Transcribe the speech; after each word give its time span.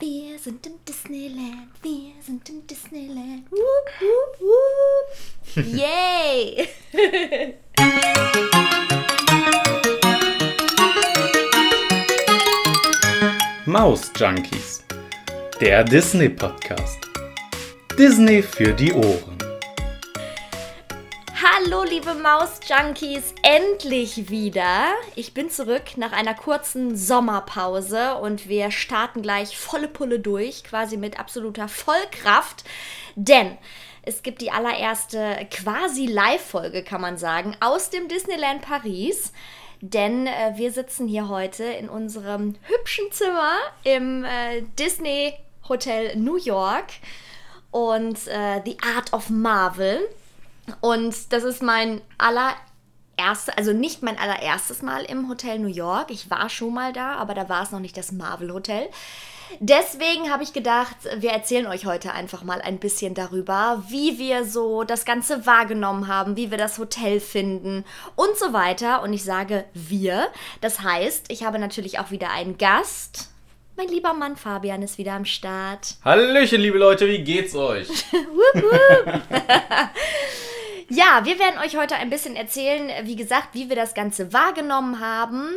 Wir 0.00 0.38
sind 0.38 0.64
im 0.64 0.74
Disneyland, 0.86 1.70
wir 1.82 2.12
sind 2.24 2.48
im 2.48 2.64
Disneyland. 2.68 3.50
Wup, 3.50 3.90
wup, 3.98 4.40
wup. 4.40 5.66
Yay! 5.74 6.68
Maus 13.66 14.12
Junkies, 14.16 14.84
der 15.60 15.82
Disney 15.82 16.28
Podcast. 16.28 17.00
Disney 17.98 18.40
für 18.40 18.72
die 18.72 18.92
Ohren. 18.92 19.47
Liebe 21.98 22.14
Maus-Junkies, 22.14 23.34
endlich 23.42 24.30
wieder. 24.30 24.84
Ich 25.16 25.34
bin 25.34 25.50
zurück 25.50 25.96
nach 25.96 26.12
einer 26.12 26.34
kurzen 26.34 26.96
Sommerpause 26.96 28.14
und 28.18 28.48
wir 28.48 28.70
starten 28.70 29.20
gleich 29.20 29.58
volle 29.58 29.88
Pulle 29.88 30.20
durch, 30.20 30.62
quasi 30.62 30.96
mit 30.96 31.18
absoluter 31.18 31.66
Vollkraft. 31.66 32.62
Denn 33.16 33.58
es 34.02 34.22
gibt 34.22 34.42
die 34.42 34.52
allererste 34.52 35.44
quasi 35.50 36.06
Live-Folge, 36.06 36.84
kann 36.84 37.00
man 37.00 37.18
sagen, 37.18 37.56
aus 37.58 37.90
dem 37.90 38.06
Disneyland 38.06 38.62
Paris. 38.62 39.32
Denn 39.80 40.28
äh, 40.28 40.52
wir 40.54 40.70
sitzen 40.70 41.08
hier 41.08 41.28
heute 41.28 41.64
in 41.64 41.88
unserem 41.88 42.54
hübschen 42.62 43.10
Zimmer 43.10 43.56
im 43.82 44.22
äh, 44.22 44.62
Disney 44.78 45.34
Hotel 45.68 46.14
New 46.14 46.36
York 46.36 46.92
und 47.72 48.28
äh, 48.28 48.62
The 48.64 48.76
Art 48.82 49.12
of 49.12 49.30
Marvel. 49.30 50.08
Und 50.80 51.32
das 51.32 51.44
ist 51.44 51.62
mein 51.62 52.00
allererstes, 52.18 53.56
also 53.56 53.72
nicht 53.72 54.02
mein 54.02 54.18
allererstes 54.18 54.82
Mal 54.82 55.04
im 55.04 55.28
Hotel 55.28 55.58
New 55.58 55.68
York. 55.68 56.10
Ich 56.10 56.30
war 56.30 56.48
schon 56.48 56.74
mal 56.74 56.92
da, 56.92 57.14
aber 57.14 57.34
da 57.34 57.48
war 57.48 57.62
es 57.62 57.70
noch 57.70 57.80
nicht 57.80 57.96
das 57.96 58.12
Marvel 58.12 58.52
Hotel. 58.52 58.88
Deswegen 59.60 60.30
habe 60.30 60.42
ich 60.42 60.52
gedacht, 60.52 60.96
wir 61.16 61.30
erzählen 61.30 61.66
euch 61.66 61.86
heute 61.86 62.12
einfach 62.12 62.44
mal 62.44 62.60
ein 62.60 62.78
bisschen 62.78 63.14
darüber, 63.14 63.82
wie 63.88 64.18
wir 64.18 64.44
so 64.44 64.84
das 64.84 65.04
Ganze 65.04 65.46
wahrgenommen 65.46 66.06
haben, 66.06 66.36
wie 66.36 66.50
wir 66.50 66.58
das 66.58 66.78
Hotel 66.78 67.18
finden 67.18 67.84
und 68.14 68.36
so 68.36 68.52
weiter. 68.52 69.02
Und 69.02 69.12
ich 69.12 69.24
sage 69.24 69.64
wir. 69.72 70.28
Das 70.60 70.82
heißt, 70.82 71.26
ich 71.30 71.44
habe 71.44 71.58
natürlich 71.58 71.98
auch 71.98 72.10
wieder 72.10 72.30
einen 72.30 72.58
Gast. 72.58 73.30
Mein 73.76 73.88
lieber 73.88 74.12
Mann 74.12 74.36
Fabian 74.36 74.82
ist 74.82 74.98
wieder 74.98 75.12
am 75.12 75.24
Start. 75.24 75.96
Hallöchen, 76.04 76.60
liebe 76.60 76.78
Leute, 76.78 77.08
wie 77.08 77.22
geht's 77.22 77.54
euch? 77.54 77.88
Wup, 78.12 78.62
wup. 78.62 79.22
ja, 80.88 81.24
wir 81.24 81.38
werden 81.38 81.58
euch 81.58 81.76
heute 81.76 81.96
ein 81.96 82.10
bisschen 82.10 82.36
erzählen, 82.36 82.90
wie 83.06 83.16
gesagt, 83.16 83.48
wie 83.52 83.68
wir 83.68 83.76
das 83.76 83.94
Ganze 83.94 84.32
wahrgenommen 84.32 85.00
haben. 85.00 85.50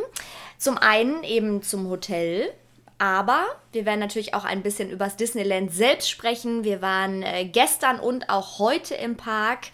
Zum 0.58 0.78
einen 0.78 1.24
eben 1.24 1.64
zum 1.64 1.90
Hotel, 1.90 2.54
aber 3.02 3.46
wir 3.72 3.86
werden 3.86 4.00
natürlich 4.00 4.36
auch 4.36 4.46
ein 4.46 4.62
bisschen 4.62 4.92
über 4.92 5.06
das 5.06 5.18
Disneyland 5.18 5.74
selbst 5.74 6.08
sprechen. 6.08 6.64
Wir 6.64 6.84
waren 6.84 7.24
äh, 7.24 7.46
gestern 7.46 8.00
und 8.00 8.30
auch 8.30 8.60
heute 8.60 8.94
im 8.94 9.18
Park. 9.18 9.70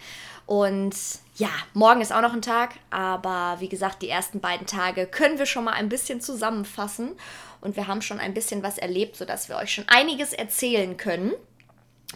Und 0.45 0.95
ja, 1.35 1.49
morgen 1.73 1.99
ist 1.99 2.13
auch 2.13 2.21
noch 2.21 2.31
ein 2.31 2.41
Tag. 2.41 2.75
Aber 2.89 3.57
wie 3.59 3.67
gesagt, 3.67 4.01
die 4.01 4.07
ersten 4.07 4.39
beiden 4.39 4.65
Tage 4.65 5.07
können 5.07 5.39
wir 5.39 5.45
schon 5.45 5.65
mal 5.65 5.73
ein 5.73 5.89
bisschen 5.89 6.21
zusammenfassen. 6.21 7.17
Und 7.59 7.75
wir 7.75 7.87
haben 7.87 8.01
schon 8.01 8.19
ein 8.21 8.33
bisschen 8.33 8.63
was 8.63 8.77
erlebt, 8.77 9.17
sodass 9.17 9.49
wir 9.49 9.57
euch 9.57 9.73
schon 9.73 9.89
einiges 9.89 10.31
erzählen 10.31 10.95
können. 10.95 11.33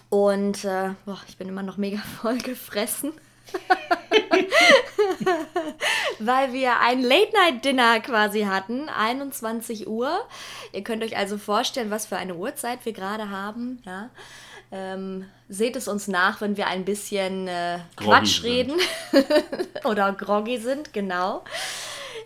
Und 0.10 0.64
äh, 0.64 0.92
boah, 1.06 1.20
ich 1.28 1.38
bin 1.38 1.50
immer 1.50 1.64
noch 1.64 1.76
mega 1.76 1.98
voll 2.22 2.38
gefressen. 2.38 3.12
Weil 6.20 6.54
wir 6.54 6.80
ein 6.80 7.02
Late-Night-Dinner 7.02 8.00
quasi 8.02 8.44
hatten, 8.44 8.88
21 8.90 9.88
Uhr. 9.88 10.20
Ihr 10.72 10.84
könnt 10.84 11.04
euch 11.04 11.18
also 11.18 11.38
vorstellen, 11.38 11.92
was 11.92 12.06
für 12.06 12.18
eine 12.18 12.36
Uhrzeit 12.36 12.86
wir 12.86 12.94
gerade 12.94 13.30
haben. 13.30 13.82
Ja. 13.86 14.10
Ähm, 14.72 15.26
seht 15.50 15.76
es 15.76 15.90
uns 15.90 16.08
nach, 16.08 16.40
wenn 16.40 16.56
wir 16.56 16.68
ein 16.68 16.86
bisschen 16.86 17.50
äh, 17.50 17.80
Quatsch 17.98 18.44
reden 18.44 18.80
oder 19.84 20.14
groggy 20.14 20.60
sind, 20.60 20.94
genau. 20.94 21.44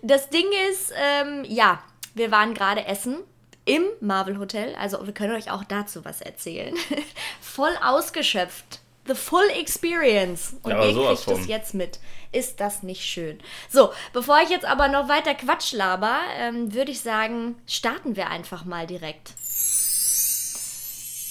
Das 0.04 0.30
Ding 0.30 0.46
ist, 0.70 0.94
ähm, 0.96 1.44
ja, 1.48 1.82
wir 2.14 2.30
waren 2.30 2.54
gerade 2.54 2.86
essen 2.86 3.18
im 3.66 3.84
Marvel 4.00 4.38
Hotel, 4.38 4.76
also 4.76 5.08
wir 5.08 5.14
können 5.14 5.34
euch 5.34 5.50
auch 5.50 5.64
dazu 5.64 6.06
was 6.06 6.22
erzählen. 6.22 6.76
Voll 7.42 7.76
ausgeschöpft 7.84 8.82
the 9.08 9.16
full 9.16 9.48
experience. 9.56 10.56
Und 10.64 10.72
Ja, 10.72 10.86
ihr 10.86 10.94
kriegt 10.94 11.12
es 11.12 11.24
von. 11.24 11.48
jetzt 11.48 11.74
mit. 11.74 12.00
Ist 12.32 12.60
das 12.60 12.84
nicht 12.84 13.04
schön? 13.04 13.40
So, 13.70 13.92
bevor 14.14 14.42
ich 14.42 14.50
jetzt 14.50 14.66
aber 14.66 14.88
noch 14.88 15.08
weiter 15.08 15.36
Quatsch 15.36 15.72
laber, 15.74 16.20
ähm, 16.38 16.74
würde 16.74 16.92
ich 16.92 17.02
sagen, 17.02 17.56
starten 17.68 18.16
wir 18.16 18.30
einfach 18.30 18.66
mal 18.66 18.88
direkt. 18.88 19.34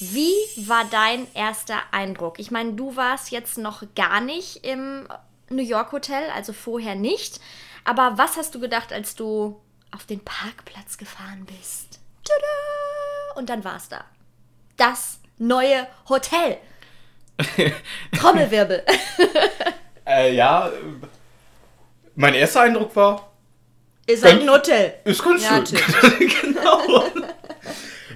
Wie 0.01 0.35
war 0.69 0.85
dein 0.91 1.27
erster 1.35 1.79
Eindruck? 1.93 2.39
Ich 2.39 2.51
meine, 2.51 2.73
du 2.73 2.97
warst 2.97 3.31
jetzt 3.31 3.59
noch 3.59 3.83
gar 3.95 4.21
nicht 4.21 4.65
im 4.65 5.07
New 5.51 5.63
York 5.63 5.93
Hotel, 5.93 6.29
also 6.35 6.53
vorher 6.53 6.95
nicht. 6.95 7.41
Aber 7.85 8.19
was 8.19 8.37
hast 8.37 8.55
du 8.55 8.61
gedacht, 8.61 8.93
als 8.93 9.15
du 9.15 9.61
auf 9.95 10.05
den 10.05 10.21
Parkplatz 10.21 10.99
gefahren 10.99 11.47
bist? 11.47 12.01
Tada! 12.25 13.39
Und 13.39 13.51
dann 13.51 13.63
war 13.65 13.77
es 13.77 13.89
da. 13.89 14.05
Das 14.77 15.21
neue 15.39 15.87
Hotel. 16.09 16.59
Trommelwirbel. 18.19 18.83
Äh, 20.07 20.35
ja, 20.37 20.71
mein 22.15 22.35
erster 22.35 22.61
Eindruck 22.61 22.95
war, 22.95 23.33
Ist 24.07 24.23
halt 24.23 24.43
ein 24.43 24.51
Hotel. 24.51 24.93
ist 25.05 25.25
ganz 25.25 25.43
Ja, 25.43 25.65
schön. 25.65 26.29
genau. 26.43 27.05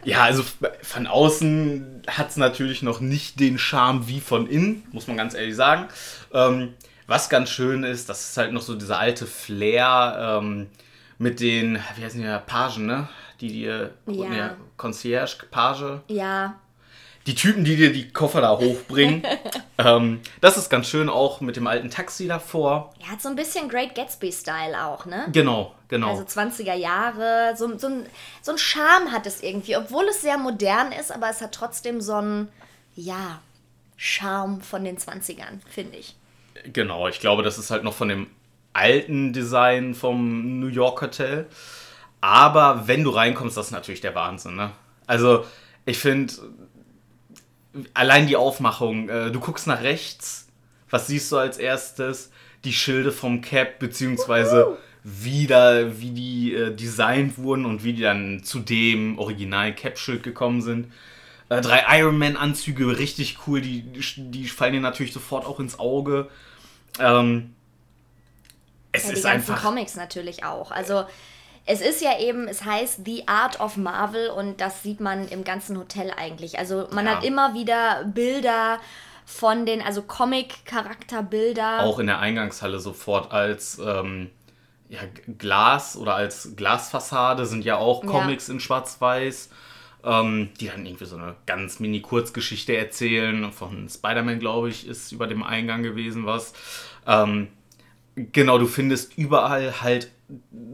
Ja, 0.04 0.24
also 0.24 0.44
von 0.82 1.06
außen 1.06 2.02
hat 2.06 2.28
es 2.28 2.36
natürlich 2.36 2.82
noch 2.82 3.00
nicht 3.00 3.40
den 3.40 3.56
Charme 3.58 4.06
wie 4.06 4.20
von 4.20 4.46
innen, 4.46 4.86
muss 4.92 5.06
man 5.06 5.16
ganz 5.16 5.32
ehrlich 5.32 5.56
sagen. 5.56 5.88
Ähm, 6.34 6.74
was 7.06 7.30
ganz 7.30 7.48
schön 7.48 7.84
ist, 7.84 8.10
das 8.10 8.28
ist 8.28 8.36
halt 8.36 8.52
noch 8.52 8.60
so 8.62 8.74
dieser 8.74 8.98
alte 8.98 9.26
Flair 9.26 10.40
ähm, 10.42 10.66
mit 11.16 11.40
den, 11.40 11.78
wie 11.96 12.04
heißen 12.04 12.20
die, 12.20 12.38
Pagen, 12.46 12.84
ne? 12.84 13.08
Die 13.40 13.48
dir, 13.48 13.94
Ja. 14.06 14.28
ne, 14.28 14.56
Concierge, 14.76 15.46
Page, 15.50 16.00
Ja, 16.08 16.56
die 17.28 17.34
Typen, 17.34 17.62
die 17.62 17.76
dir 17.76 17.92
die 17.92 18.08
Koffer 18.08 18.40
da 18.40 18.58
hochbringen. 18.58 19.22
ähm, 19.78 20.20
das 20.40 20.56
ist 20.56 20.70
ganz 20.70 20.88
schön 20.88 21.10
auch 21.10 21.42
mit 21.42 21.56
dem 21.56 21.66
alten 21.66 21.90
Taxi 21.90 22.26
davor. 22.26 22.94
er 23.00 23.12
hat 23.12 23.20
so 23.20 23.28
ein 23.28 23.36
bisschen 23.36 23.68
Great 23.68 23.94
Gatsby-Style 23.94 24.86
auch, 24.86 25.04
ne? 25.04 25.26
Genau, 25.32 25.74
genau. 25.88 26.10
Also 26.10 26.22
20er 26.22 26.74
Jahre, 26.74 27.54
so, 27.56 27.76
so, 27.76 27.88
ein, 27.88 28.06
so 28.40 28.52
ein 28.52 28.58
Charme 28.58 29.12
hat 29.12 29.26
es 29.26 29.42
irgendwie, 29.42 29.76
obwohl 29.76 30.06
es 30.08 30.22
sehr 30.22 30.38
modern 30.38 30.90
ist, 30.90 31.12
aber 31.12 31.28
es 31.28 31.42
hat 31.42 31.52
trotzdem 31.52 32.00
so 32.00 32.14
einen, 32.14 32.48
ja, 32.96 33.40
Charme 33.98 34.62
von 34.62 34.84
den 34.84 34.96
20ern, 34.96 35.60
finde 35.68 35.98
ich. 35.98 36.16
Genau, 36.72 37.08
ich 37.08 37.20
glaube, 37.20 37.42
das 37.42 37.58
ist 37.58 37.70
halt 37.70 37.84
noch 37.84 37.94
von 37.94 38.08
dem 38.08 38.28
alten 38.72 39.34
Design 39.34 39.94
vom 39.94 40.60
New 40.60 40.68
York 40.68 41.02
Hotel. 41.02 41.46
Aber 42.20 42.86
wenn 42.86 43.04
du 43.04 43.10
reinkommst, 43.10 43.56
das 43.56 43.66
ist 43.66 43.72
natürlich 43.72 44.00
der 44.00 44.14
Wahnsinn. 44.14 44.56
Ne? 44.56 44.70
Also, 45.06 45.44
ich 45.84 45.98
finde, 45.98 46.32
allein 47.94 48.26
die 48.26 48.36
Aufmachung, 48.36 49.08
äh, 49.08 49.30
du 49.30 49.40
guckst 49.40 49.66
nach 49.66 49.82
rechts, 49.82 50.48
was 50.90 51.06
siehst 51.06 51.30
du 51.32 51.36
als 51.36 51.58
erstes? 51.58 52.30
Die 52.64 52.72
Schilde 52.72 53.12
vom 53.12 53.40
Cap, 53.40 53.78
beziehungsweise 53.78 54.78
wie, 55.04 55.46
da, 55.46 56.00
wie 56.00 56.10
die 56.10 56.54
äh, 56.54 56.74
designt 56.74 57.38
wurden 57.38 57.66
und 57.66 57.84
wie 57.84 57.92
die 57.92 58.02
dann 58.02 58.42
zu 58.42 58.60
dem 58.60 59.18
originalen 59.18 59.74
Cap-Schild 59.74 60.22
gekommen 60.22 60.60
sind. 60.60 60.92
Äh, 61.48 61.60
drei 61.60 62.00
Iron 62.00 62.18
Man-Anzüge, 62.18 62.98
richtig 62.98 63.38
cool, 63.46 63.60
die, 63.60 63.82
die 63.82 64.48
fallen 64.48 64.74
dir 64.74 64.80
natürlich 64.80 65.12
sofort 65.12 65.46
auch 65.46 65.60
ins 65.60 65.78
Auge. 65.78 66.28
Ähm, 66.98 67.54
es 68.92 69.04
Ja, 69.04 69.10
die 69.10 69.16
ist 69.16 69.22
ganzen 69.22 69.52
einfach. 69.52 69.62
Comics 69.62 69.96
natürlich 69.96 70.44
auch. 70.44 70.70
Also 70.70 71.04
es 71.70 71.80
ist 71.82 72.00
ja 72.00 72.18
eben, 72.18 72.48
es 72.48 72.64
heißt 72.64 73.04
The 73.04 73.28
Art 73.28 73.60
of 73.60 73.76
Marvel 73.76 74.30
und 74.30 74.60
das 74.60 74.82
sieht 74.82 75.00
man 75.00 75.28
im 75.28 75.44
ganzen 75.44 75.76
Hotel 75.78 76.10
eigentlich. 76.16 76.58
Also 76.58 76.88
man 76.92 77.04
Ja. 77.06 77.16
hat 77.16 77.24
immer 77.24 77.52
wieder 77.54 78.04
Bilder 78.06 78.78
von 79.26 79.66
den, 79.66 79.82
also 79.82 80.00
Comic-Charakterbilder. 80.82 81.80
auch 81.80 81.98
in 81.98 82.06
der 82.06 82.18
Eingangshalle 82.20 82.78
sofort 82.80 83.32
als 83.32 83.78
ähm, 83.84 84.30
ja, 84.88 85.00
Glas 85.38 85.96
oder 85.96 86.14
als 86.14 86.54
Glasfassade 86.56 87.44
sind 87.46 87.64
ja 87.64 87.76
auch 87.76 88.02
Ja. 88.04 88.10
Comics 88.10 88.48
in 88.48 88.60
Schwarz-Weiß, 88.60 89.50
ähm, 90.04 90.50
die 90.60 90.68
dann 90.68 90.86
irgendwie 90.86 91.04
so 91.04 91.16
eine 91.16 91.34
ganz 91.44 91.78
mini-Kurzgeschichte 91.80 92.74
erzählen. 92.76 93.52
Von 93.52 93.88
Spider-Man, 93.88 94.38
glaube 94.38 94.70
ich, 94.70 94.86
ist 94.86 95.12
über 95.12 95.26
dem 95.26 95.42
Eingang 95.42 95.82
gewesen 95.82 96.24
was. 96.24 96.54
Ähm, 97.06 97.48
genau, 98.16 98.56
du 98.58 98.66
findest 98.66 99.18
überall 99.18 99.82
halt 99.82 100.10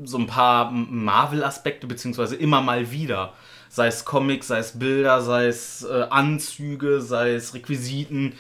so 0.05 0.19
ein 0.19 0.27
paar 0.27 0.71
Marvel-Aspekte, 0.71 1.87
beziehungsweise 1.87 2.37
immer 2.37 2.61
mal 2.61 2.91
wieder. 2.91 3.33
Sei 3.69 3.87
es 3.87 4.05
Comics, 4.05 4.49
sei 4.49 4.59
es 4.59 4.79
Bilder, 4.79 5.21
sei 5.21 5.47
es 5.47 5.83
äh, 5.85 6.07
Anzüge, 6.11 7.01
sei 7.01 7.35
es 7.35 7.55
Requisiten. 7.55 8.35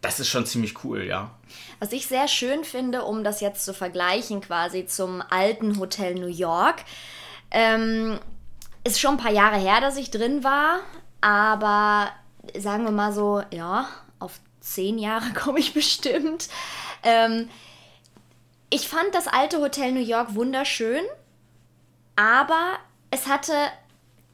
Das 0.00 0.18
ist 0.18 0.28
schon 0.28 0.46
ziemlich 0.46 0.84
cool, 0.84 1.04
ja. 1.04 1.30
Was 1.78 1.92
ich 1.92 2.06
sehr 2.06 2.26
schön 2.26 2.64
finde, 2.64 3.04
um 3.04 3.22
das 3.22 3.40
jetzt 3.40 3.64
zu 3.64 3.72
vergleichen 3.72 4.40
quasi 4.40 4.86
zum 4.86 5.22
alten 5.30 5.78
Hotel 5.78 6.14
New 6.14 6.26
York. 6.26 6.84
Ähm, 7.52 8.18
ist 8.84 9.00
schon 9.00 9.12
ein 9.12 9.22
paar 9.22 9.32
Jahre 9.32 9.58
her, 9.58 9.80
dass 9.80 9.96
ich 9.96 10.10
drin 10.10 10.42
war, 10.42 10.80
aber 11.20 12.10
sagen 12.58 12.84
wir 12.84 12.90
mal 12.90 13.12
so, 13.12 13.42
ja, 13.52 13.88
auf 14.18 14.40
zehn 14.60 14.98
Jahre 14.98 15.32
komme 15.34 15.60
ich 15.60 15.72
bestimmt. 15.74 16.48
Ähm, 17.02 17.48
ich 18.72 18.88
fand 18.88 19.14
das 19.14 19.28
alte 19.28 19.60
Hotel 19.60 19.92
New 19.92 20.00
York 20.00 20.34
wunderschön, 20.34 21.04
aber 22.16 22.78
es 23.10 23.26
hatte 23.26 23.52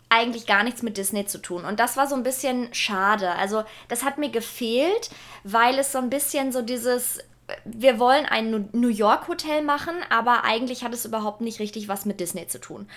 eigentlich 0.08 0.46
gar 0.46 0.62
nichts 0.62 0.82
mit 0.82 0.96
Disney 0.96 1.26
zu 1.26 1.38
tun. 1.38 1.64
Und 1.64 1.80
das 1.80 1.96
war 1.96 2.06
so 2.06 2.14
ein 2.14 2.22
bisschen 2.22 2.72
schade. 2.72 3.32
Also 3.32 3.64
das 3.88 4.04
hat 4.04 4.16
mir 4.16 4.30
gefehlt, 4.30 5.10
weil 5.42 5.76
es 5.78 5.90
so 5.90 5.98
ein 5.98 6.08
bisschen 6.08 6.52
so 6.52 6.62
dieses, 6.62 7.18
wir 7.64 7.98
wollen 7.98 8.26
ein 8.26 8.68
New 8.72 8.88
York 8.88 9.26
Hotel 9.26 9.60
machen, 9.62 9.96
aber 10.08 10.44
eigentlich 10.44 10.84
hat 10.84 10.94
es 10.94 11.04
überhaupt 11.04 11.40
nicht 11.40 11.58
richtig 11.58 11.88
was 11.88 12.04
mit 12.04 12.20
Disney 12.20 12.46
zu 12.46 12.60
tun. 12.60 12.88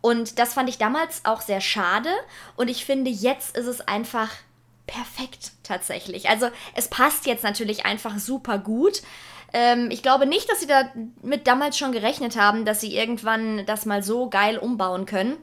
Und 0.00 0.38
das 0.38 0.54
fand 0.54 0.70
ich 0.70 0.78
damals 0.78 1.24
auch 1.24 1.42
sehr 1.42 1.60
schade. 1.60 2.10
Und 2.56 2.68
ich 2.68 2.86
finde, 2.86 3.10
jetzt 3.10 3.54
ist 3.54 3.66
es 3.66 3.86
einfach 3.86 4.30
perfekt 4.86 5.52
tatsächlich. 5.62 6.30
Also 6.30 6.48
es 6.74 6.88
passt 6.88 7.26
jetzt 7.26 7.44
natürlich 7.44 7.84
einfach 7.84 8.18
super 8.18 8.58
gut. 8.58 9.02
Ähm, 9.52 9.90
ich 9.90 10.02
glaube 10.02 10.26
nicht, 10.26 10.50
dass 10.50 10.60
sie 10.60 10.66
damit 10.66 11.46
damals 11.46 11.78
schon 11.78 11.92
gerechnet 11.92 12.36
haben, 12.36 12.64
dass 12.64 12.80
sie 12.80 12.94
irgendwann 12.96 13.64
das 13.66 13.86
mal 13.86 14.02
so 14.02 14.28
geil 14.28 14.58
umbauen 14.58 15.06
können. 15.06 15.36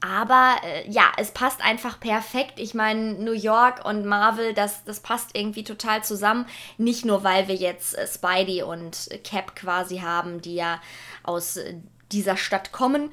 Aber 0.00 0.56
äh, 0.62 0.88
ja, 0.88 1.10
es 1.16 1.32
passt 1.32 1.60
einfach 1.60 1.98
perfekt. 1.98 2.60
Ich 2.60 2.72
meine, 2.72 3.14
New 3.14 3.32
York 3.32 3.84
und 3.84 4.06
Marvel, 4.06 4.54
das, 4.54 4.84
das 4.84 5.00
passt 5.00 5.30
irgendwie 5.36 5.64
total 5.64 6.04
zusammen. 6.04 6.46
Nicht 6.76 7.04
nur, 7.04 7.24
weil 7.24 7.48
wir 7.48 7.56
jetzt 7.56 7.98
äh, 7.98 8.06
Spidey 8.06 8.62
und 8.62 9.08
Cap 9.24 9.56
quasi 9.56 9.98
haben, 9.98 10.40
die 10.40 10.54
ja 10.54 10.80
aus 11.24 11.56
äh, 11.56 11.74
dieser 12.12 12.36
Stadt 12.36 12.70
kommen, 12.70 13.10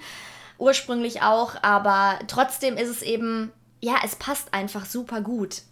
ursprünglich 0.59 1.23
auch. 1.23 1.55
Aber 1.63 2.19
trotzdem 2.27 2.77
ist 2.77 2.89
es 2.89 3.01
eben, 3.01 3.51
ja, 3.81 3.95
es 4.03 4.15
passt 4.15 4.53
einfach 4.53 4.85
super 4.85 5.21
gut 5.21 5.63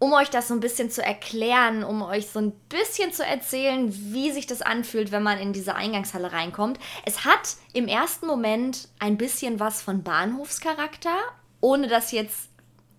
um 0.00 0.14
euch 0.14 0.30
das 0.30 0.48
so 0.48 0.54
ein 0.54 0.60
bisschen 0.60 0.90
zu 0.90 1.04
erklären, 1.04 1.84
um 1.84 2.02
euch 2.02 2.28
so 2.28 2.40
ein 2.40 2.52
bisschen 2.70 3.12
zu 3.12 3.24
erzählen, 3.24 3.94
wie 4.12 4.32
sich 4.32 4.46
das 4.46 4.62
anfühlt, 4.62 5.12
wenn 5.12 5.22
man 5.22 5.38
in 5.38 5.52
diese 5.52 5.76
Eingangshalle 5.76 6.32
reinkommt. 6.32 6.80
Es 7.04 7.26
hat 7.26 7.56
im 7.74 7.86
ersten 7.86 8.26
Moment 8.26 8.88
ein 8.98 9.18
bisschen 9.18 9.60
was 9.60 9.82
von 9.82 10.02
Bahnhofscharakter, 10.02 11.16
ohne 11.60 11.86
das 11.86 12.12
jetzt 12.12 12.48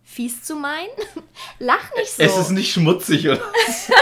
fies 0.04 0.44
zu 0.44 0.56
meinen. 0.56 0.90
Lach 1.60 1.92
nicht 1.96 2.12
so. 2.12 2.22
Es 2.22 2.38
ist 2.38 2.52
nicht 2.52 2.72
schmutzig 2.72 3.28
oder 3.28 3.38
so. 3.38 3.94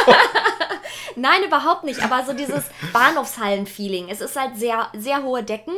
Nein, 1.16 1.44
überhaupt 1.46 1.86
nicht. 1.86 2.04
Aber 2.04 2.26
so 2.26 2.34
dieses 2.34 2.66
Bahnhofshallen-Feeling. 2.92 4.10
Es 4.10 4.20
ist 4.20 4.36
halt 4.36 4.58
sehr, 4.58 4.90
sehr 4.94 5.24
hohe 5.24 5.44
Decken. 5.44 5.76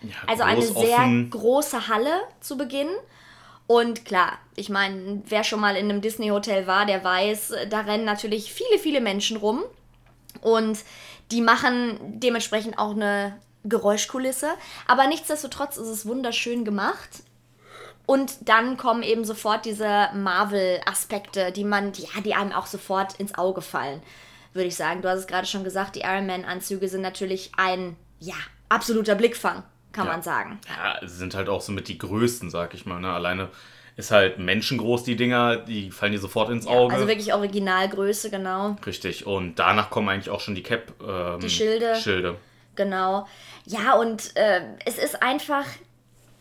Ja, 0.00 0.14
also 0.26 0.42
eine 0.42 0.62
sehr 0.62 0.74
offen. 0.74 1.30
große 1.30 1.88
Halle 1.88 2.22
zu 2.40 2.56
Beginn. 2.56 2.88
Und 3.66 4.04
klar, 4.04 4.38
ich 4.56 4.68
meine, 4.68 5.22
wer 5.26 5.44
schon 5.44 5.60
mal 5.60 5.76
in 5.76 5.88
einem 5.88 6.00
Disney-Hotel 6.00 6.66
war, 6.66 6.86
der 6.86 7.02
weiß, 7.04 7.54
da 7.70 7.80
rennen 7.80 8.04
natürlich 8.04 8.52
viele, 8.52 8.78
viele 8.78 9.00
Menschen 9.00 9.36
rum. 9.36 9.62
Und 10.40 10.78
die 11.30 11.40
machen 11.40 11.98
dementsprechend 12.20 12.78
auch 12.78 12.90
eine 12.90 13.38
Geräuschkulisse. 13.64 14.50
Aber 14.86 15.06
nichtsdestotrotz 15.06 15.76
ist 15.76 15.88
es 15.88 16.06
wunderschön 16.06 16.64
gemacht. 16.64 17.22
Und 18.04 18.48
dann 18.48 18.76
kommen 18.76 19.02
eben 19.02 19.24
sofort 19.24 19.64
diese 19.64 20.08
Marvel-Aspekte, 20.14 21.52
die 21.52 21.64
man, 21.64 21.92
ja, 21.94 22.20
die 22.24 22.34
einem 22.34 22.52
auch 22.52 22.66
sofort 22.66 23.14
ins 23.20 23.36
Auge 23.36 23.62
fallen, 23.62 24.02
würde 24.52 24.68
ich 24.68 24.76
sagen. 24.76 25.02
Du 25.02 25.08
hast 25.08 25.20
es 25.20 25.26
gerade 25.28 25.46
schon 25.46 25.64
gesagt, 25.64 25.94
die 25.94 26.00
Iron 26.00 26.26
Man-Anzüge 26.26 26.88
sind 26.88 27.02
natürlich 27.02 27.52
ein, 27.56 27.96
ja, 28.18 28.34
absoluter 28.68 29.14
Blickfang 29.14 29.62
kann 29.92 30.06
ja. 30.06 30.12
man 30.12 30.22
sagen. 30.22 30.58
Ja, 30.68 31.06
sie 31.06 31.16
sind 31.16 31.34
halt 31.34 31.48
auch 31.48 31.60
somit 31.60 31.88
die 31.88 31.98
größten, 31.98 32.50
sag 32.50 32.74
ich 32.74 32.86
mal. 32.86 33.00
Ne? 33.00 33.12
Alleine 33.12 33.48
ist 33.96 34.10
halt 34.10 34.38
menschengroß, 34.38 35.04
die 35.04 35.16
Dinger, 35.16 35.56
die 35.56 35.90
fallen 35.90 36.12
dir 36.12 36.18
sofort 36.18 36.50
ins 36.50 36.64
ja, 36.64 36.70
Auge. 36.70 36.94
Also 36.94 37.08
wirklich 37.08 37.32
Originalgröße, 37.34 38.30
genau. 38.30 38.76
Richtig, 38.86 39.26
und 39.26 39.58
danach 39.58 39.90
kommen 39.90 40.08
eigentlich 40.08 40.30
auch 40.30 40.40
schon 40.40 40.54
die 40.54 40.62
Cap. 40.62 40.94
Ähm, 41.06 41.40
die 41.40 41.50
Schilde. 41.50 41.96
Schilde. 41.96 42.36
Genau. 42.74 43.26
Ja, 43.66 43.94
und 43.94 44.34
äh, 44.36 44.62
es 44.86 44.96
ist 44.98 45.22
einfach, 45.22 45.66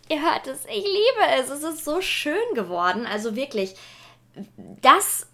ihr 0.10 0.22
hört 0.22 0.48
es, 0.48 0.66
ich 0.66 0.84
liebe 0.84 1.40
es. 1.40 1.50
Es 1.50 1.64
ist 1.64 1.84
so 1.84 2.02
schön 2.02 2.56
geworden. 2.56 3.06
Also 3.06 3.36
wirklich, 3.36 3.76
das 4.82 5.28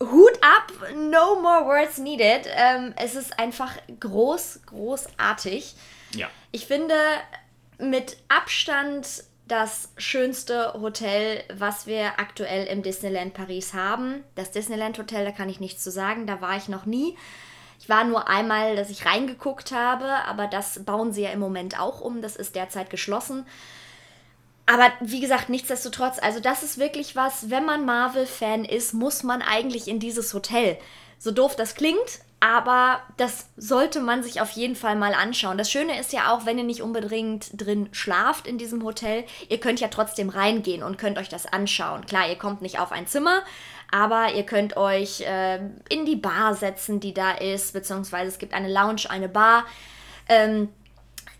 Hut 0.00 0.38
ab, 0.42 0.72
no 0.94 1.40
more 1.40 1.64
words 1.64 1.98
needed. 1.98 2.46
Ähm, 2.54 2.92
es 2.96 3.14
ist 3.14 3.38
einfach 3.38 3.72
groß, 4.00 4.60
großartig. 4.66 5.74
Ja. 6.14 6.28
Ich 6.56 6.66
finde 6.66 6.94
mit 7.76 8.16
Abstand 8.28 9.24
das 9.46 9.90
schönste 9.98 10.72
Hotel, 10.72 11.44
was 11.52 11.86
wir 11.86 12.18
aktuell 12.18 12.66
im 12.68 12.82
Disneyland 12.82 13.34
Paris 13.34 13.74
haben. 13.74 14.24
Das 14.36 14.52
Disneyland 14.52 14.96
Hotel, 14.96 15.26
da 15.26 15.32
kann 15.32 15.50
ich 15.50 15.60
nichts 15.60 15.84
zu 15.84 15.90
sagen, 15.90 16.26
da 16.26 16.40
war 16.40 16.56
ich 16.56 16.68
noch 16.68 16.86
nie. 16.86 17.14
Ich 17.78 17.90
war 17.90 18.04
nur 18.04 18.28
einmal, 18.28 18.74
dass 18.74 18.88
ich 18.88 19.04
reingeguckt 19.04 19.70
habe, 19.70 20.06
aber 20.26 20.46
das 20.46 20.82
bauen 20.86 21.12
sie 21.12 21.24
ja 21.24 21.30
im 21.30 21.40
Moment 21.40 21.78
auch 21.78 22.00
um. 22.00 22.22
Das 22.22 22.36
ist 22.36 22.56
derzeit 22.56 22.88
geschlossen. 22.88 23.46
Aber 24.64 24.90
wie 25.02 25.20
gesagt, 25.20 25.50
nichtsdestotrotz, 25.50 26.18
also 26.22 26.40
das 26.40 26.62
ist 26.62 26.78
wirklich 26.78 27.14
was, 27.14 27.50
wenn 27.50 27.66
man 27.66 27.84
Marvel-Fan 27.84 28.64
ist, 28.64 28.94
muss 28.94 29.24
man 29.24 29.42
eigentlich 29.42 29.88
in 29.88 30.00
dieses 30.00 30.32
Hotel. 30.32 30.78
So 31.18 31.32
doof 31.32 31.54
das 31.54 31.74
klingt, 31.74 32.20
aber 32.46 33.00
das 33.16 33.48
sollte 33.56 33.98
man 33.98 34.22
sich 34.22 34.40
auf 34.40 34.52
jeden 34.52 34.76
Fall 34.76 34.94
mal 34.94 35.14
anschauen. 35.14 35.58
Das 35.58 35.68
Schöne 35.68 35.98
ist 35.98 36.12
ja 36.12 36.32
auch, 36.32 36.46
wenn 36.46 36.58
ihr 36.58 36.64
nicht 36.64 36.80
unbedingt 36.80 37.60
drin 37.60 37.88
schlaft 37.90 38.46
in 38.46 38.56
diesem 38.56 38.84
Hotel, 38.84 39.24
ihr 39.48 39.58
könnt 39.58 39.80
ja 39.80 39.88
trotzdem 39.88 40.28
reingehen 40.28 40.84
und 40.84 40.96
könnt 40.96 41.18
euch 41.18 41.28
das 41.28 41.46
anschauen. 41.46 42.06
Klar, 42.06 42.28
ihr 42.28 42.36
kommt 42.36 42.62
nicht 42.62 42.78
auf 42.78 42.92
ein 42.92 43.08
Zimmer, 43.08 43.42
aber 43.90 44.32
ihr 44.34 44.44
könnt 44.44 44.76
euch 44.76 45.22
äh, 45.22 45.56
in 45.88 46.06
die 46.06 46.14
Bar 46.14 46.54
setzen, 46.54 47.00
die 47.00 47.12
da 47.12 47.32
ist, 47.32 47.72
beziehungsweise 47.72 48.28
es 48.28 48.38
gibt 48.38 48.54
eine 48.54 48.72
Lounge, 48.72 49.10
eine 49.10 49.28
Bar. 49.28 49.64
Ähm, 50.28 50.68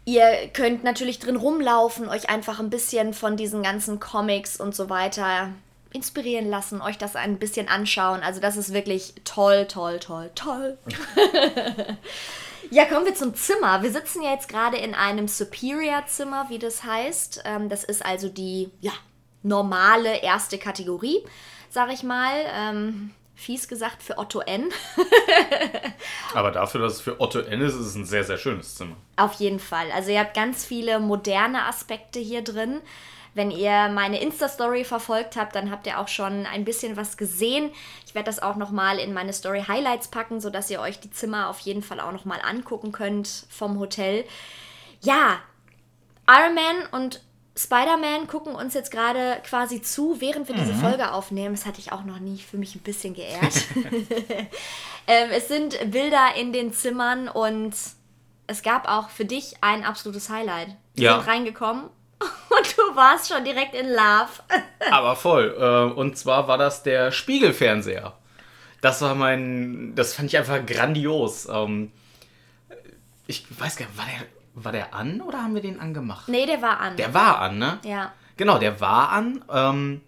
ihr 0.07 0.49
könnt 0.55 0.83
natürlich 0.83 1.21
drin 1.21 1.37
rumlaufen, 1.37 2.09
euch 2.09 2.31
einfach 2.31 2.59
ein 2.59 2.71
bisschen 2.71 3.15
von 3.15 3.37
diesen 3.37 3.63
ganzen 3.63 4.01
Comics 4.01 4.59
und 4.59 4.75
so 4.75 4.91
weiter 4.91 5.51
inspirieren 5.93 6.49
lassen, 6.49 6.81
euch 6.81 6.99
das 6.99 7.17
ein 7.17 7.39
bisschen 7.39 7.69
anschauen. 7.69 8.23
Also 8.23 8.41
das 8.41 8.57
ist 8.57 8.73
wirklich 8.73 9.15
toll, 9.25 9.67
toll, 9.67 9.99
toll, 9.99 10.31
toll. 10.35 10.79
ja, 12.71 12.85
kommen 12.85 13.07
wir 13.07 13.15
zum 13.15 13.35
Zimmer. 13.35 13.83
Wir 13.83 13.93
sitzen 13.93 14.23
ja 14.23 14.33
jetzt 14.33 14.49
gerade 14.49 14.77
in 14.77 14.95
einem 14.95 15.29
Superior-Zimmer, 15.29 16.47
wie 16.49 16.59
das 16.59 16.85
heißt. 16.85 17.43
Ähm, 17.45 17.69
das 17.69 17.85
ist 17.85 18.05
also 18.05 18.29
die 18.29 18.71
ja, 18.81 18.93
normale 19.43 20.23
erste 20.23 20.59
Kategorie, 20.59 21.25
sag 21.71 21.93
ich 21.93 22.03
mal. 22.03 22.33
Ähm, 22.53 23.13
fies 23.37 23.69
gesagt 23.69 24.03
für 24.03 24.19
Otto 24.19 24.41
N. 24.41 24.71
Aber 26.35 26.51
dafür, 26.51 26.81
dass 26.81 26.95
es 26.95 27.01
für 27.01 27.21
Otto 27.21 27.41
N 27.41 27.61
ist, 27.61 27.75
ist 27.75 27.87
es 27.87 27.95
ein 27.95 28.07
sehr, 28.07 28.25
sehr 28.25 28.39
schönes 28.39 28.75
Zimmer. 28.75 28.97
Auf 29.17 29.35
jeden 29.35 29.61
Fall. 29.61 29.91
Also 29.93 30.11
ihr 30.11 30.21
habt 30.21 30.35
ganz 30.35 30.65
viele 30.65 30.99
moderne 30.99 31.65
Aspekte 31.67 32.19
hier 32.19 32.43
drin. 32.43 32.81
Wenn 33.37 33.51
ihr 33.51 33.91
meine 33.91 34.19
Insta-Story 34.19 34.85
verfolgt 34.85 35.37
habt, 35.37 35.55
dann 35.55 35.71
habt 35.71 35.87
ihr 35.87 36.01
auch 36.01 36.09
schon 36.09 36.47
ein 36.47 36.65
bisschen 36.65 36.97
was 36.97 37.19
gesehen. 37.19 37.71
Ich 38.07 38.15
werde 38.15 38.25
das 38.25 38.41
auch 38.41 38.57
nochmal 38.57 38.99
in 38.99 39.13
meine 39.13 39.35
Story-Highlights 39.35 40.09
packen, 40.09 40.41
sodass 40.41 40.71
ihr 40.71 40.81
euch 40.81 41.01
die 41.01 41.11
Zimmer 41.11 41.51
auf 41.51 41.59
jeden 41.59 41.83
Fall 41.83 42.01
auch 42.01 42.13
nochmal 42.13 42.41
angucken 42.43 42.93
könnt 42.93 43.45
vom 43.51 43.79
Hotel. 43.79 44.25
Ja, 45.03 45.41
Iron 46.27 46.55
Man 46.55 46.87
und 46.93 47.21
Spider-Man 47.55 48.27
gucken 48.27 48.55
uns 48.55 48.73
jetzt 48.73 48.91
gerade 48.91 49.37
quasi 49.45 49.83
zu, 49.83 50.19
während 50.23 50.49
wir 50.49 50.55
mhm. 50.55 50.61
diese 50.61 50.75
Folge 50.75 51.13
aufnehmen. 51.13 51.55
Das 51.55 51.67
hatte 51.67 51.81
ich 51.81 51.93
auch 51.93 52.05
noch 52.05 52.21
nie 52.21 52.39
für 52.39 52.57
mich 52.57 52.75
ein 52.75 52.81
bisschen 52.81 53.13
geehrt. 53.13 53.67
ähm, 55.07 55.29
es 55.31 55.49
sind 55.49 55.79
Bilder 55.91 56.37
in 56.37 56.55
den 56.55 56.73
Zimmern 56.73 57.29
und 57.29 57.75
es 58.47 58.63
gab 58.63 58.89
auch 58.89 59.11
für 59.11 59.27
dich 59.27 59.57
ein 59.61 59.85
absolutes 59.85 60.31
Highlight. 60.31 60.69
Wir 60.95 61.05
ja. 61.05 61.19
sind 61.19 61.29
reingekommen 61.29 61.91
Und 62.21 62.79
du 62.79 62.97
warst 62.97 63.33
schon 63.33 63.45
direkt 63.45 63.75
in 63.75 63.89
Love. 63.89 64.31
Aber 64.91 65.17
voll. 65.17 65.55
Äh, 65.59 65.95
und 65.95 66.17
zwar 66.17 66.49
war 66.49 66.59
das 66.59 66.83
der 66.83 67.13
Spiegelfernseher. 67.13 68.15
Das 68.81 69.03
war 69.03 69.15
mein. 69.15 69.95
Das 69.95 70.15
fand 70.15 70.29
ich 70.29 70.39
einfach 70.39 70.65
grandios. 70.65 71.49
Ähm, 71.51 71.93
ich 73.27 73.45
weiß 73.59 73.77
gar 73.77 73.87
nicht, 73.87 73.99
war 73.99 74.05
der, 74.07 74.63
war 74.63 74.73
der 74.73 74.95
an 74.95 75.21
oder 75.21 75.43
haben 75.43 75.55
wir 75.55 75.63
den 75.63 75.81
angemacht? 75.81 76.29
Nee, 76.29 76.47
der 76.47 76.63
war 76.63 76.81
an. 76.81 76.97
Der 76.97 77.13
war 77.13 77.41
an, 77.41 77.59
ne? 77.59 77.79
Ja. 77.85 78.13
Genau, 78.37 78.59
der 78.59 78.81
war 78.81 79.11
an. 79.11 79.45
Ähm, 79.51 80.01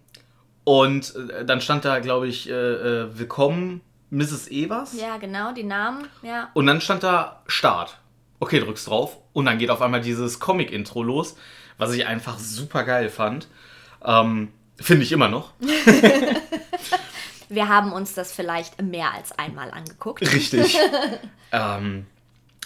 und 0.63 1.15
äh, 1.15 1.45
dann 1.45 1.61
stand 1.61 1.83
da, 1.85 1.99
glaube 1.99 2.27
ich, 2.27 2.49
äh, 2.49 3.17
Willkommen, 3.17 3.81
Mrs. 4.11 4.49
Evers. 4.49 4.93
Ja, 4.99 5.17
genau, 5.17 5.51
die 5.51 5.63
Namen, 5.63 6.07
ja. 6.21 6.49
Und 6.53 6.67
dann 6.67 6.79
stand 6.79 7.03
da 7.03 7.41
Start. 7.47 7.97
Okay, 8.39 8.59
drückst 8.59 8.87
drauf. 8.87 9.17
Und 9.33 9.45
dann 9.45 9.57
geht 9.57 9.69
auf 9.69 9.81
einmal 9.81 10.01
dieses 10.01 10.39
Comic-Intro 10.39 11.03
los 11.03 11.35
was 11.79 11.93
ich 11.93 12.05
einfach 12.05 12.37
super 12.37 12.83
geil 12.83 13.09
fand. 13.09 13.47
Ähm, 14.05 14.49
Finde 14.75 15.03
ich 15.03 15.11
immer 15.11 15.27
noch. 15.27 15.53
Wir 17.49 17.67
haben 17.67 17.91
uns 17.91 18.13
das 18.13 18.31
vielleicht 18.31 18.79
mehr 18.81 19.11
als 19.13 19.31
einmal 19.31 19.71
angeguckt. 19.71 20.21
Richtig. 20.21 20.77
ähm, 21.51 22.05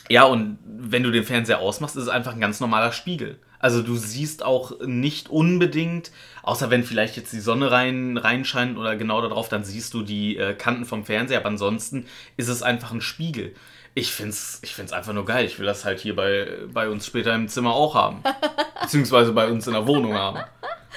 ja, 0.09 0.25
und 0.25 0.59
wenn 0.65 1.03
du 1.03 1.11
den 1.11 1.23
Fernseher 1.23 1.59
ausmachst, 1.59 1.95
ist 1.95 2.03
es 2.03 2.09
einfach 2.09 2.33
ein 2.33 2.41
ganz 2.41 2.59
normaler 2.59 2.91
Spiegel. 2.91 3.39
Also 3.59 3.81
du 3.81 3.95
siehst 3.95 4.43
auch 4.43 4.81
nicht 4.85 5.29
unbedingt, 5.29 6.11
außer 6.41 6.69
wenn 6.69 6.83
vielleicht 6.83 7.15
jetzt 7.15 7.31
die 7.31 7.39
Sonne 7.39 7.71
rein, 7.71 8.17
reinscheint 8.17 8.77
oder 8.77 8.97
genau 8.97 9.21
darauf, 9.21 9.47
dann 9.47 9.63
siehst 9.63 9.93
du 9.93 10.01
die 10.01 10.35
äh, 10.35 10.53
Kanten 10.53 10.83
vom 10.83 11.05
Fernseher, 11.05 11.39
aber 11.39 11.47
ansonsten 11.47 12.05
ist 12.35 12.49
es 12.49 12.61
einfach 12.61 12.91
ein 12.91 12.99
Spiegel. 12.99 13.55
Ich 13.95 14.11
find's, 14.11 14.59
ich 14.63 14.73
find's 14.73 14.91
einfach 14.91 15.13
nur 15.13 15.25
geil. 15.25 15.45
Ich 15.45 15.59
will 15.59 15.65
das 15.65 15.85
halt 15.85 15.99
hier 15.99 16.15
bei, 16.15 16.47
bei 16.67 16.89
uns 16.89 17.05
später 17.05 17.33
im 17.35 17.47
Zimmer 17.47 17.73
auch 17.73 17.93
haben. 17.93 18.23
Beziehungsweise 18.81 19.33
bei 19.33 19.47
uns 19.47 19.67
in 19.67 19.73
der 19.73 19.85
Wohnung 19.85 20.13
haben. 20.15 20.43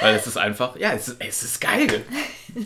Weil 0.01 0.15
es 0.15 0.27
ist 0.27 0.37
einfach, 0.37 0.77
ja, 0.77 0.93
es 0.93 1.09
ist, 1.09 1.21
es 1.21 1.43
ist 1.43 1.61
geil. 1.61 2.05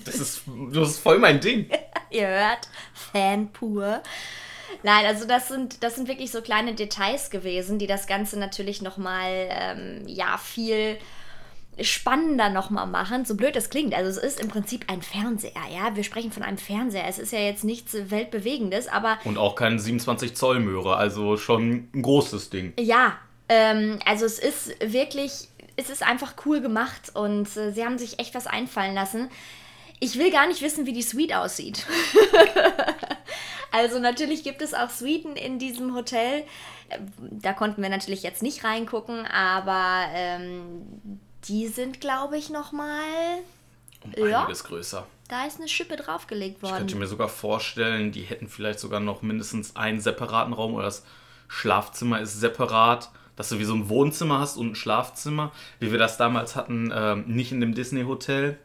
Das 0.04 0.16
ist, 0.16 0.42
das 0.72 0.90
ist 0.90 0.98
voll 0.98 1.18
mein 1.18 1.40
Ding. 1.40 1.68
Ihr 2.10 2.26
hört, 2.26 2.68
Fan 2.92 3.52
pur. 3.52 4.02
Nein, 4.82 5.06
also 5.06 5.26
das 5.26 5.48
sind, 5.48 5.82
das 5.82 5.96
sind 5.96 6.08
wirklich 6.08 6.30
so 6.30 6.42
kleine 6.42 6.74
Details 6.74 7.30
gewesen, 7.30 7.78
die 7.78 7.86
das 7.86 8.06
Ganze 8.06 8.38
natürlich 8.38 8.82
nochmal, 8.82 9.48
ähm, 9.50 10.02
ja, 10.06 10.38
viel 10.38 10.96
spannender 11.82 12.50
nochmal 12.50 12.86
machen, 12.86 13.24
so 13.24 13.34
blöd 13.34 13.56
es 13.56 13.70
klingt. 13.70 13.94
Also 13.94 14.10
es 14.10 14.16
ist 14.16 14.40
im 14.40 14.48
Prinzip 14.48 14.84
ein 14.88 15.02
Fernseher, 15.02 15.52
ja. 15.72 15.94
Wir 15.94 16.04
sprechen 16.04 16.32
von 16.32 16.42
einem 16.42 16.58
Fernseher. 16.58 17.06
Es 17.06 17.18
ist 17.18 17.32
ja 17.32 17.40
jetzt 17.40 17.64
nichts 17.64 17.96
Weltbewegendes, 18.10 18.88
aber... 18.88 19.18
Und 19.24 19.38
auch 19.38 19.54
kein 19.54 19.78
27 19.78 20.34
Zoll 20.34 20.60
Möhre, 20.60 20.96
also 20.96 21.36
schon 21.36 21.88
ein 21.94 22.02
großes 22.02 22.50
Ding. 22.50 22.72
Ja, 22.78 23.18
ähm, 23.48 23.98
also 24.04 24.24
es 24.24 24.38
ist 24.38 24.74
wirklich, 24.80 25.48
es 25.76 25.90
ist 25.90 26.06
einfach 26.06 26.34
cool 26.46 26.60
gemacht 26.60 27.10
und 27.14 27.56
äh, 27.56 27.72
sie 27.72 27.84
haben 27.84 27.98
sich 27.98 28.18
echt 28.18 28.34
was 28.34 28.46
einfallen 28.46 28.94
lassen. 28.94 29.28
Ich 29.98 30.18
will 30.18 30.30
gar 30.30 30.46
nicht 30.46 30.62
wissen, 30.62 30.86
wie 30.86 30.92
die 30.92 31.02
Suite 31.02 31.34
aussieht. 31.34 31.84
also 33.72 33.98
natürlich 33.98 34.44
gibt 34.44 34.62
es 34.62 34.72
auch 34.72 34.88
Suiten 34.88 35.36
in 35.36 35.58
diesem 35.58 35.94
Hotel. 35.94 36.44
Da 37.20 37.52
konnten 37.52 37.82
wir 37.82 37.90
natürlich 37.90 38.22
jetzt 38.22 38.42
nicht 38.42 38.64
reingucken, 38.64 39.26
aber 39.26 40.06
ähm, 40.14 41.20
die 41.48 41.68
sind, 41.68 42.00
glaube 42.00 42.36
ich, 42.38 42.50
nochmal... 42.50 43.38
Um 44.02 44.14
einiges 44.14 44.62
ja, 44.62 44.68
größer. 44.68 45.06
Da 45.28 45.46
ist 45.46 45.58
eine 45.58 45.68
Schippe 45.68 45.96
draufgelegt 45.96 46.62
worden. 46.62 46.72
Ich 46.72 46.78
könnte 46.78 46.96
mir 46.96 47.06
sogar 47.06 47.28
vorstellen, 47.28 48.12
die 48.12 48.22
hätten 48.22 48.48
vielleicht 48.48 48.80
sogar 48.80 49.00
noch 49.00 49.22
mindestens 49.22 49.76
einen 49.76 50.00
separaten 50.00 50.54
Raum 50.54 50.74
oder 50.74 50.84
das 50.84 51.04
Schlafzimmer 51.48 52.20
ist 52.20 52.40
separat 52.40 53.10
dass 53.40 53.48
du 53.48 53.58
wie 53.58 53.64
so 53.64 53.72
ein 53.72 53.88
Wohnzimmer 53.88 54.38
hast 54.38 54.58
und 54.58 54.72
ein 54.72 54.74
Schlafzimmer, 54.74 55.50
wie 55.78 55.92
wir 55.92 55.98
das 55.98 56.18
damals 56.18 56.56
hatten, 56.56 56.92
ähm, 56.94 57.24
nicht 57.26 57.52
in 57.52 57.62
dem 57.62 57.74
Disney-Hotel, 57.74 58.58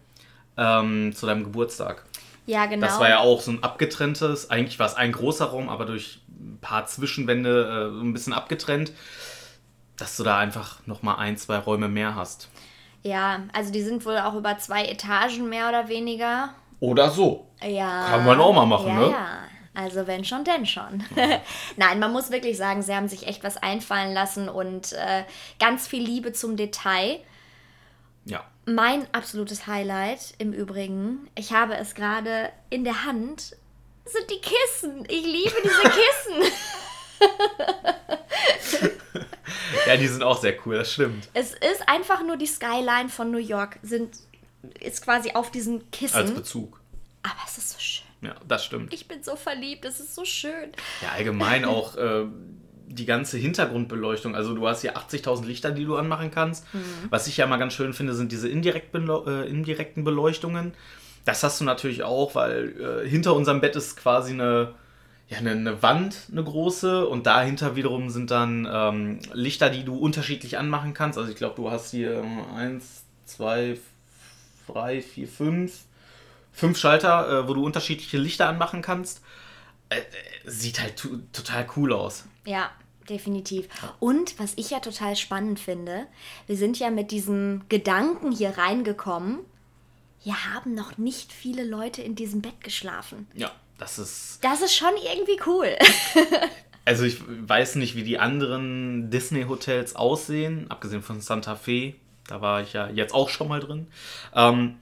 ähm, 0.58 1.13
zu 1.15 1.25
deinem 1.25 1.46
Geburtstag. 1.46 2.03
Ja, 2.46 2.65
genau. 2.65 2.86
Das 2.86 3.00
war 3.00 3.08
ja 3.08 3.20
auch 3.20 3.39
so 3.39 3.51
ein 3.51 3.63
abgetrenntes, 3.63 4.50
eigentlich 4.50 4.77
war 4.77 4.88
es 4.88 4.96
ein 4.96 5.13
großer 5.13 5.46
Raum, 5.46 5.70
aber 5.70 5.86
durch 5.86 6.20
ein 6.27 6.58
paar 6.60 6.86
Zwischenwände 6.88 7.94
äh, 7.96 8.01
ein 8.01 8.12
bisschen 8.12 8.34
abgetrennt, 8.34 8.91
dass 9.97 10.17
du 10.17 10.23
da 10.23 10.37
einfach 10.37 10.85
nochmal 10.85 11.17
ein, 11.17 11.37
zwei 11.37 11.57
Räume 11.57 11.87
mehr 11.87 12.15
hast. 12.15 12.49
Ja, 13.03 13.43
also 13.53 13.71
die 13.71 13.83
sind 13.83 14.05
wohl 14.05 14.17
auch 14.17 14.33
über 14.33 14.57
zwei 14.57 14.85
Etagen 14.85 15.47
mehr 15.47 15.69
oder 15.69 15.87
weniger. 15.89 16.49
Oder 16.79 17.09
so. 17.09 17.47
Ja. 17.61 18.07
Kann 18.09 18.25
man 18.25 18.39
auch 18.39 18.53
mal 18.53 18.65
machen, 18.65 18.87
ja, 18.87 18.99
ne? 18.99 19.11
Ja, 19.11 19.37
also 19.75 20.07
wenn 20.07 20.25
schon, 20.25 20.43
denn 20.43 20.65
schon. 20.65 21.03
Nein, 21.77 21.99
man 21.99 22.11
muss 22.11 22.31
wirklich 22.31 22.57
sagen, 22.57 22.81
sie 22.81 22.95
haben 22.95 23.07
sich 23.07 23.27
echt 23.27 23.43
was 23.43 23.57
einfallen 23.57 24.13
lassen 24.13 24.49
und 24.49 24.93
äh, 24.93 25.23
ganz 25.59 25.87
viel 25.87 26.03
Liebe 26.03 26.33
zum 26.33 26.57
Detail. 26.57 27.19
Ja. 28.25 28.43
Mein 28.65 29.05
absolutes 29.13 29.67
Highlight 29.67 30.33
im 30.39 30.51
Übrigen, 30.51 31.27
ich 31.35 31.53
habe 31.53 31.75
es 31.75 31.93
gerade 31.93 32.49
in 32.71 32.83
der 32.83 33.05
Hand, 33.05 33.55
sind 34.05 34.29
die 34.31 34.41
Kissen. 34.41 35.05
Ich 35.07 35.25
liebe 35.25 35.55
diese 35.63 35.81
Kissen. 35.83 36.53
Ja, 39.88 39.98
die 39.98 40.07
sind 40.07 40.24
auch 40.24 40.39
sehr 40.39 40.55
cool, 40.65 40.75
das 40.75 40.93
stimmt. 40.93 41.29
Es 41.34 41.51
ist 41.51 41.88
einfach 41.88 42.24
nur 42.24 42.38
die 42.38 42.48
Skyline 42.48 43.10
von 43.10 43.31
New 43.31 43.38
York, 43.38 43.79
sind, 43.81 44.15
ist 44.79 45.03
quasi 45.03 45.31
auf 45.31 45.51
diesen 45.51 45.89
Kissen. 45.91 46.15
Als 46.15 46.31
Bezug. 46.31 46.79
Aber 47.24 47.39
es 47.45 47.57
ist 47.57 47.72
so 47.72 47.79
schön. 47.79 48.05
Ja, 48.22 48.36
das 48.48 48.65
stimmt. 48.65 48.93
Ich 48.93 49.07
bin 49.07 49.24
so 49.24 49.36
verliebt, 49.36 49.86
es 49.86 50.00
ist 50.00 50.15
so 50.15 50.25
schön. 50.25 50.72
Ja, 51.01 51.10
allgemein 51.15 51.65
auch. 51.65 51.95
Äh, 51.95 52.25
die 52.88 53.05
ganze 53.05 53.38
Hintergrundbeleuchtung. 53.38 54.36
Also 54.36 54.53
du 54.53 54.67
hast 54.67 54.81
hier 54.81 54.98
80.000 54.98 55.45
Lichter, 55.45 55.72
die 55.72 55.86
du 55.86 55.95
anmachen 55.95 56.31
kannst. 56.31 56.72
Mhm. 56.74 56.84
Was 57.10 57.27
ich 57.27 57.38
ja 57.38 57.48
mal 57.48 57.57
ganz 57.57 57.74
schön 57.74 57.93
finde, 57.93 58.13
sind 58.13 58.31
diese 58.31 58.48
indirekt 58.48 58.95
äh, 58.95 59.48
indirekten 59.48 60.03
Beleuchtungen. 60.03 60.74
Das 61.25 61.43
hast 61.43 61.60
du 61.60 61.65
natürlich 61.65 62.03
auch, 62.03 62.36
weil 62.36 63.03
äh, 63.03 63.10
hinter 63.10 63.36
unserem 63.36 63.62
Bett 63.62 63.75
ist 63.75 63.98
quasi 63.98 64.34
eine, 64.34 64.75
ja, 65.27 65.38
eine, 65.38 65.51
eine, 65.51 65.82
Wand, 65.82 66.17
eine 66.32 66.44
große. 66.44 67.08
Und 67.08 67.25
dahinter 67.25 67.75
wiederum 67.75 68.10
sind 68.10 68.32
dann 68.32 68.67
ähm, 68.72 69.20
Lichter, 69.34 69.70
die 69.70 69.84
du 69.84 69.98
unterschiedlich 69.98 70.58
anmachen 70.58 70.94
kannst. 70.94 71.17
Also 71.17 71.32
ich 71.32 71.38
glaube, 71.38 71.55
du 71.55 71.72
hast 71.72 71.91
hier 71.91 72.20
ähm, 72.20 72.41
eins, 72.55 73.03
zwei, 73.25 73.77
drei, 74.67 75.01
vier, 75.01 75.27
fünf. 75.27 75.86
Fünf 76.51 76.77
Schalter, 76.77 77.29
äh, 77.29 77.48
wo 77.48 77.53
du 77.53 77.65
unterschiedliche 77.65 78.17
Lichter 78.17 78.48
anmachen 78.48 78.82
kannst. 78.82 79.22
Äh, 79.89 79.98
äh, 79.98 80.01
sieht 80.46 80.79
halt 80.79 80.96
total 81.34 81.67
cool 81.75 81.91
aus. 81.91 82.25
Ja, 82.46 82.70
definitiv. 83.10 83.67
Und 84.00 84.39
was 84.39 84.53
ich 84.55 84.70
ja 84.70 84.79
total 84.79 85.15
spannend 85.15 85.60
finde, 85.60 86.05
wir 86.48 86.55
sind 86.55 86.79
ja 86.79 86.91
mit 86.91 87.12
diesem 87.12 87.63
Gedanken 87.67 88.32
hier 88.32 88.58
reingekommen, 88.58 89.39
hier 90.20 90.53
haben 90.53 90.74
noch 90.74 90.98
nicht 90.98 91.32
viele 91.32 91.63
Leute 91.63 92.01
in 92.01 92.15
diesem 92.15 92.41
Bett 92.41 92.63
geschlafen. 92.63 93.27
Ja, 93.36 93.51
das 93.77 94.00
ist. 94.00 94.39
Das 94.41 94.62
ist 94.62 94.75
schon 94.75 94.94
irgendwie 95.03 95.39
cool. 95.46 95.75
also 96.86 97.03
ich 97.03 97.20
weiß 97.27 97.75
nicht, 97.75 97.96
wie 97.96 98.03
die 98.03 98.20
anderen 98.20 99.10
Disney-Hotels 99.10 99.96
aussehen, 99.96 100.70
abgesehen 100.70 101.01
von 101.01 101.22
Santa 101.22 101.55
Fe. 101.55 101.96
Da 102.27 102.41
war 102.41 102.62
ich 102.62 102.74
ja 102.74 102.89
jetzt 102.89 103.13
auch 103.13 103.29
schon 103.29 103.48
mal 103.48 103.60
drin. 103.60 103.88
Ähm, 104.34 104.77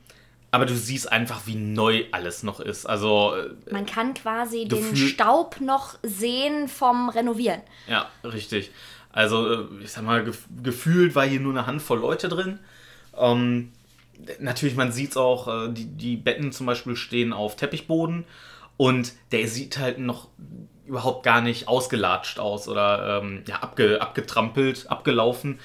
aber 0.52 0.68
du 0.68 0.76
siehst 0.76 1.12
einfach, 1.12 1.48
wie 1.48 1.56
neu 1.56 2.06
alles 2.12 2.44
noch 2.44 2.60
ist. 2.60 2.86
Also 2.86 3.34
äh, 3.36 3.50
man 3.72 3.86
kann 3.86 4.14
quasi 4.14 4.68
den 4.68 4.96
Staub 4.96 5.60
noch 5.60 5.98
sehen 6.04 6.68
vom 6.68 7.10
Renovieren. 7.10 7.62
Ja, 7.88 8.10
richtig. 8.24 8.72
Also 9.12 9.52
äh, 9.52 9.68
ich 9.84 9.92
sag 9.92 10.04
mal, 10.04 10.24
gef 10.24 10.46
gefühlt 10.62 11.16
war 11.16 11.26
hier 11.26 11.40
nur 11.40 11.54
eine 11.54 11.66
Handvoll 11.66 12.00
Leute 12.00 12.30
drin. 12.30 12.60
Ähm, 13.18 13.72
natürlich, 14.40 14.76
man 14.76 14.92
sieht 14.92 15.12
es 15.12 15.18
auch, 15.18 15.48
äh, 15.48 15.74
die, 15.74 15.86
die 15.86 16.18
Betten 16.18 16.52
zum 16.52 16.68
Beispiel 16.68 16.96
stehen 16.96 17.34
auf 17.34 17.56
Teppichboden 17.56 18.26
und 18.78 19.14
der 19.32 19.48
sieht 19.48 19.78
halt 19.78 20.00
noch 20.00 20.30
überhaupt 20.86 21.24
gar 21.24 21.42
nicht 21.42 21.68
ausgelatscht 21.68 22.40
aus 22.40 22.68
oder 22.68 23.22
ähm, 23.22 23.44
ja, 23.48 23.58
abge, 23.58 24.02
abgetrampelt, 24.02 24.90
abgelaufen. 24.90 25.60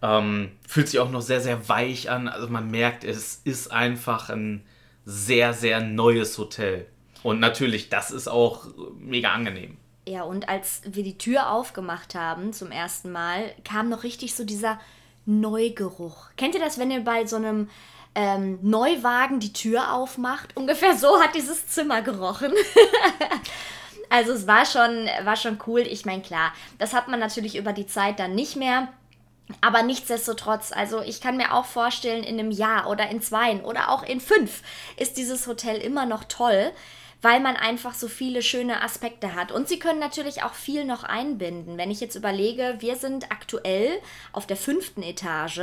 Ähm, 0.00 0.52
fühlt 0.66 0.88
sich 0.88 0.98
auch 0.98 1.10
noch 1.10 1.20
sehr, 1.20 1.40
sehr 1.40 1.68
weich 1.68 2.10
an. 2.10 2.28
Also 2.28 2.48
man 2.48 2.70
merkt, 2.70 3.04
es 3.04 3.40
ist 3.44 3.70
einfach 3.70 4.30
ein 4.30 4.64
sehr, 5.04 5.52
sehr 5.52 5.80
neues 5.80 6.38
Hotel. 6.38 6.86
Und 7.22 7.38
natürlich, 7.38 7.88
das 7.88 8.10
ist 8.10 8.28
auch 8.28 8.66
mega 8.98 9.32
angenehm. 9.32 9.76
Ja, 10.08 10.22
und 10.22 10.48
als 10.48 10.82
wir 10.84 11.04
die 11.04 11.18
Tür 11.18 11.50
aufgemacht 11.52 12.16
haben 12.16 12.52
zum 12.52 12.72
ersten 12.72 13.12
Mal, 13.12 13.54
kam 13.64 13.88
noch 13.88 14.02
richtig 14.02 14.34
so 14.34 14.44
dieser 14.44 14.80
Neugeruch. 15.26 16.30
Kennt 16.36 16.56
ihr 16.56 16.60
das, 16.60 16.78
wenn 16.78 16.90
ihr 16.90 17.04
bei 17.04 17.24
so 17.26 17.36
einem 17.36 17.68
ähm, 18.14 18.58
Neuwagen 18.62 19.40
die 19.40 19.52
Tür 19.52 19.92
aufmacht? 19.94 20.56
Ungefähr 20.56 20.96
so 20.96 21.20
hat 21.20 21.34
dieses 21.34 21.66
Zimmer 21.68 22.02
gerochen. 22.02 22.52
also 24.10 24.32
es 24.32 24.46
war 24.46 24.66
schon, 24.66 25.08
war 25.24 25.36
schon 25.36 25.58
cool. 25.66 25.80
Ich 25.80 26.04
meine, 26.04 26.22
klar, 26.22 26.52
das 26.78 26.92
hat 26.92 27.08
man 27.08 27.20
natürlich 27.20 27.56
über 27.56 27.72
die 27.72 27.86
Zeit 27.86 28.18
dann 28.18 28.34
nicht 28.34 28.56
mehr. 28.56 28.88
Aber 29.60 29.82
nichtsdestotrotz, 29.82 30.72
also 30.72 31.00
ich 31.00 31.20
kann 31.20 31.36
mir 31.36 31.52
auch 31.52 31.66
vorstellen, 31.66 32.24
in 32.24 32.38
einem 32.38 32.50
Jahr 32.50 32.88
oder 32.88 33.08
in 33.10 33.20
zwei 33.20 33.60
oder 33.62 33.90
auch 33.90 34.02
in 34.02 34.20
fünf 34.20 34.62
ist 34.96 35.16
dieses 35.16 35.46
Hotel 35.46 35.78
immer 35.78 36.06
noch 36.06 36.24
toll, 36.24 36.72
weil 37.22 37.40
man 37.40 37.56
einfach 37.56 37.94
so 37.94 38.08
viele 38.08 38.42
schöne 38.42 38.82
Aspekte 38.82 39.34
hat. 39.34 39.52
Und 39.52 39.68
sie 39.68 39.78
können 39.78 40.00
natürlich 40.00 40.42
auch 40.42 40.54
viel 40.54 40.84
noch 40.84 41.04
einbinden. 41.04 41.78
Wenn 41.78 41.90
ich 41.90 42.00
jetzt 42.00 42.16
überlege, 42.16 42.76
wir 42.80 42.96
sind 42.96 43.30
aktuell 43.30 44.00
auf 44.32 44.46
der 44.46 44.56
fünften 44.56 45.02
Etage 45.02 45.60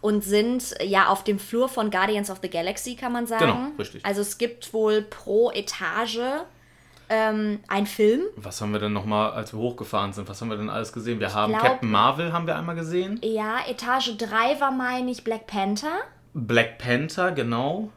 und 0.00 0.22
sind 0.22 0.74
ja 0.82 1.08
auf 1.08 1.24
dem 1.24 1.38
Flur 1.38 1.68
von 1.68 1.90
Guardians 1.90 2.30
of 2.30 2.38
the 2.42 2.48
Galaxy, 2.48 2.94
kann 2.94 3.12
man 3.12 3.26
sagen. 3.26 3.46
Genau, 3.46 3.58
richtig. 3.78 4.04
Also 4.04 4.20
es 4.20 4.38
gibt 4.38 4.72
wohl 4.72 5.02
pro 5.02 5.50
Etage 5.50 6.20
ähm, 7.08 7.60
ein 7.68 7.86
Film. 7.86 8.22
Was 8.36 8.60
haben 8.60 8.72
wir 8.72 8.80
denn 8.80 8.92
nochmal, 8.92 9.32
als 9.32 9.52
wir 9.52 9.58
hochgefahren 9.58 10.12
sind, 10.12 10.28
was 10.28 10.40
haben 10.40 10.50
wir 10.50 10.56
denn 10.56 10.70
alles 10.70 10.92
gesehen? 10.92 11.20
Wir 11.20 11.34
haben 11.34 11.52
glaub, 11.52 11.64
Captain 11.64 11.90
Marvel 11.90 12.32
haben 12.32 12.46
wir 12.46 12.56
einmal 12.56 12.76
gesehen. 12.76 13.18
Ja, 13.22 13.58
Etage 13.66 14.16
3 14.16 14.60
war, 14.60 14.70
meine 14.70 15.10
ich, 15.10 15.24
Black 15.24 15.46
Panther. 15.46 16.00
Black 16.34 16.78
Panther, 16.78 17.32
genau. 17.32 17.90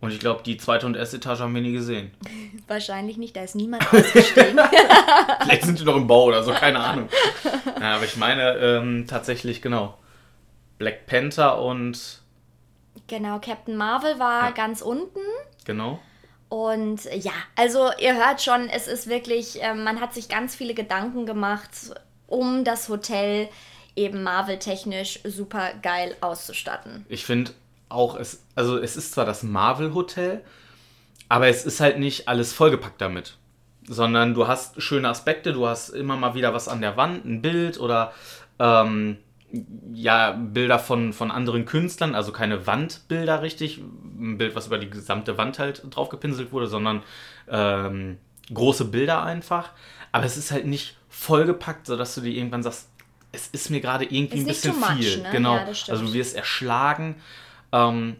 Und 0.00 0.12
ich 0.12 0.20
glaube, 0.20 0.42
die 0.44 0.56
zweite 0.56 0.86
und 0.86 0.96
erste 0.96 1.16
Etage 1.16 1.40
haben 1.40 1.54
wir 1.54 1.62
nie 1.62 1.72
gesehen. 1.72 2.12
Wahrscheinlich 2.68 3.16
nicht, 3.16 3.34
da 3.36 3.42
ist 3.42 3.56
niemand 3.56 3.82
ausgestiegen. 3.92 4.58
Vielleicht 5.42 5.64
sind 5.64 5.80
die 5.80 5.84
noch 5.84 5.96
im 5.96 6.06
Bau 6.06 6.24
oder 6.24 6.42
so, 6.42 6.52
keine 6.52 6.78
Ahnung. 6.78 7.08
Ja, 7.80 7.96
aber 7.96 8.04
ich 8.04 8.16
meine 8.16 8.56
ähm, 8.58 9.06
tatsächlich, 9.08 9.62
genau. 9.62 9.96
Black 10.78 11.06
Panther 11.06 11.60
und. 11.60 12.22
Genau, 13.06 13.38
Captain 13.38 13.76
Marvel 13.76 14.18
war 14.18 14.46
ja. 14.46 14.50
ganz 14.50 14.80
unten. 14.80 15.20
Genau. 15.64 16.00
Und 16.48 17.04
ja, 17.04 17.32
also 17.56 17.90
ihr 18.00 18.16
hört 18.16 18.40
schon, 18.42 18.68
es 18.68 18.86
ist 18.86 19.08
wirklich, 19.08 19.62
äh, 19.62 19.74
man 19.74 20.00
hat 20.00 20.14
sich 20.14 20.28
ganz 20.28 20.54
viele 20.54 20.74
Gedanken 20.74 21.26
gemacht 21.26 21.70
um 22.26 22.64
das 22.64 22.88
Hotel. 22.88 23.48
eben 23.96 24.22
Marvel-technisch 24.22 25.20
super 25.24 25.72
geil 25.82 26.16
auszustatten. 26.20 27.04
Ich 27.08 27.24
finde 27.26 27.50
auch, 27.88 28.16
es, 28.16 28.42
also 28.54 28.78
es 28.78 28.96
ist 28.96 29.12
zwar 29.12 29.24
das 29.24 29.42
Marvel-Hotel, 29.42 30.42
aber 31.28 31.48
es 31.48 31.66
ist 31.66 31.80
halt 31.80 31.98
nicht 31.98 32.28
alles 32.28 32.52
vollgepackt 32.52 33.00
damit. 33.00 33.36
Sondern 33.88 34.34
du 34.34 34.46
hast 34.46 34.80
schöne 34.80 35.08
Aspekte, 35.08 35.52
du 35.52 35.66
hast 35.66 35.88
immer 35.88 36.16
mal 36.16 36.34
wieder 36.34 36.54
was 36.54 36.68
an 36.68 36.80
der 36.80 36.96
Wand, 36.96 37.24
ein 37.24 37.42
Bild 37.42 37.80
oder 37.80 38.12
ähm, 38.58 39.18
ja, 39.92 40.32
Bilder 40.32 40.78
von, 40.78 41.12
von 41.12 41.30
anderen 41.30 41.64
Künstlern, 41.64 42.14
also 42.14 42.32
keine 42.32 42.66
Wandbilder 42.66 43.42
richtig, 43.42 43.78
ein 43.78 44.36
Bild, 44.38 44.54
was 44.54 44.66
über 44.66 44.78
die 44.78 44.90
gesamte 44.90 45.38
Wand 45.38 45.58
halt 45.58 45.82
drauf 45.90 46.08
gepinselt 46.10 46.52
wurde, 46.52 46.66
sondern 46.66 47.02
ähm, 47.48 48.18
große 48.52 48.86
Bilder 48.86 49.22
einfach. 49.22 49.70
Aber 50.12 50.24
es 50.24 50.36
ist 50.36 50.50
halt 50.50 50.66
nicht 50.66 50.96
vollgepackt, 51.08 51.86
sodass 51.86 52.14
du 52.14 52.20
dir 52.20 52.32
irgendwann 52.32 52.62
sagst, 52.62 52.88
es 53.32 53.48
ist 53.48 53.70
mir 53.70 53.80
gerade 53.80 54.04
irgendwie 54.04 54.38
Ist 54.38 54.44
ein 54.44 54.72
bisschen 54.72 54.80
much, 54.80 54.96
viel. 54.96 55.22
ne? 55.22 55.28
Genau. 55.30 55.56
Ja, 55.56 55.66
also 55.66 56.06
du 56.06 56.12
wirst 56.12 56.36
erschlagen. 56.36 57.16
Ähm, 57.72 58.16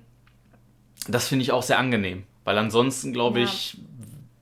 das 1.08 1.28
finde 1.28 1.42
ich 1.42 1.52
auch 1.52 1.62
sehr 1.62 1.78
angenehm, 1.78 2.24
weil 2.44 2.58
ansonsten 2.58 3.12
glaube 3.12 3.38
Ja. 3.40 3.44
ich, 3.44 3.78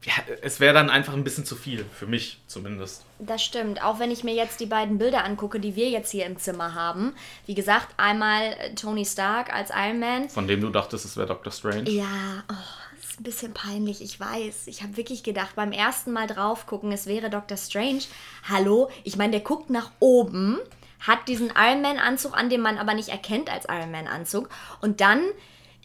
ja, 0.07 0.13
es 0.41 0.61
wäre 0.61 0.73
dann 0.73 0.89
einfach 0.89 1.15
ein 1.15 1.25
bisschen 1.25 1.45
zu 1.45 1.57
viel, 1.57 1.85
für 1.93 2.07
mich 2.07 2.39
zumindest. 2.47 3.05
Das 3.19 3.43
stimmt. 3.43 3.83
Auch 3.83 3.99
wenn 3.99 4.13
ich 4.13 4.23
mir 4.23 4.35
jetzt 4.35 4.61
die 4.61 4.67
beiden 4.67 4.99
Bilder 4.99 5.25
angucke, 5.25 5.59
die 5.59 5.75
wir 5.75 5.91
jetzt 5.91 6.13
hier 6.13 6.27
im 6.27 6.39
Zimmer 6.39 6.75
haben. 6.75 7.13
Wie 7.47 7.57
gesagt, 7.57 7.89
einmal 7.97 8.53
äh, 8.53 8.75
Tony 8.77 9.05
Stark 9.05 9.53
als 9.53 9.71
Iron 9.71 9.99
Man. 9.99 10.31
Von 10.31 10.47
dem 10.47 10.61
du 10.61 10.71
dachtest, 10.71 11.05
es 11.05 11.17
wäre 11.17 11.27
Doctor 11.27 11.53
Strange. 11.53 11.91
Ja, 11.91 12.45
oh, 12.49 12.55
das 13.01 13.11
ist 13.11 13.21
ein 13.21 13.25
bisschen 13.25 13.53
peinlich, 13.53 14.01
ich 14.01 14.21
weiß. 14.21 14.69
Ich 14.69 14.85
habe 14.85 14.97
wirklich 14.97 15.25
gedacht, 15.25 15.57
beim 15.57 15.73
ersten 15.73 16.13
Mal 16.13 16.29
drauf 16.29 16.67
gucken, 16.67 16.93
es 16.93 17.07
wäre 17.07 17.29
Doctor 17.29 17.57
Strange. 17.57 18.03
Hallo, 18.49 18.89
ich 19.03 19.17
meine, 19.17 19.33
der 19.33 19.41
guckt 19.41 19.71
nach 19.71 19.91
oben, 19.99 20.61
hat 21.01 21.27
diesen 21.27 21.51
Iron 21.57 21.83
Man 21.83 21.99
Anzug 21.99 22.39
an, 22.39 22.49
den 22.49 22.61
man 22.61 22.79
aber 22.79 22.95
nicht 22.95 23.09
erkennt 23.09 23.51
als 23.51 23.65
Iron 23.69 23.91
Man 23.91 24.07
Anzug. 24.07 24.51
Und 24.81 25.01
dann 25.01 25.25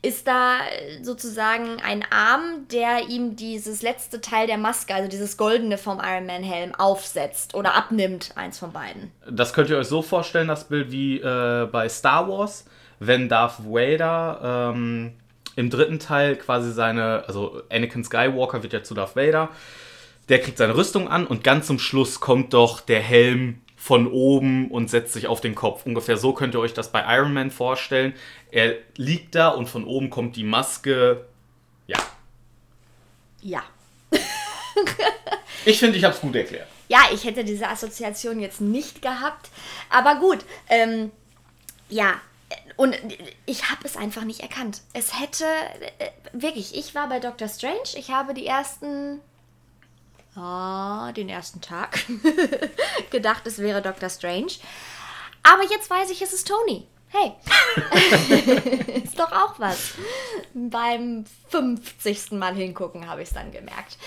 ist 0.03 0.25
da 0.25 0.59
sozusagen 1.03 1.79
ein 1.83 2.03
Arm, 2.09 2.67
der 2.71 3.09
ihm 3.09 3.35
dieses 3.35 3.83
letzte 3.83 4.19
Teil 4.19 4.47
der 4.47 4.57
Maske, 4.57 4.95
also 4.95 5.07
dieses 5.07 5.37
goldene 5.37 5.77
vom 5.77 5.99
Iron 6.03 6.25
Man 6.25 6.43
Helm, 6.43 6.73
aufsetzt 6.73 7.53
oder 7.53 7.75
abnimmt, 7.75 8.31
eins 8.35 8.57
von 8.57 8.71
beiden. 8.71 9.11
Das 9.29 9.53
könnt 9.53 9.69
ihr 9.69 9.77
euch 9.77 9.87
so 9.87 10.01
vorstellen, 10.01 10.47
das 10.47 10.67
Bild 10.67 10.91
wie 10.91 11.19
äh, 11.19 11.67
bei 11.71 11.87
Star 11.87 12.27
Wars, 12.27 12.65
wenn 12.99 13.29
Darth 13.29 13.63
Vader 13.63 14.73
ähm, 14.73 15.13
im 15.55 15.69
dritten 15.69 15.99
Teil 15.99 16.35
quasi 16.35 16.71
seine, 16.71 17.23
also 17.27 17.61
Anakin 17.69 18.03
Skywalker 18.03 18.63
wird 18.63 18.73
ja 18.73 18.83
zu 18.83 18.95
Darth 18.95 19.15
Vader, 19.15 19.49
der 20.29 20.39
kriegt 20.39 20.57
seine 20.57 20.75
Rüstung 20.75 21.09
an 21.09 21.27
und 21.27 21.43
ganz 21.43 21.67
zum 21.67 21.77
Schluss 21.77 22.19
kommt 22.19 22.53
doch 22.53 22.79
der 22.79 23.01
Helm 23.01 23.60
von 23.81 24.05
oben 24.05 24.69
und 24.69 24.91
setzt 24.91 25.11
sich 25.13 25.25
auf 25.25 25.41
den 25.41 25.55
Kopf. 25.55 25.87
Ungefähr 25.87 26.15
so 26.15 26.33
könnt 26.33 26.53
ihr 26.53 26.59
euch 26.59 26.75
das 26.75 26.91
bei 26.91 27.03
Iron 27.17 27.33
Man 27.33 27.49
vorstellen. 27.49 28.13
Er 28.51 28.75
liegt 28.95 29.33
da 29.33 29.47
und 29.47 29.67
von 29.67 29.85
oben 29.85 30.11
kommt 30.11 30.35
die 30.35 30.43
Maske. 30.43 31.25
Ja, 31.87 31.97
Ja. 33.41 33.63
ich 35.65 35.79
finde, 35.79 35.97
ich 35.97 36.03
habe 36.03 36.13
es 36.13 36.21
gut 36.21 36.35
erklärt. 36.35 36.67
Ja, 36.89 36.99
ich 37.11 37.23
hätte 37.23 37.43
diese 37.43 37.67
Assoziation 37.69 38.39
jetzt 38.39 38.61
nicht 38.61 39.01
gehabt. 39.01 39.49
Aber 39.89 40.15
gut, 40.19 40.45
ähm, 40.69 41.11
ja. 41.89 42.13
Und 42.75 42.95
ich 43.47 43.71
habe 43.71 43.81
es 43.85 43.97
einfach 43.97 44.25
nicht 44.25 44.41
erkannt. 44.41 44.81
Es 44.93 45.19
hätte, 45.19 45.45
äh, 45.97 46.09
wirklich, 46.33 46.75
ich 46.77 46.93
war 46.93 47.09
bei 47.09 47.19
Doctor 47.19 47.47
Strange. 47.47 47.95
Ich 47.95 48.11
habe 48.11 48.35
die 48.35 48.45
ersten, 48.45 49.21
ah, 50.35 51.11
den 51.13 51.29
ersten 51.29 51.61
Tag 51.61 51.99
gedacht, 53.11 53.45
es 53.47 53.59
wäre 53.59 53.81
Doctor 53.81 54.09
Strange. 54.09 54.53
Aber 55.43 55.63
jetzt 55.63 55.89
weiß 55.89 56.11
ich, 56.11 56.21
es 56.21 56.33
ist 56.33 56.47
Tony. 56.47 56.87
Hey, 57.09 57.33
ist 59.03 59.19
doch 59.19 59.31
auch 59.31 59.59
was. 59.59 59.95
Beim 60.53 61.25
50. 61.49 62.31
Mal 62.31 62.55
hingucken 62.55 63.09
habe 63.09 63.21
ich 63.21 63.27
es 63.27 63.33
dann 63.33 63.51
gemerkt. 63.51 63.97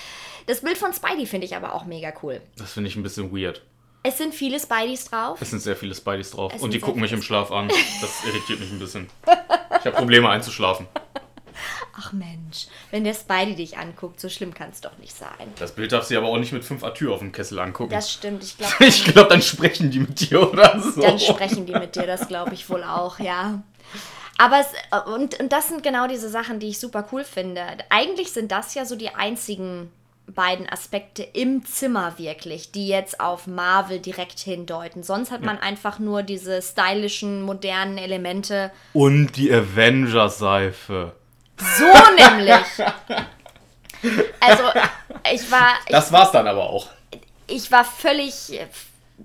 Das 0.46 0.62
Bild 0.62 0.78
von 0.78 0.92
Spidey 0.92 1.26
finde 1.26 1.46
ich 1.46 1.54
aber 1.54 1.74
auch 1.74 1.84
mega 1.84 2.12
cool. 2.22 2.40
Das 2.56 2.72
finde 2.72 2.88
ich 2.88 2.96
ein 2.96 3.02
bisschen 3.02 3.30
weird. 3.36 3.62
Es 4.02 4.18
sind 4.18 4.34
viele 4.34 4.60
Spideys 4.60 5.06
drauf. 5.06 5.38
Es 5.40 5.50
sind 5.50 5.60
sehr 5.60 5.76
viele 5.76 5.94
Spideys 5.94 6.30
drauf. 6.30 6.52
Es 6.54 6.62
Und 6.62 6.72
die 6.74 6.78
gucken 6.80 7.00
mich 7.00 7.12
im 7.12 7.22
Schlaf 7.22 7.50
an. 7.50 7.68
Das 7.68 8.24
irritiert 8.26 8.60
mich 8.60 8.70
ein 8.70 8.78
bisschen. 8.78 9.08
Ich 9.26 9.86
habe 9.86 9.92
Probleme 9.92 10.28
einzuschlafen. 10.28 10.86
Ach 11.96 12.12
Mensch, 12.12 12.66
wenn 12.90 13.04
der 13.04 13.14
Spidey 13.14 13.54
dich 13.54 13.78
anguckt, 13.78 14.20
so 14.20 14.28
schlimm 14.28 14.52
kann 14.52 14.70
es 14.70 14.80
doch 14.80 14.96
nicht 14.98 15.14
sein. 15.14 15.28
Das 15.58 15.72
Bild 15.72 15.92
darfst 15.92 16.10
du 16.10 16.14
dir 16.14 16.18
aber 16.18 16.28
auch 16.28 16.38
nicht 16.38 16.52
mit 16.52 16.64
fünf 16.64 16.82
Atür 16.82 17.12
auf 17.12 17.20
dem 17.20 17.32
Kessel 17.32 17.58
angucken. 17.58 17.92
Das 17.92 18.12
stimmt, 18.12 18.42
ich 18.42 18.58
glaube, 18.58 18.74
ich 18.84 19.04
glaube, 19.04 19.28
dann 19.28 19.42
sprechen 19.42 19.90
die 19.90 20.00
mit 20.00 20.20
dir 20.20 20.50
oder 20.52 20.80
so. 20.80 21.00
dann 21.00 21.18
sprechen 21.18 21.66
die 21.66 21.72
mit 21.72 21.94
dir, 21.96 22.06
das 22.06 22.26
glaube 22.28 22.54
ich 22.54 22.68
wohl 22.68 22.82
auch, 22.82 23.18
ja. 23.20 23.62
Aber 24.38 24.60
es, 24.60 24.66
und, 25.14 25.38
und 25.38 25.52
das 25.52 25.68
sind 25.68 25.82
genau 25.82 26.08
diese 26.08 26.28
Sachen, 26.28 26.58
die 26.58 26.68
ich 26.68 26.80
super 26.80 27.06
cool 27.12 27.22
finde. 27.22 27.62
Eigentlich 27.90 28.32
sind 28.32 28.50
das 28.50 28.74
ja 28.74 28.84
so 28.84 28.96
die 28.96 29.10
einzigen 29.10 29.90
beiden 30.26 30.68
Aspekte 30.68 31.22
im 31.22 31.64
Zimmer 31.64 32.18
wirklich, 32.18 32.72
die 32.72 32.88
jetzt 32.88 33.20
auf 33.20 33.46
Marvel 33.46 33.98
direkt 33.98 34.40
hindeuten. 34.40 35.02
Sonst 35.02 35.30
hat 35.30 35.42
man 35.42 35.58
einfach 35.58 35.98
nur 35.98 36.22
diese 36.22 36.62
stylischen, 36.62 37.42
modernen 37.42 37.98
Elemente. 37.98 38.70
Und 38.92 39.36
die 39.36 39.52
Avengers-Seife. 39.52 41.12
So 41.58 41.84
nämlich. 42.16 42.64
Also, 44.40 44.64
ich 45.32 45.50
war, 45.50 45.74
ich 45.86 45.92
Das 45.92 46.12
war's 46.12 46.30
dann 46.32 46.46
aber 46.46 46.64
auch. 46.68 46.88
ich 47.46 47.70
war 47.70 47.84
völlig 47.84 48.60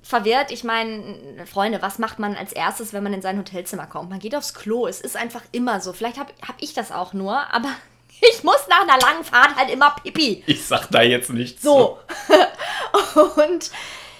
verwirrt. 0.03 0.51
Ich 0.51 0.63
meine, 0.63 1.45
Freunde, 1.51 1.81
was 1.81 1.99
macht 1.99 2.19
man 2.19 2.35
als 2.35 2.53
erstes, 2.53 2.93
wenn 2.93 3.03
man 3.03 3.13
in 3.13 3.21
sein 3.21 3.37
Hotelzimmer 3.37 3.87
kommt? 3.87 4.09
Man 4.09 4.19
geht 4.19 4.35
aufs 4.35 4.53
Klo. 4.53 4.87
Es 4.87 5.01
ist 5.01 5.17
einfach 5.17 5.41
immer 5.51 5.81
so. 5.81 5.93
Vielleicht 5.93 6.17
habe 6.17 6.31
hab 6.47 6.55
ich 6.59 6.73
das 6.73 6.91
auch 6.91 7.13
nur, 7.13 7.35
aber 7.53 7.69
ich 8.31 8.43
muss 8.43 8.67
nach 8.69 8.81
einer 8.81 8.99
langen 8.99 9.23
Fahrt 9.23 9.55
halt 9.55 9.69
immer 9.69 9.91
pipi. 9.91 10.43
Ich 10.45 10.65
sag 10.65 10.87
da 10.91 11.01
jetzt 11.01 11.29
nichts. 11.31 11.61
So. 11.61 11.97
Und 13.35 13.71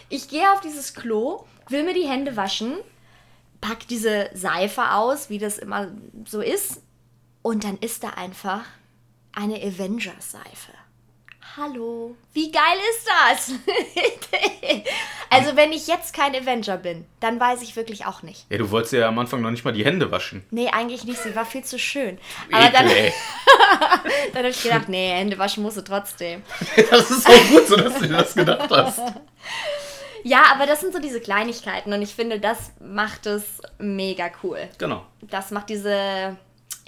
ich 0.10 0.28
gehe 0.28 0.52
auf 0.52 0.62
dieses 0.62 0.93
Klo, 0.93 1.45
will 1.69 1.84
mir 1.84 1.93
die 1.93 2.08
Hände 2.08 2.36
waschen, 2.36 2.78
pack 3.62 3.88
diese 3.88 4.30
Seife 4.34 4.91
aus, 4.91 5.30
wie 5.30 5.38
das 5.38 5.58
immer 5.58 5.89
so 6.26 6.41
ist. 6.41 6.82
Und 7.41 7.63
dann 7.63 7.78
ist 7.78 8.04
da 8.04 8.10
einfach 8.12 8.65
eine 9.34 9.56
Avengers-Seife. 9.56 10.73
Hallo, 11.58 12.15
wie 12.34 12.52
geil 12.52 12.78
ist 12.91 13.08
das? 13.08 13.52
also, 15.30 15.56
wenn 15.56 15.71
ich 15.71 15.88
jetzt 15.88 16.13
kein 16.13 16.36
Avenger 16.36 16.78
bin, 16.78 17.06
dann 17.19 17.39
weiß 17.39 17.63
ich 17.63 17.75
wirklich 17.75 18.06
auch 18.06 18.21
nicht. 18.21 18.45
Ja, 18.49 18.58
du 18.60 18.69
wolltest 18.69 18.93
ja 18.93 19.08
am 19.08 19.17
Anfang 19.17 19.41
noch 19.41 19.49
nicht 19.49 19.65
mal 19.65 19.71
die 19.71 19.84
Hände 19.84 20.12
waschen. 20.12 20.45
Nee, 20.52 20.69
eigentlich 20.69 21.06
nicht. 21.06 21.17
Sie 21.19 21.36
war 21.36 21.45
viel 21.45 21.63
zu 21.63 21.80
schön. 21.80 22.19
Aber 22.52 22.67
Ekel, 22.67 22.73
dann, 23.80 24.12
dann 24.34 24.38
habe 24.38 24.49
ich 24.49 24.62
gedacht, 24.62 24.89
nee, 24.89 25.10
Hände 25.10 25.39
waschen 25.39 25.63
musst 25.63 25.78
du 25.78 25.82
trotzdem. 25.82 26.43
Das 26.91 27.10
ist 27.10 27.28
auch 27.28 27.49
gut 27.49 27.67
so, 27.67 27.78
dass 27.78 27.95
du 27.95 28.08
dir 28.08 28.17
das 28.17 28.36
gedacht 28.36 28.69
hast. 28.69 29.02
Ja, 30.23 30.43
aber 30.54 30.65
das 30.65 30.82
sind 30.82 30.93
so 30.93 30.99
diese 30.99 31.21
Kleinigkeiten 31.21 31.93
und 31.93 32.02
ich 32.02 32.13
finde, 32.13 32.39
das 32.39 32.73
macht 32.80 33.25
es 33.25 33.62
mega 33.80 34.30
cool. 34.43 34.67
Genau. 34.78 35.06
Das 35.21 35.52
macht 35.52 35.69
diese 35.69 36.38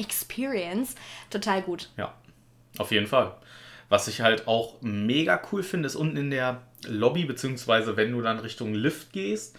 Experience 0.01 0.95
total 1.29 1.61
gut. 1.61 1.89
Ja, 1.97 2.13
auf 2.77 2.91
jeden 2.91 3.07
Fall. 3.07 3.35
Was 3.89 4.07
ich 4.07 4.21
halt 4.21 4.47
auch 4.47 4.75
mega 4.81 5.41
cool 5.51 5.63
finde, 5.63 5.87
ist 5.87 5.95
unten 5.95 6.17
in 6.17 6.31
der 6.31 6.61
Lobby, 6.87 7.25
beziehungsweise 7.25 7.97
wenn 7.97 8.11
du 8.11 8.21
dann 8.21 8.39
Richtung 8.39 8.73
Lift 8.73 9.11
gehst, 9.11 9.57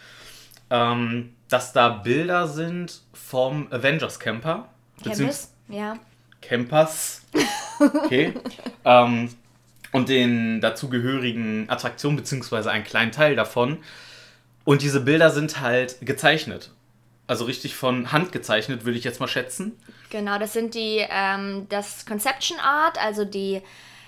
ähm, 0.70 1.34
dass 1.48 1.72
da 1.72 1.90
Bilder 1.90 2.48
sind 2.48 3.02
vom 3.12 3.70
Avengers 3.70 4.18
Camper. 4.18 4.68
Chemist? 5.02 5.52
Ja. 5.68 5.98
Campers. 6.40 7.22
Okay. 7.78 8.32
ähm, 8.84 9.28
und 9.92 10.08
den 10.08 10.60
dazugehörigen 10.60 11.68
Attraktionen, 11.68 12.16
beziehungsweise 12.16 12.70
einen 12.70 12.84
kleinen 12.84 13.12
Teil 13.12 13.36
davon. 13.36 13.78
Und 14.64 14.82
diese 14.82 15.00
Bilder 15.00 15.30
sind 15.30 15.60
halt 15.60 15.98
gezeichnet. 16.00 16.70
Also 17.26 17.44
richtig 17.44 17.76
von 17.76 18.12
Hand 18.12 18.32
gezeichnet, 18.32 18.84
würde 18.84 18.98
ich 18.98 19.04
jetzt 19.04 19.20
mal 19.20 19.28
schätzen. 19.28 19.72
Genau, 20.12 20.38
das 20.38 20.52
sind 20.52 20.74
die, 20.74 21.02
ähm, 21.08 21.66
das 21.70 22.04
Conception 22.04 22.58
Art, 22.60 23.02
also 23.02 23.24
die, 23.24 23.62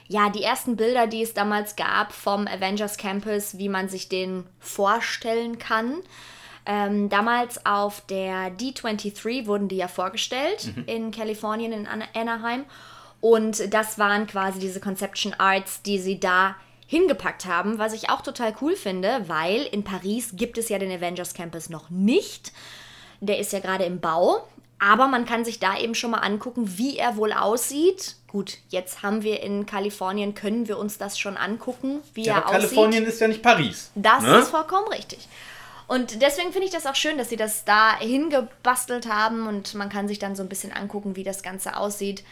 ja, 0.06 0.28
die 0.28 0.42
ersten 0.42 0.76
Bilder, 0.76 1.06
die 1.06 1.22
es 1.22 1.32
damals 1.32 1.76
gab 1.76 2.12
vom 2.12 2.46
Avengers 2.46 2.98
Campus, 2.98 3.56
wie 3.56 3.70
man 3.70 3.88
sich 3.88 4.10
den 4.10 4.44
vorstellen 4.60 5.58
kann. 5.58 6.02
Ähm, 6.66 7.08
damals 7.08 7.64
auf 7.64 8.02
der 8.02 8.54
D23 8.54 9.46
wurden 9.46 9.68
die 9.68 9.76
ja 9.76 9.88
vorgestellt 9.88 10.72
in 10.86 11.10
Kalifornien, 11.10 11.72
in 11.72 11.86
Ana- 11.86 12.08
Anaheim. 12.14 12.66
Und 13.22 13.72
das 13.72 13.98
waren 13.98 14.26
quasi 14.26 14.58
diese 14.58 14.80
Conception 14.80 15.32
Arts, 15.38 15.80
die 15.80 15.98
sie 15.98 16.20
da 16.20 16.54
hingepackt 16.86 17.46
haben, 17.46 17.78
was 17.78 17.94
ich 17.94 18.10
auch 18.10 18.20
total 18.20 18.54
cool 18.60 18.76
finde, 18.76 19.24
weil 19.26 19.62
in 19.62 19.84
Paris 19.84 20.32
gibt 20.34 20.58
es 20.58 20.68
ja 20.68 20.78
den 20.78 20.92
Avengers 20.92 21.32
Campus 21.32 21.70
noch 21.70 21.88
nicht. 21.88 22.52
Der 23.20 23.38
ist 23.38 23.54
ja 23.54 23.60
gerade 23.60 23.84
im 23.84 24.00
Bau. 24.00 24.46
Aber 24.78 25.06
man 25.06 25.24
kann 25.24 25.44
sich 25.44 25.60
da 25.60 25.78
eben 25.78 25.94
schon 25.94 26.10
mal 26.10 26.18
angucken, 26.18 26.76
wie 26.76 26.98
er 26.98 27.16
wohl 27.16 27.32
aussieht. 27.32 28.16
Gut, 28.26 28.58
jetzt 28.68 29.02
haben 29.02 29.22
wir 29.22 29.42
in 29.42 29.66
Kalifornien, 29.66 30.34
können 30.34 30.68
wir 30.68 30.78
uns 30.78 30.98
das 30.98 31.18
schon 31.18 31.36
angucken, 31.36 32.00
wie 32.14 32.24
Ja, 32.24 32.34
er 32.34 32.46
aussieht. 32.46 32.60
Kalifornien 32.60 33.04
ist 33.04 33.20
ja 33.20 33.28
nicht 33.28 33.42
Paris. 33.42 33.92
Das 33.94 34.22
ne? 34.22 34.38
ist 34.38 34.48
vollkommen 34.48 34.88
richtig. 34.88 35.28
Und 35.86 36.22
deswegen 36.22 36.52
finde 36.52 36.66
ich 36.66 36.72
das 36.72 36.86
auch 36.86 36.94
schön, 36.94 37.18
dass 37.18 37.28
sie 37.28 37.36
das 37.36 37.64
da 37.64 37.98
hingebastelt 37.98 39.08
haben 39.08 39.46
und 39.46 39.74
man 39.74 39.90
kann 39.90 40.08
sich 40.08 40.18
dann 40.18 40.34
so 40.34 40.42
ein 40.42 40.48
bisschen 40.48 40.72
angucken, 40.72 41.14
wie 41.14 41.24
das 41.24 41.42
Ganze 41.42 41.76
aussieht. 41.76 42.24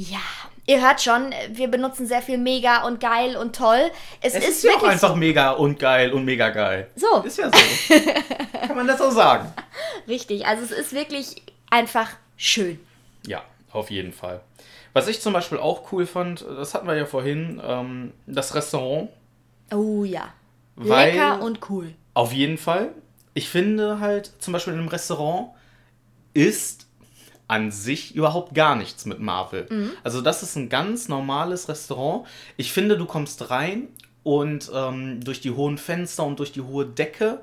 Ja, 0.00 0.20
ihr 0.64 0.80
hört 0.80 1.02
schon, 1.02 1.32
wir 1.50 1.66
benutzen 1.68 2.06
sehr 2.06 2.22
viel 2.22 2.38
mega 2.38 2.84
und 2.84 3.00
geil 3.00 3.36
und 3.36 3.56
toll. 3.56 3.90
Es, 4.20 4.34
Es 4.34 4.44
ist, 4.44 4.48
ist 4.50 4.64
ja 4.64 4.76
auch 4.76 4.84
einfach 4.84 5.08
so. 5.10 5.16
mega 5.16 5.50
und 5.50 5.80
geil 5.80 6.12
und 6.12 6.24
mega 6.24 6.50
geil. 6.50 6.88
So. 6.94 7.20
Ist 7.22 7.36
ja 7.38 7.50
so. 7.50 7.94
Kann 8.66 8.76
man 8.76 8.86
das 8.86 8.98
so 8.98 9.10
sagen? 9.10 9.52
Richtig, 10.06 10.46
also 10.46 10.62
es 10.62 10.70
ist 10.70 10.92
wirklich 10.92 11.42
einfach 11.68 12.10
schön. 12.36 12.78
Ja, 13.26 13.42
auf 13.72 13.90
jeden 13.90 14.12
Fall. 14.12 14.40
Was 14.92 15.08
ich 15.08 15.20
zum 15.20 15.32
Beispiel 15.32 15.58
auch 15.58 15.90
cool 15.92 16.06
fand, 16.06 16.42
das 16.42 16.74
hatten 16.74 16.86
wir 16.86 16.94
ja 16.94 17.06
vorhin, 17.06 17.60
ähm, 17.64 18.12
das 18.26 18.54
Restaurant. 18.54 19.10
Oh 19.72 20.04
ja. 20.04 20.32
Weil- 20.76 21.10
Lecker 21.10 21.42
und 21.42 21.68
cool. 21.70 21.92
Auf 22.14 22.32
jeden 22.32 22.56
Fall. 22.58 22.90
Ich 23.34 23.48
finde 23.48 23.98
halt, 23.98 24.30
zum 24.38 24.52
Beispiel 24.52 24.74
in 24.74 24.78
einem 24.78 24.88
Restaurant 24.88 25.50
ist 26.34 26.86
an 27.48 27.70
sich 27.70 28.14
überhaupt 28.14 28.54
gar 28.54 28.76
nichts 28.76 29.06
mit 29.06 29.20
Marvel. 29.20 29.90
Also 30.04 30.20
das 30.20 30.42
ist 30.42 30.54
ein 30.56 30.68
ganz 30.68 31.08
normales 31.08 31.68
Restaurant. 31.68 32.26
Ich 32.56 32.72
finde, 32.72 32.96
du 32.96 33.06
kommst 33.06 33.50
rein 33.50 33.88
und 34.22 34.70
ähm, 34.74 35.24
durch 35.24 35.40
die 35.40 35.50
hohen 35.50 35.78
Fenster 35.78 36.24
und 36.24 36.38
durch 36.38 36.52
die 36.52 36.60
hohe 36.60 36.86
Decke 36.86 37.40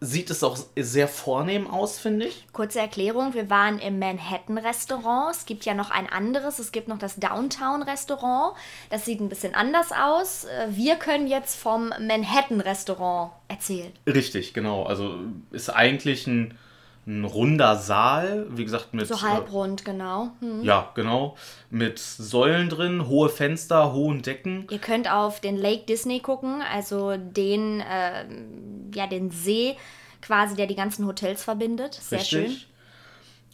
sieht 0.00 0.28
es 0.30 0.44
auch 0.44 0.58
sehr 0.76 1.08
vornehm 1.08 1.66
aus, 1.66 1.98
finde 1.98 2.26
ich. 2.26 2.46
Kurze 2.52 2.80
Erklärung, 2.80 3.32
wir 3.34 3.48
waren 3.48 3.78
im 3.78 3.98
Manhattan-Restaurant. 3.98 5.34
Es 5.34 5.46
gibt 5.46 5.64
ja 5.64 5.74
noch 5.74 5.90
ein 5.90 6.08
anderes, 6.08 6.58
es 6.58 6.72
gibt 6.72 6.88
noch 6.88 6.98
das 6.98 7.16
Downtown-Restaurant. 7.16 8.54
Das 8.90 9.04
sieht 9.04 9.20
ein 9.20 9.28
bisschen 9.28 9.54
anders 9.54 9.92
aus. 9.92 10.44
Äh, 10.44 10.68
Wir 10.70 10.96
können 10.96 11.26
jetzt 11.26 11.56
vom 11.58 11.88
Manhattan-Restaurant 11.88 13.32
erzählen. 13.48 13.92
Richtig, 14.06 14.52
genau. 14.52 14.84
Also 14.84 15.16
ist 15.52 15.70
eigentlich 15.70 16.26
ein, 16.26 16.58
ein 17.06 17.24
runder 17.24 17.76
Saal, 17.76 18.46
wie 18.50 18.64
gesagt, 18.64 18.94
mit. 18.94 19.06
So 19.06 19.20
halbrund, 19.20 19.84
genau. 19.84 20.30
Hm. 20.40 20.62
Äh, 20.62 20.66
ja, 20.66 20.90
genau. 20.94 21.36
Mit 21.70 21.98
Säulen 21.98 22.68
drin, 22.68 23.06
hohe 23.08 23.28
Fenster, 23.28 23.92
hohen 23.92 24.22
Decken. 24.22 24.66
Ihr 24.70 24.78
könnt 24.78 25.10
auf 25.10 25.40
den 25.40 25.56
Lake 25.56 25.84
Disney 25.86 26.20
gucken, 26.20 26.62
also 26.62 27.16
den, 27.16 27.82
ähm, 27.88 28.90
ja, 28.94 29.06
den 29.06 29.30
See 29.30 29.76
quasi, 30.22 30.56
der 30.56 30.66
die 30.66 30.76
ganzen 30.76 31.06
Hotels 31.06 31.44
verbindet. 31.44 31.94
Sehr 31.94 32.20
schön. 32.20 32.44
Richtig. 32.44 32.68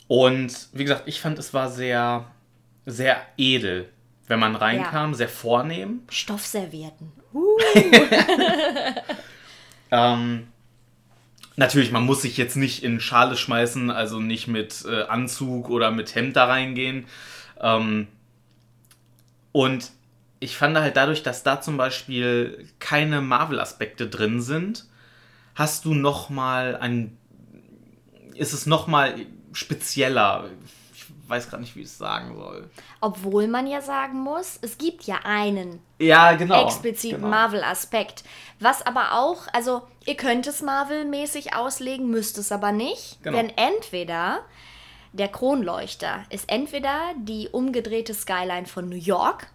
Und 0.07 0.69
wie 0.73 0.85
gesagt, 0.85 1.03
ich 1.07 1.21
fand, 1.21 1.39
es 1.39 1.53
war 1.53 1.69
sehr, 1.69 2.27
sehr 2.87 3.17
edel, 3.37 3.89
wenn 4.29 4.39
man 4.39 4.55
reinkam, 4.55 5.15
sehr 5.15 5.29
vornehm. 5.29 6.03
Stoffservierten. 6.09 7.13
Ähm, 9.91 10.50
natürlich, 11.61 11.93
man 11.93 12.05
muss 12.05 12.23
sich 12.23 12.39
jetzt 12.39 12.57
nicht 12.57 12.83
in 12.83 13.01
Schale 13.01 13.37
schmeißen, 13.37 13.91
also 13.91 14.19
nicht 14.19 14.49
mit 14.49 14.83
äh, 14.87 15.03
Anzug 15.03 15.69
oder 15.69 15.91
mit 15.91 16.15
Hemd 16.15 16.35
da 16.35 16.47
reingehen. 16.47 17.05
Ähm, 17.61 18.09
und 19.53 19.91
ich 20.41 20.57
fand 20.57 20.77
halt 20.79 20.97
dadurch, 20.97 21.23
dass 21.23 21.43
da 21.43 21.61
zum 21.61 21.77
Beispiel 21.77 22.67
keine 22.79 23.21
Marvel-Aspekte 23.21 24.09
drin 24.09 24.41
sind, 24.41 24.87
hast 25.55 25.85
du 25.85 25.93
noch 25.93 26.31
mal 26.31 26.77
ein, 26.77 27.19
ist 28.35 28.55
es 28.55 28.65
noch 28.65 28.87
mal 28.87 29.15
spezieller. 29.53 30.49
Ich 31.31 31.37
weiß 31.37 31.49
gerade 31.49 31.63
nicht, 31.63 31.77
wie 31.77 31.83
ich 31.83 31.87
es 31.87 31.97
sagen 31.97 32.35
soll. 32.37 32.69
Obwohl 33.01 33.47
man 33.47 33.69
ja 33.69 33.81
sagen 33.81 34.19
muss, 34.19 34.59
es 34.63 34.79
gibt 34.79 35.05
ja 35.05 35.21
einen 35.23 35.81
Ja, 36.01 36.33
genau. 36.33 36.65
expliziten 36.65 37.19
genau. 37.21 37.29
Marvel-Aspekt. 37.31 38.25
Was 38.59 38.85
aber 38.85 39.13
auch, 39.13 39.47
also 39.53 39.83
ihr 40.07 40.17
könnt 40.17 40.49
es 40.49 40.61
Marvel-mäßig 40.61 41.55
auslegen, 41.55 42.11
müsst 42.11 42.37
es 42.37 42.51
aber 42.51 42.73
nicht. 42.73 43.23
Genau. 43.23 43.37
Denn 43.37 43.51
entweder 43.51 44.41
der 45.13 45.29
Kronleuchter 45.29 46.25
ist 46.31 46.51
entweder 46.51 46.99
die 47.17 47.49
umgedrehte 47.49 48.13
Skyline 48.13 48.67
von 48.67 48.89
New 48.89 48.97
York 48.97 49.47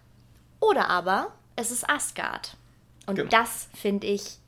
oder 0.60 0.88
aber 0.88 1.32
es 1.56 1.70
ist 1.70 1.90
Asgard. 1.90 2.56
Und 3.06 3.16
Genau. 3.16 3.28
das 3.28 3.68
finde 3.74 4.06
ich 4.06 4.38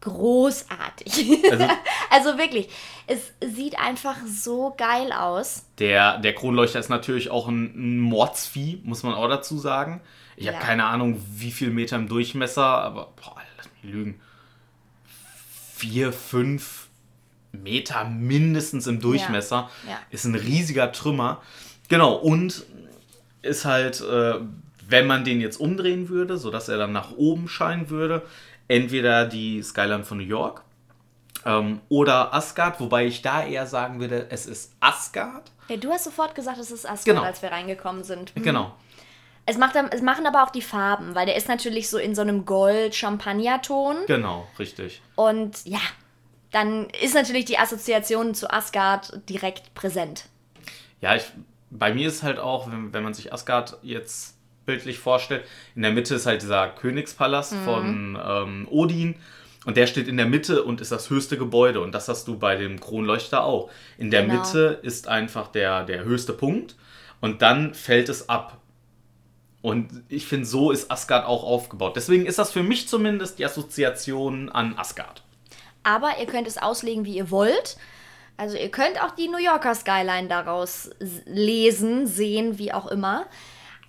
großartig. 0.00 1.38
Also- 1.50 1.68
Also, 2.10 2.38
wirklich, 2.38 2.68
es 3.06 3.32
sieht 3.54 3.78
einfach 3.78 4.16
so 4.26 4.74
geil 4.78 5.12
aus. 5.12 5.66
Der, 5.78 6.18
der 6.18 6.34
Kronleuchter 6.34 6.78
ist 6.80 6.88
natürlich 6.88 7.30
auch 7.30 7.46
ein, 7.48 7.72
ein 7.76 7.98
Mordsvieh, 8.00 8.80
muss 8.84 9.02
man 9.02 9.14
auch 9.14 9.28
dazu 9.28 9.58
sagen. 9.58 10.00
Ich 10.36 10.46
Ja. 10.46 10.52
habe 10.54 10.64
keine 10.64 10.84
Ahnung, 10.84 11.20
wie 11.34 11.50
viel 11.52 11.70
Meter 11.70 11.96
im 11.96 12.08
Durchmesser, 12.08 12.64
aber 12.64 13.12
boah, 13.16 13.36
lass 13.58 13.68
mich 13.82 13.92
lügen. 13.92 14.20
Vier, 15.76 16.12
fünf 16.12 16.88
Meter 17.52 18.04
mindestens 18.04 18.86
im 18.86 19.00
Durchmesser. 19.00 19.70
Ja. 19.88 19.98
Ist 20.10 20.24
ein 20.24 20.34
riesiger 20.34 20.90
Trümmer. 20.92 21.40
Genau, 21.88 22.14
und 22.14 22.64
ist 23.42 23.64
halt, 23.64 24.00
äh, 24.00 24.34
wenn 24.88 25.06
man 25.06 25.24
den 25.24 25.40
jetzt 25.40 25.58
umdrehen 25.60 26.08
würde, 26.08 26.36
sodass 26.38 26.68
er 26.68 26.78
dann 26.78 26.92
nach 26.92 27.12
oben 27.12 27.48
scheinen 27.48 27.90
würde, 27.90 28.22
entweder 28.68 29.26
die 29.26 29.62
Skyline 29.62 30.04
von 30.04 30.18
New 30.18 30.24
York 30.24 30.62
ähm, 31.44 31.80
oder 31.88 32.32
Asgard, 32.34 32.78
wobei 32.80 33.06
ich 33.06 33.22
da 33.22 33.44
eher 33.44 33.66
sagen 33.66 34.00
würde, 34.00 34.26
es 34.30 34.46
ist 34.46 34.72
Asgard. 34.80 35.50
Ja, 35.68 35.76
du 35.76 35.90
hast 35.90 36.04
sofort 36.04 36.34
gesagt, 36.34 36.58
es 36.58 36.70
ist 36.70 36.84
Asgard, 36.86 37.04
Genau. 37.16 37.22
als 37.22 37.42
wir 37.42 37.50
reingekommen 37.50 38.04
sind. 38.04 38.34
Mhm. 38.36 38.42
Genau. 38.42 38.74
Es, 39.46 39.56
macht, 39.56 39.76
es 39.76 40.02
machen 40.02 40.26
aber 40.26 40.44
auch 40.44 40.50
die 40.50 40.62
Farben, 40.62 41.14
weil 41.14 41.24
der 41.26 41.36
ist 41.36 41.48
natürlich 41.48 41.88
so 41.88 41.96
in 41.98 42.14
so 42.14 42.20
einem 42.22 42.44
Gold-Champagner-Ton. 42.44 43.96
Genau, 44.06 44.46
richtig. 44.58 45.00
Und 45.16 45.64
ja, 45.64 45.80
dann 46.50 46.88
ist 47.02 47.14
natürlich 47.14 47.44
die 47.46 47.58
Assoziation 47.58 48.34
zu 48.34 48.50
Asgard 48.50 49.20
direkt 49.28 49.74
präsent. 49.74 50.26
Ja, 51.00 51.14
ich, 51.14 51.24
bei 51.70 51.92
mir 51.94 52.08
ist 52.08 52.22
halt 52.22 52.38
auch, 52.38 52.70
wenn, 52.70 52.92
wenn 52.92 53.02
man 53.02 53.14
sich 53.14 53.32
Asgard 53.32 53.78
jetzt 53.82 54.37
bildlich 54.68 54.98
vorstellt, 55.00 55.44
in 55.74 55.82
der 55.82 55.90
Mitte 55.90 56.14
ist 56.14 56.26
halt 56.26 56.42
dieser 56.42 56.68
Königspalast 56.68 57.54
Mhm. 57.54 57.64
von 57.64 58.18
ähm, 58.24 58.68
Odin. 58.70 59.16
Und 59.64 59.76
der 59.76 59.86
steht 59.88 60.06
in 60.08 60.16
der 60.16 60.26
Mitte 60.26 60.62
und 60.62 60.80
ist 60.80 60.92
das 60.92 61.10
höchste 61.10 61.36
Gebäude. 61.36 61.80
Und 61.80 61.92
das 61.92 62.06
hast 62.08 62.28
du 62.28 62.38
bei 62.38 62.54
dem 62.54 62.78
Kronleuchter 62.80 63.42
auch. 63.44 63.70
In 63.98 64.10
der 64.10 64.22
Genau. 64.22 64.34
Mitte 64.34 64.78
ist 64.82 65.08
einfach 65.08 65.48
der, 65.48 65.84
der 65.84 66.04
höchste 66.04 66.32
Punkt. 66.32 66.76
Und 67.20 67.42
dann 67.42 67.74
fällt 67.74 68.08
es 68.08 68.28
ab. 68.28 68.58
Und 69.60 69.88
ich 70.08 70.26
finde, 70.26 70.46
so 70.46 70.70
ist 70.70 70.90
Asgard 70.90 71.26
auch 71.26 71.42
aufgebaut. 71.42 71.96
Deswegen 71.96 72.24
ist 72.26 72.38
das 72.38 72.52
für 72.52 72.62
mich 72.62 72.88
zumindest 72.88 73.38
die 73.40 73.44
Assoziation 73.44 74.48
an 74.48 74.74
Asgard. 74.78 75.22
Aber 75.82 76.18
ihr 76.20 76.26
könnt 76.26 76.46
es 76.46 76.58
auslegen, 76.58 77.04
wie 77.04 77.16
ihr 77.16 77.30
wollt. 77.30 77.76
Also 78.36 78.56
ihr 78.56 78.70
könnt 78.70 79.02
auch 79.02 79.10
die 79.16 79.26
New 79.28 79.38
Yorker 79.38 79.74
Skyline 79.74 80.28
daraus 80.28 80.90
lesen, 81.26 82.06
sehen, 82.06 82.56
wie 82.58 82.72
auch 82.72 82.86
immer. 82.86 83.26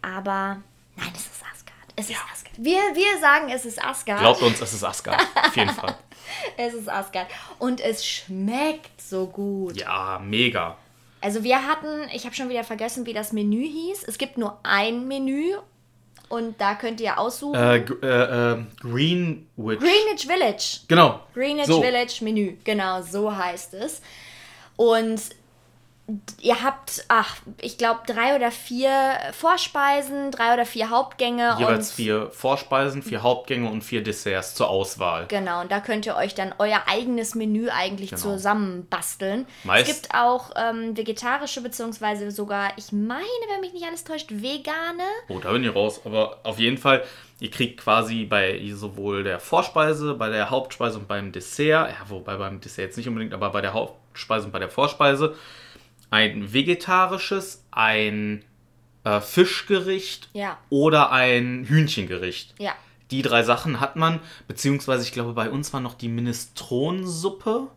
Aber 0.02 0.64
nein, 1.00 1.12
es 1.16 1.22
ist 1.22 1.42
Asgard. 1.42 1.94
Es 1.96 2.10
ist 2.10 2.18
Asgard. 2.32 2.56
Wir, 2.58 2.80
wir 2.94 3.20
sagen, 3.20 3.50
es 3.50 3.66
ist 3.66 3.84
Asgard. 3.84 4.20
Glaubt 4.20 4.42
uns, 4.42 4.62
es 4.62 4.74
ist 4.74 4.84
Asgard. 4.84 5.22
Auf 5.36 5.56
jeden 5.56 5.72
Fall. 5.72 5.96
Es 6.58 6.76
ist 6.76 6.88
Asgard. 6.88 7.28
Und 7.58 7.82
es 7.82 8.06
schmeckt 8.06 9.02
so 9.02 9.26
gut. 9.26 9.76
Ja, 9.78 10.22
mega. 10.24 10.78
Also 11.22 11.44
wir 11.44 11.66
hatten, 11.68 12.08
ich 12.14 12.26
habe 12.26 12.36
schon 12.36 12.50
wieder 12.50 12.64
vergessen, 12.64 13.06
wie 13.08 13.14
das 13.14 13.34
Menü 13.34 13.68
hieß. 13.68 14.04
Es 14.08 14.18
gibt 14.20 14.38
nur 14.38 14.60
ein 14.64 15.08
Menü 15.08 15.56
und 16.30 16.62
da 16.62 16.76
könnt 16.76 17.02
ihr 17.02 17.18
aussuchen. 17.18 17.56
Äh, 17.56 17.78
äh, 17.78 18.54
äh, 18.54 18.64
Greenwich. 18.80 19.80
Greenwich 19.80 20.28
Village. 20.28 20.82
Genau. 20.88 21.22
Greenwich 21.34 21.66
So. 21.66 21.82
Village 21.82 22.20
Menü, 22.22 22.58
genau, 22.64 23.02
so 23.02 23.36
heißt 23.36 23.74
es. 23.74 24.02
Und 24.76 25.20
ihr 26.42 26.64
habt, 26.64 27.04
ach, 27.08 27.36
ich 27.62 27.78
glaube, 27.78 28.00
drei 28.08 28.36
oder 28.36 28.52
vier 28.52 28.92
Vorspeisen, 29.34 30.32
drei 30.32 30.54
oder 30.54 30.66
vier 30.66 30.90
Hauptgänge. 30.90 31.56
Jeweils 31.60 31.92
vier 31.92 32.30
Vorspeisen, 32.32 33.04
vier 33.04 33.22
Hauptgänge 33.24 33.70
und 33.70 33.82
vier 33.84 34.04
Desserts 34.04 34.56
zur 34.56 34.70
Auswahl. 34.70 35.26
Genau, 35.28 35.62
und 35.62 35.72
da 35.72 35.80
könnt 35.80 36.06
ihr 36.06 36.16
euch 36.16 36.36
dann 36.36 36.54
euer 36.60 36.82
eigenes 36.88 37.36
Menü 37.36 37.70
eigentlich 37.70 38.12
Genau. 38.12 38.22
zusammenbasteln. 38.22 39.46
Meist- 39.64 39.90
Es 39.90 40.02
gibt 40.02 40.16
auch 40.16 40.52
ähm, 40.56 40.96
vegetarische, 40.96 41.62
beziehungsweise 41.62 42.32
sogar, 42.32 42.72
ich 42.78 42.92
meine, 42.92 43.24
wenn 43.52 43.62
mich 43.62 43.74
nicht 43.74 43.86
alles 43.86 44.04
täuscht, 44.04 44.30
vegane. 44.32 45.04
Oh, 45.28 45.40
da 45.40 45.52
bin 45.52 45.64
ich 45.64 45.74
raus. 45.76 46.02
Aber 46.06 46.38
auf 46.44 46.60
jeden 46.60 46.78
Fall, 46.78 47.04
ihr 47.40 47.52
kriegt 47.52 47.80
quasi 47.82 48.26
bei 48.26 48.62
sowohl 48.74 49.24
der 49.24 49.40
Vorspeise, 49.40 50.14
bei 50.14 50.30
der 50.30 50.50
Hauptspeise 50.50 50.98
und 51.00 51.08
beim 51.08 51.32
Dessert, 51.32 51.90
ja, 51.92 51.96
wobei 52.10 52.38
beim 52.38 52.60
Dessert 52.62 52.86
jetzt 52.86 52.98
nicht 52.98 53.08
unbedingt, 53.08 53.34
aber 53.34 53.50
bei 53.50 53.62
der 53.62 53.74
Hauptspeise 53.74 54.46
und 54.46 54.52
bei 54.52 54.60
der 54.60 54.70
Vorspeise 54.70 55.36
ein 56.12 56.54
vegetarisches, 56.54 57.64
ein 57.72 58.44
äh, 59.04 59.22
Fischgericht 59.22 60.30
Ja. 60.34 60.58
oder 60.70 61.12
ein 61.12 61.66
Hühnchengericht. 61.66 62.56
Ja, 62.60 62.74
Die 63.12 63.22
drei 63.24 63.42
Sachen 63.44 63.80
hat 63.80 63.96
man, 63.96 64.20
beziehungsweise 64.48 65.04
ich 65.04 65.12
glaube, 65.14 65.34
bei 65.34 65.50
uns 65.50 65.74
war 65.74 65.80
noch 65.80 65.96
die 65.96 66.10
Minestronensuppe. 66.10 67.68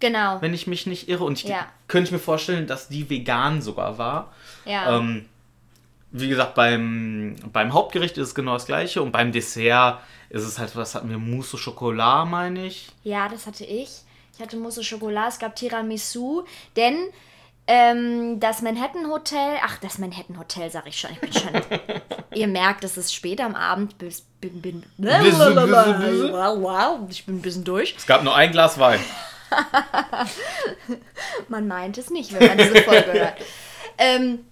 genau. 0.00 0.40
wenn 0.40 0.54
ich 0.54 0.66
mich 0.68 0.86
nicht 0.86 1.08
irre. 1.08 1.24
Und 1.24 1.38
ich 1.42 1.48
Ja. 1.48 1.66
könnte 1.88 2.08
ich 2.08 2.12
mir 2.12 2.18
vorstellen, 2.20 2.66
dass 2.66 2.88
die 2.88 3.10
vegan 3.10 3.60
sogar 3.62 3.98
war. 3.98 4.32
Ja. 4.64 4.96
Ähm, 4.98 5.24
wie 6.10 6.28
gesagt, 6.28 6.54
beim, 6.54 7.36
beim 7.52 7.72
Hauptgericht 7.72 8.16
ist 8.16 8.28
es 8.28 8.34
genau 8.34 8.54
das 8.54 8.66
gleiche 8.66 9.02
und 9.02 9.10
beim 9.12 9.32
Dessert 9.32 10.00
ist 10.30 10.44
es 10.44 10.58
halt, 10.58 10.74
was 10.76 10.94
hatten 10.94 11.10
wir, 11.10 11.18
Mousse 11.18 11.56
au 11.56 11.60
Chocolat, 11.60 12.26
meine 12.28 12.66
ich. 12.66 12.88
Ja, 13.02 13.28
das 13.28 13.46
hatte 13.46 13.64
ich. 13.64 13.90
Ich 14.34 14.40
hatte 14.40 14.56
Mousse 14.56 14.80
au 14.80 14.84
Chocolat, 14.84 15.32
es 15.32 15.38
gab 15.38 15.56
Tiramisu, 15.56 16.44
denn 16.76 16.96
ähm, 17.70 18.40
das 18.40 18.62
Manhattan 18.62 19.10
Hotel, 19.10 19.58
ach, 19.62 19.76
das 19.78 19.98
Manhattan 19.98 20.38
Hotel, 20.38 20.70
sag 20.70 20.86
ich 20.86 20.98
schon, 20.98 21.10
ich 21.12 21.20
bin 21.20 21.32
schon, 21.32 21.50
ihr 22.34 22.48
merkt, 22.48 22.82
es 22.82 22.96
ist 22.96 23.14
spät 23.14 23.42
am 23.42 23.54
Abend, 23.54 23.98
bis, 23.98 24.22
bin, 24.40 24.62
bin, 24.62 24.82
wow, 26.62 26.98
ich 27.10 27.26
bin 27.26 27.36
ein 27.36 27.42
bisschen 27.42 27.64
durch. 27.64 27.94
Es 27.96 28.06
gab 28.06 28.24
nur 28.24 28.34
ein 28.34 28.52
Glas 28.52 28.78
Wein. 28.78 29.00
man 31.48 31.68
meint 31.68 31.98
es 31.98 32.08
nicht, 32.08 32.32
wenn 32.32 32.48
man 32.48 32.58
diese 32.58 32.82
Folge 32.82 33.12
hört. 33.12 33.34
Ähm, 34.00 34.44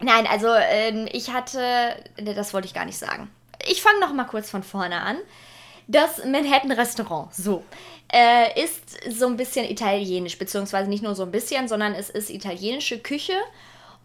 nein, 0.00 0.26
also 0.26 0.48
ähm, 0.48 1.06
ich 1.12 1.30
hatte, 1.30 1.94
das 2.16 2.54
wollte 2.54 2.66
ich 2.66 2.72
gar 2.72 2.86
nicht 2.86 2.96
sagen. 2.96 3.30
Ich 3.66 3.82
fange 3.82 4.00
noch 4.00 4.14
mal 4.14 4.24
kurz 4.24 4.48
von 4.48 4.62
vorne 4.62 5.02
an. 5.02 5.18
Das 5.92 6.24
Manhattan 6.24 6.72
Restaurant, 6.72 7.34
so, 7.34 7.62
äh, 8.10 8.62
ist 8.62 8.98
so 9.10 9.26
ein 9.26 9.36
bisschen 9.36 9.66
italienisch, 9.66 10.38
beziehungsweise 10.38 10.88
nicht 10.88 11.02
nur 11.02 11.14
so 11.14 11.22
ein 11.22 11.30
bisschen, 11.30 11.68
sondern 11.68 11.94
es 11.94 12.08
ist 12.08 12.30
italienische 12.30 12.98
Küche. 12.98 13.34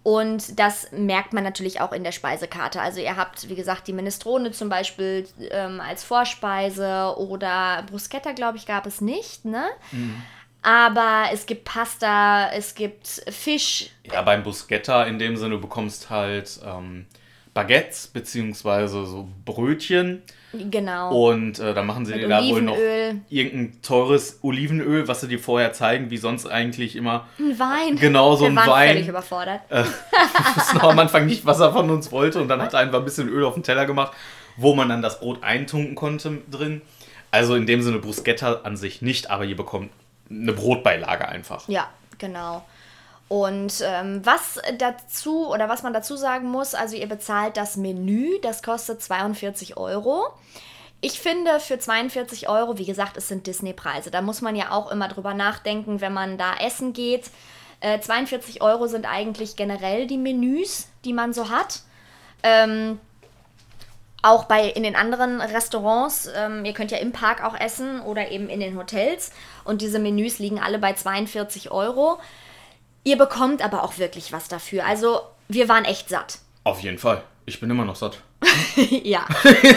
Und 0.03 0.59
das 0.59 0.91
merkt 0.91 1.33
man 1.33 1.43
natürlich 1.43 1.81
auch 1.81 1.91
in 1.93 2.03
der 2.03 2.11
Speisekarte. 2.11 2.81
Also 2.81 2.99
ihr 2.99 3.15
habt, 3.15 3.49
wie 3.49 3.55
gesagt, 3.55 3.87
die 3.87 3.93
Minestrone 3.93 4.51
zum 4.51 4.69
Beispiel 4.69 5.27
ähm, 5.51 5.81
als 5.81 6.03
Vorspeise 6.03 7.15
oder 7.17 7.83
Bruschetta, 7.89 8.33
glaube 8.33 8.57
ich, 8.57 8.65
gab 8.65 8.85
es 8.85 9.01
nicht, 9.01 9.45
ne? 9.45 9.65
Mhm. 9.91 10.21
Aber 10.61 11.25
es 11.31 11.45
gibt 11.45 11.63
Pasta, 11.65 12.49
es 12.51 12.75
gibt 12.75 13.07
Fisch. 13.29 13.89
Ja, 14.11 14.21
beim 14.21 14.43
Bruschetta 14.43 15.03
in 15.03 15.19
dem 15.19 15.37
Sinne, 15.37 15.55
du 15.55 15.61
bekommst 15.61 16.09
halt 16.09 16.59
ähm, 16.65 17.05
Baguettes 17.53 18.07
beziehungsweise 18.07 19.05
so 19.05 19.27
Brötchen 19.45 20.23
Genau. 20.53 21.29
Und 21.29 21.59
äh, 21.59 21.73
da 21.73 21.83
machen 21.83 22.05
sie 22.05 22.13
dir 22.13 22.27
da 22.27 22.41
wohl 22.43 22.61
noch 22.61 22.77
irgendein 23.29 23.81
teures 23.81 24.39
Olivenöl, 24.41 25.07
was 25.07 25.21
sie 25.21 25.27
dir 25.27 25.39
vorher 25.39 25.73
zeigen, 25.73 26.09
wie 26.09 26.17
sonst 26.17 26.45
eigentlich 26.45 26.95
immer. 26.95 27.27
Ein 27.37 27.59
Wein. 27.59 27.95
Genau, 27.97 28.35
so 28.35 28.45
Wir 28.45 28.51
ein 28.51 28.55
waren 28.55 28.69
Wein. 28.69 28.89
völlig 28.93 29.07
überfordert. 29.09 29.61
Äh, 29.69 29.83
wir 30.11 30.55
wussten 30.55 30.77
auch 30.79 30.91
am 30.91 30.99
Anfang 30.99 31.25
nicht, 31.25 31.45
was 31.45 31.59
er 31.59 31.73
von 31.73 31.89
uns 31.89 32.11
wollte. 32.11 32.41
Und 32.41 32.47
dann 32.47 32.61
hat 32.61 32.73
er 32.73 32.79
einfach 32.79 32.99
ein 32.99 33.05
bisschen 33.05 33.27
Öl 33.27 33.43
auf 33.43 33.55
den 33.55 33.63
Teller 33.63 33.85
gemacht, 33.85 34.13
wo 34.55 34.73
man 34.73 34.87
dann 34.89 35.01
das 35.01 35.19
Brot 35.19 35.43
eintunken 35.43 35.95
konnte 35.95 36.39
drin. 36.49 36.81
Also 37.29 37.55
in 37.55 37.65
dem 37.65 37.81
Sinne 37.81 37.99
Bruschetta 37.99 38.61
an 38.63 38.77
sich 38.77 39.01
nicht, 39.01 39.29
aber 39.29 39.43
ihr 39.43 39.57
bekommt 39.57 39.91
eine 40.29 40.53
Brotbeilage 40.53 41.27
einfach. 41.27 41.67
Ja, 41.67 41.89
genau. 42.17 42.65
Und 43.29 43.83
ähm, 43.83 44.21
was 44.25 44.59
dazu 44.77 45.47
oder 45.49 45.67
was 45.67 45.83
man 45.83 45.93
dazu 45.93 46.15
sagen 46.15 46.49
muss, 46.49 46.73
also 46.73 46.95
ihr 46.95 47.09
bezahlt 47.09 47.57
das 47.57 47.75
Menü, 47.75 48.39
das 48.41 48.63
kostet 48.63 49.01
42 49.01 49.75
Euro. 49.75 50.27
Ich 51.01 51.19
finde 51.19 51.59
für 51.59 51.77
42 51.77 52.49
Euro, 52.49 52.77
wie 52.77 52.85
gesagt, 52.85 53.17
es 53.17 53.27
sind 53.27 53.45
Disney-Preise. 53.45 54.11
Da 54.11 54.21
muss 54.21 54.41
man 54.41 54.55
ja 54.55 54.71
auch 54.71 54.89
immer 54.89 55.09
drüber 55.09 55.33
nachdenken, 55.33 56.01
wenn 56.01 56.13
man 56.13 56.37
da 56.37 56.55
essen 56.55 56.93
geht. 56.93 57.29
Äh, 57.81 57.99
42 57.99 58.61
Euro 58.61 58.87
sind 58.87 59.05
eigentlich 59.05 59.55
generell 59.55 60.07
die 60.07 60.17
Menüs, 60.17 60.87
die 61.05 61.13
man 61.13 61.33
so 61.33 61.49
hat. 61.49 61.81
Ähm, 62.43 62.99
auch 64.23 64.45
bei 64.45 64.69
in 64.69 64.83
den 64.83 64.95
anderen 64.95 65.41
Restaurants, 65.41 66.29
ähm, 66.35 66.65
ihr 66.65 66.73
könnt 66.73 66.91
ja 66.91 66.97
im 66.97 67.11
Park 67.11 67.43
auch 67.43 67.59
essen 67.59 68.01
oder 68.01 68.31
eben 68.31 68.49
in 68.49 68.59
den 68.59 68.77
Hotels. 68.77 69.31
Und 69.63 69.81
diese 69.81 69.99
Menüs 69.99 70.39
liegen 70.39 70.59
alle 70.59 70.79
bei 70.79 70.93
42 70.93 71.71
Euro. 71.71 72.17
Ihr 73.03 73.17
bekommt 73.17 73.61
aber 73.63 73.83
auch 73.83 73.97
wirklich 73.97 74.31
was 74.31 74.47
dafür. 74.47 74.85
Also 74.85 75.21
wir 75.47 75.69
waren 75.69 75.85
echt 75.85 76.09
satt. 76.09 76.39
Auf 76.63 76.81
jeden 76.81 76.97
Fall. 76.97 77.23
Ich 77.45 77.59
bin 77.59 77.69
immer 77.69 77.85
noch 77.85 77.95
satt. 77.95 78.21
ja, 79.03 79.25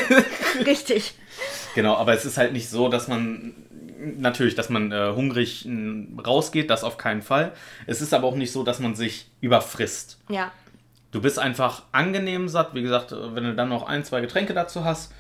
richtig. 0.67 1.15
Genau, 1.75 1.95
aber 1.97 2.15
es 2.15 2.25
ist 2.25 2.37
halt 2.37 2.53
nicht 2.53 2.69
so, 2.69 2.89
dass 2.89 3.09
man 3.09 3.55
natürlich, 4.19 4.55
dass 4.55 4.69
man 4.69 4.93
äh, 4.93 5.13
hungrig 5.15 5.69
rausgeht, 6.27 6.71
das 6.71 6.85
auf 6.85 6.99
keinen 6.99 7.23
Fall. 7.23 7.53
Es 7.87 8.01
ist 8.01 8.13
aber 8.13 8.27
auch 8.27 8.35
nicht 8.35 8.53
so, 8.53 8.63
dass 8.63 8.81
man 8.81 8.95
sich 8.95 9.31
überfrisst. 9.41 10.19
Ja. 10.29 10.53
Du 11.13 11.21
bist 11.21 11.39
einfach 11.39 11.83
angenehm 11.93 12.49
satt. 12.49 12.75
Wie 12.75 12.83
gesagt, 12.83 13.13
äh, 13.13 13.35
wenn 13.35 13.45
du 13.45 13.55
dann 13.55 13.69
noch 13.69 13.87
ein, 13.87 14.05
zwei 14.05 14.21
Getränke 14.21 14.55
dazu 14.55 14.85
hast, 14.85 15.13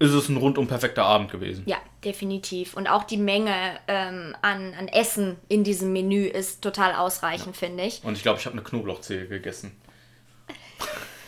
ist 0.00 0.12
es 0.12 0.28
ein 0.28 0.36
rundum 0.36 0.68
perfekter 0.68 1.04
Abend 1.04 1.30
gewesen. 1.30 1.64
Ja, 1.66 1.78
definitiv. 2.04 2.74
Und 2.74 2.86
auch 2.86 3.04
die 3.04 3.16
Menge 3.16 3.52
ähm, 3.88 4.36
an, 4.42 4.74
an 4.78 4.88
Essen 4.88 5.36
in 5.48 5.64
diesem 5.64 5.92
Menü 5.92 6.24
ist 6.24 6.62
total 6.62 6.94
ausreichend, 6.94 7.56
ja. 7.56 7.66
finde 7.66 7.84
ich. 7.84 8.02
Und 8.04 8.16
ich 8.16 8.22
glaube, 8.22 8.38
ich 8.38 8.46
habe 8.46 8.54
eine 8.54 8.62
Knoblauchzehe 8.62 9.26
gegessen. 9.26 9.72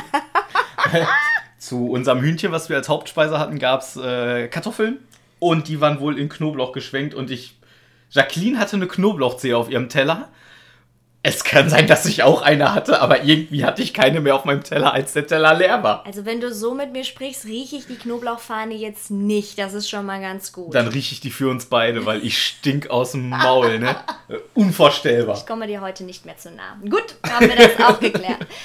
Zu 1.59 1.89
unserem 1.89 2.21
Hühnchen, 2.21 2.53
was 2.53 2.69
wir 2.69 2.77
als 2.77 2.89
Hauptspeise 2.89 3.39
hatten, 3.39 3.59
gab 3.59 3.81
es 3.81 3.97
äh, 3.97 4.49
Kartoffeln. 4.49 4.99
Und 5.41 5.69
die 5.69 5.81
waren 5.81 5.99
wohl 5.99 6.19
in 6.19 6.29
Knoblauch 6.29 6.73
geschwenkt. 6.73 7.15
Und 7.15 7.31
ich. 7.31 7.57
Jacqueline 8.11 8.61
hatte 8.61 8.77
eine 8.77 8.87
Knoblauchzehe 8.87 9.57
auf 9.57 9.69
ihrem 9.69 9.89
Teller. 9.89 10.29
Es 11.27 11.43
kann 11.43 11.71
sein, 11.71 11.87
dass 11.87 12.05
ich 12.05 12.23
auch 12.23 12.43
eine 12.43 12.75
hatte, 12.75 13.01
aber 13.01 13.25
irgendwie 13.25 13.65
hatte 13.65 13.81
ich 13.81 13.95
keine 13.95 14.21
mehr 14.21 14.37
auf 14.37 14.45
meinem 14.45 14.63
Teller, 14.63 14.93
als 14.93 15.15
der 15.15 15.27
Teller 15.27 15.55
leer 15.55 15.83
war. 15.83 16.05
Also 16.05 16.27
wenn 16.27 16.39
du 16.39 16.53
so 16.53 16.75
mit 16.75 16.93
mir 16.93 17.03
sprichst, 17.03 17.47
rieche 17.47 17.77
ich 17.77 17.87
die 17.87 17.97
Knoblauchfahne 17.97 18.75
jetzt 18.75 19.11
nicht. 19.11 19.59
Das 19.59 19.73
ist 19.73 19.89
schon 19.89 20.05
mal 20.05 20.21
ganz 20.21 20.53
gut. 20.53 20.75
Dann 20.75 20.87
rieche 20.87 21.15
ich 21.15 21.21
die 21.21 21.31
für 21.31 21.49
uns 21.49 21.65
beide, 21.65 22.05
weil 22.05 22.23
ich 22.23 22.37
stink 22.47 22.91
aus 22.91 23.13
dem 23.13 23.31
Maul, 23.31 23.79
ne? 23.79 23.97
Unvorstellbar. 24.55 25.39
Ich 25.39 25.47
komme 25.47 25.67
dir 25.67 25.81
heute 25.81 26.05
nicht 26.05 26.27
mehr 26.27 26.37
zu 26.37 26.51
nah. 26.51 26.77
Gut, 26.83 27.17
haben 27.27 27.49
wir 27.49 27.57
das 27.57 27.81
auch 27.81 27.99
geklärt. 27.99 28.47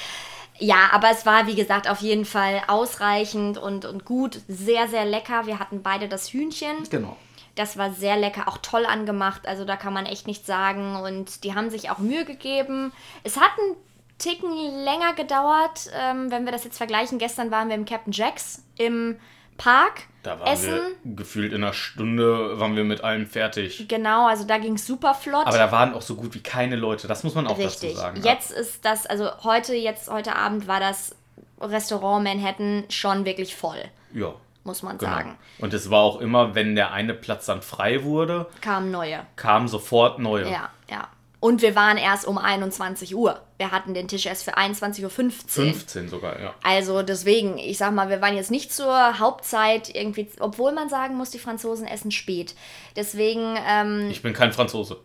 Ja, 0.62 0.90
aber 0.92 1.08
es 1.10 1.24
war, 1.24 1.46
wie 1.46 1.54
gesagt, 1.54 1.88
auf 1.88 2.00
jeden 2.00 2.26
Fall 2.26 2.60
ausreichend 2.68 3.56
und, 3.56 3.86
und 3.86 4.04
gut. 4.04 4.40
Sehr, 4.46 4.88
sehr 4.88 5.06
lecker. 5.06 5.46
Wir 5.46 5.58
hatten 5.58 5.82
beide 5.82 6.06
das 6.06 6.34
Hühnchen. 6.34 6.76
Genau. 6.90 7.16
Das 7.60 7.76
war 7.76 7.92
sehr 7.92 8.16
lecker, 8.16 8.48
auch 8.48 8.56
toll 8.56 8.86
angemacht. 8.86 9.46
Also 9.46 9.66
da 9.66 9.76
kann 9.76 9.92
man 9.92 10.06
echt 10.06 10.26
nichts 10.26 10.46
sagen. 10.46 10.96
Und 10.96 11.44
die 11.44 11.54
haben 11.54 11.68
sich 11.68 11.90
auch 11.90 11.98
Mühe 11.98 12.24
gegeben. 12.24 12.90
Es 13.22 13.36
hat 13.36 13.50
einen 13.58 13.76
Ticken 14.16 14.50
länger 14.82 15.12
gedauert, 15.12 15.90
ähm, 15.94 16.30
wenn 16.30 16.46
wir 16.46 16.52
das 16.52 16.64
jetzt 16.64 16.78
vergleichen. 16.78 17.18
Gestern 17.18 17.50
waren 17.50 17.68
wir 17.68 17.74
im 17.74 17.84
Captain 17.84 18.14
Jacks 18.14 18.64
im 18.78 19.18
Park. 19.58 20.04
Da 20.22 20.40
waren 20.40 20.48
Essen. 20.48 20.70
wir 20.70 21.16
gefühlt 21.16 21.52
in 21.52 21.62
einer 21.62 21.74
Stunde 21.74 22.58
waren 22.58 22.76
wir 22.76 22.84
mit 22.84 23.04
allem 23.04 23.26
fertig. 23.26 23.88
Genau, 23.88 24.26
also 24.26 24.44
da 24.44 24.56
ging 24.56 24.76
es 24.76 24.86
super 24.86 25.12
flott. 25.12 25.46
Aber 25.46 25.58
da 25.58 25.70
waren 25.70 25.92
auch 25.92 26.00
so 26.00 26.14
gut 26.14 26.34
wie 26.34 26.42
keine 26.42 26.76
Leute. 26.76 27.08
Das 27.08 27.24
muss 27.24 27.34
man 27.34 27.46
auch 27.46 27.58
Richtig. 27.58 27.90
dazu 27.90 28.00
sagen. 28.00 28.22
Jetzt 28.22 28.52
ist 28.52 28.86
das, 28.86 29.04
also 29.04 29.30
heute, 29.44 29.74
jetzt 29.74 30.08
heute 30.08 30.34
Abend 30.34 30.66
war 30.66 30.80
das 30.80 31.14
Restaurant 31.60 32.24
Manhattan 32.24 32.84
schon 32.88 33.26
wirklich 33.26 33.54
voll. 33.54 33.84
Ja 34.14 34.34
muss 34.70 34.84
man 34.84 34.98
genau. 34.98 35.10
sagen. 35.10 35.38
Und 35.58 35.74
es 35.74 35.90
war 35.90 36.00
auch 36.00 36.20
immer, 36.20 36.54
wenn 36.54 36.76
der 36.76 36.92
eine 36.92 37.12
Platz 37.12 37.46
dann 37.46 37.60
frei 37.60 38.04
wurde, 38.04 38.46
kamen 38.60 38.92
neue. 38.92 39.26
Kamen 39.34 39.66
sofort 39.66 40.20
neue. 40.20 40.48
Ja, 40.48 40.70
ja. 40.88 41.08
Und 41.40 41.60
wir 41.62 41.74
waren 41.74 41.96
erst 41.96 42.26
um 42.26 42.38
21 42.38 43.16
Uhr. 43.16 43.40
Wir 43.56 43.72
hatten 43.72 43.94
den 43.94 44.06
Tisch 44.06 44.26
erst 44.26 44.44
für 44.44 44.56
21.15 44.56 45.02
Uhr. 45.02 45.10
15 45.10 46.08
sogar, 46.08 46.38
ja. 46.40 46.54
Also 46.62 47.02
deswegen, 47.02 47.58
ich 47.58 47.78
sag 47.78 47.92
mal, 47.92 48.10
wir 48.10 48.20
waren 48.20 48.36
jetzt 48.36 48.52
nicht 48.52 48.72
zur 48.72 49.18
Hauptzeit 49.18 49.92
irgendwie, 49.92 50.28
obwohl 50.38 50.72
man 50.72 50.88
sagen 50.88 51.16
muss, 51.16 51.30
die 51.30 51.40
Franzosen 51.40 51.86
essen 51.88 52.12
spät. 52.12 52.54
Deswegen. 52.94 53.58
Ähm, 53.66 54.08
ich 54.10 54.22
bin 54.22 54.34
kein 54.34 54.52
Franzose. 54.52 54.98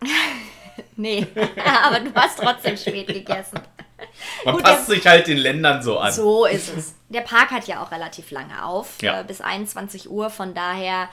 nee, 0.95 1.25
aber 1.83 2.01
du 2.01 2.13
hast 2.13 2.37
trotzdem 2.37 2.77
spät 2.77 3.07
gegessen. 3.13 3.59
Man 4.43 4.55
Gut, 4.55 4.63
passt 4.63 4.87
der, 4.89 4.95
sich 4.95 5.07
halt 5.07 5.27
den 5.27 5.37
Ländern 5.37 5.81
so 5.81 5.97
an. 5.97 6.11
So 6.11 6.45
ist 6.45 6.75
es. 6.75 6.95
Der 7.09 7.21
Park 7.21 7.51
hat 7.51 7.67
ja 7.67 7.81
auch 7.83 7.91
relativ 7.91 8.31
lange 8.31 8.63
auf, 8.65 9.01
ja. 9.01 9.21
äh, 9.21 9.23
bis 9.23 9.41
21 9.41 10.09
Uhr. 10.09 10.29
Von 10.29 10.53
daher, 10.53 11.09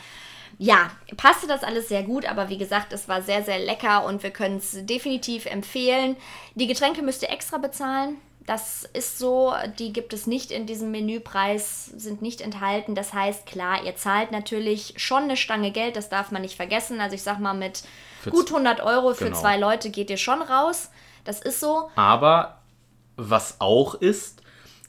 ja, 0.59 0.91
passte 1.17 1.47
das 1.47 1.63
alles 1.63 1.89
sehr 1.89 2.03
gut. 2.03 2.27
Aber 2.27 2.49
wie 2.49 2.59
gesagt, 2.59 2.93
es 2.93 3.09
war 3.09 3.23
sehr, 3.23 3.43
sehr 3.43 3.59
lecker 3.59 4.05
und 4.05 4.23
wir 4.23 4.31
können 4.31 4.59
es 4.59 4.77
definitiv 4.87 5.47
empfehlen. 5.47 6.17
Die 6.55 6.67
Getränke 6.67 7.03
müsst 7.03 7.23
ihr 7.23 7.31
extra 7.31 7.59
bezahlen. 7.59 8.17
Das 8.47 8.85
ist 8.93 9.21
so, 9.21 9.55
die 9.79 9.93
gibt 9.93 10.13
es 10.13 10.27
nicht 10.27 10.51
in 10.51 10.67
diesem 10.67 10.91
Menüpreis, 10.91 11.87
sind 11.87 12.23
nicht 12.23 12.41
enthalten. 12.41 12.97
Das 12.97 13.13
heißt, 13.13 13.47
klar, 13.47 13.85
ihr 13.85 13.95
zahlt 13.95 14.33
natürlich 14.33 14.95
schon 14.97 15.25
eine 15.25 15.37
Stange 15.37 15.71
Geld, 15.71 15.95
das 15.95 16.09
darf 16.09 16.33
man 16.33 16.43
nicht 16.43 16.57
vergessen. 16.57 17.01
Also 17.01 17.15
ich 17.15 17.23
sag 17.23 17.39
mal, 17.39 17.55
mit 17.55 17.83
gut 18.29 18.49
100 18.49 18.81
Euro 18.81 19.15
für 19.15 19.27
genau. 19.27 19.39
zwei 19.39 19.57
Leute 19.59 19.91
geht 19.91 20.11
ihr 20.11 20.17
schon 20.17 20.43
raus. 20.43 20.91
Das 21.25 21.41
ist 21.41 21.61
so. 21.61 21.89
Aber 21.95 22.62
was 23.17 23.61
auch 23.61 23.95
ist, 23.95 24.43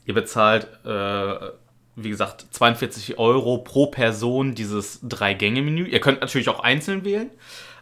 ihr 0.04 0.14
bezahlt, 0.14 0.68
äh, 0.84 1.50
wie 1.96 2.10
gesagt, 2.10 2.46
42 2.50 3.18
Euro 3.18 3.58
pro 3.58 3.86
Person 3.86 4.54
dieses 4.54 5.00
Drei-Gänge-Menü. 5.02 5.86
Ihr 5.86 6.00
könnt 6.00 6.20
natürlich 6.20 6.48
auch 6.48 6.60
einzeln 6.60 7.04
wählen. 7.04 7.30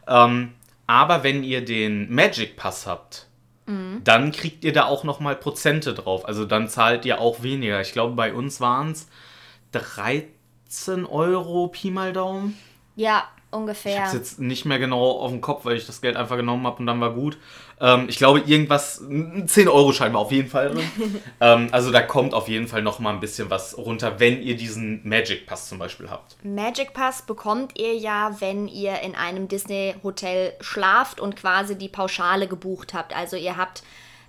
Ähm, 0.07 0.53
aber 0.87 1.23
wenn 1.23 1.43
ihr 1.45 1.65
den 1.65 2.13
Magic 2.13 2.57
Pass 2.57 2.87
habt, 2.87 3.27
mhm. 3.67 4.03
dann 4.05 4.33
kriegt 4.33 4.65
ihr 4.65 4.73
da 4.73 4.85
auch 4.85 5.05
nochmal 5.05 5.37
Prozente 5.37 5.95
drauf. 5.95 6.27
Also 6.27 6.45
dann 6.45 6.69
zahlt 6.69 7.05
ihr 7.05 7.21
auch 7.21 7.43
weniger. 7.43 7.81
Ich 7.81 7.93
glaube, 7.93 8.15
bei 8.15 8.33
uns 8.33 8.61
waren 8.61 8.93
es 8.93 9.09
13 9.73 11.07
Euro 11.07 11.69
Pi 11.69 11.91
mal 11.91 12.13
Daumen. 12.13 12.59
Ja, 12.95 13.29
ungefähr. 13.53 13.93
Ich 13.93 14.01
hab's 14.01 14.15
jetzt 14.15 14.41
nicht 14.41 14.65
mehr 14.65 14.79
genau 14.79 15.11
auf 15.19 15.31
dem 15.31 15.41
Kopf, 15.41 15.65
weil 15.65 15.77
ich 15.77 15.87
das 15.87 16.01
Geld 16.01 16.17
einfach 16.17 16.37
genommen 16.37 16.67
habe 16.67 16.79
und 16.79 16.87
dann 16.87 17.01
war 17.01 17.13
gut. 17.13 17.39
Ähm, 17.81 18.07
ich 18.09 18.17
glaube, 18.17 18.41
irgendwas, 18.41 19.01
ein 19.01 19.47
10-Euro-Schein 19.47 20.13
war 20.13 20.21
auf 20.21 20.33
jeden 20.33 20.49
Fall 20.49 20.71
drin. 20.71 21.23
ähm, 21.41 21.69
also 21.73 21.91
da 21.91 22.03
kommt 22.03 22.35
auf 22.35 22.49
jeden 22.49 22.69
Fall 22.69 22.83
noch 22.83 22.99
mal 22.99 23.13
ein 23.13 23.21
bisschen 23.21 23.51
was 23.51 23.77
runter, 23.77 24.19
wenn 24.19 24.43
ihr 24.43 24.57
diesen 24.57 25.07
Magic 25.07 25.47
Pass 25.47 25.69
zum 25.69 25.79
Beispiel 25.79 26.11
habt. 26.11 26.37
Magic 26.45 26.95
Pass 26.95 27.23
bekommt 27.23 27.79
ihr 27.79 27.95
ja, 27.95 28.41
wenn 28.41 28.69
ihr 28.69 29.01
in 29.01 29.15
einem 29.15 29.49
Disney-Hotel 29.49 30.55
schlaft 30.61 31.21
und 31.21 31.37
quasi 31.37 31.77
die 31.77 31.89
Pauschale 31.89 32.49
gebucht 32.49 32.95
habt. 32.95 33.15
Also 33.15 33.37
ihr 33.37 33.57
habt 33.57 33.83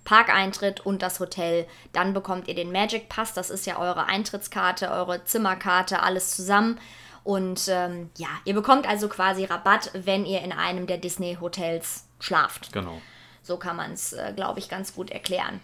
Parkeintritt 0.04 0.86
und 0.86 1.02
das 1.02 1.20
Hotel. 1.20 1.66
Dann 1.92 2.14
bekommt 2.14 2.48
ihr 2.48 2.56
den 2.56 2.72
Magic 2.72 3.10
Pass, 3.10 3.34
das 3.34 3.50
ist 3.50 3.66
ja 3.66 3.80
eure 3.80 4.06
Eintrittskarte, 4.06 4.92
eure 4.92 5.24
Zimmerkarte, 5.24 6.02
alles 6.02 6.36
zusammen. 6.36 6.80
Und 7.24 7.68
ähm, 7.70 8.10
ja, 8.18 8.28
ihr 8.46 8.54
bekommt 8.54 8.88
also 8.88 9.08
quasi 9.08 9.46
Rabatt, 9.46 9.92
wenn 9.94 10.26
ihr 10.26 10.42
in 10.42 10.52
einem 10.52 10.88
der 10.88 10.98
Disney-Hotels 10.98 12.06
schlaft. 12.20 12.74
Genau. 12.74 13.02
So 13.42 13.58
kann 13.58 13.76
man 13.76 13.92
es, 13.94 14.14
äh, 14.14 14.34
glaube 14.36 14.60
ich, 14.60 14.70
ganz 14.70 14.94
gut 14.94 15.10
erklären. 15.10 15.60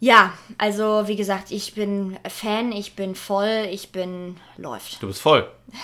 Ja, 0.00 0.32
also 0.58 1.06
wie 1.06 1.16
gesagt, 1.16 1.50
ich 1.50 1.74
bin 1.74 2.18
Fan, 2.28 2.72
ich 2.72 2.94
bin 2.94 3.14
voll, 3.14 3.68
ich 3.70 3.92
bin 3.92 4.38
läuft. 4.56 5.02
Du 5.02 5.06
bist 5.06 5.20
voll. 5.22 5.48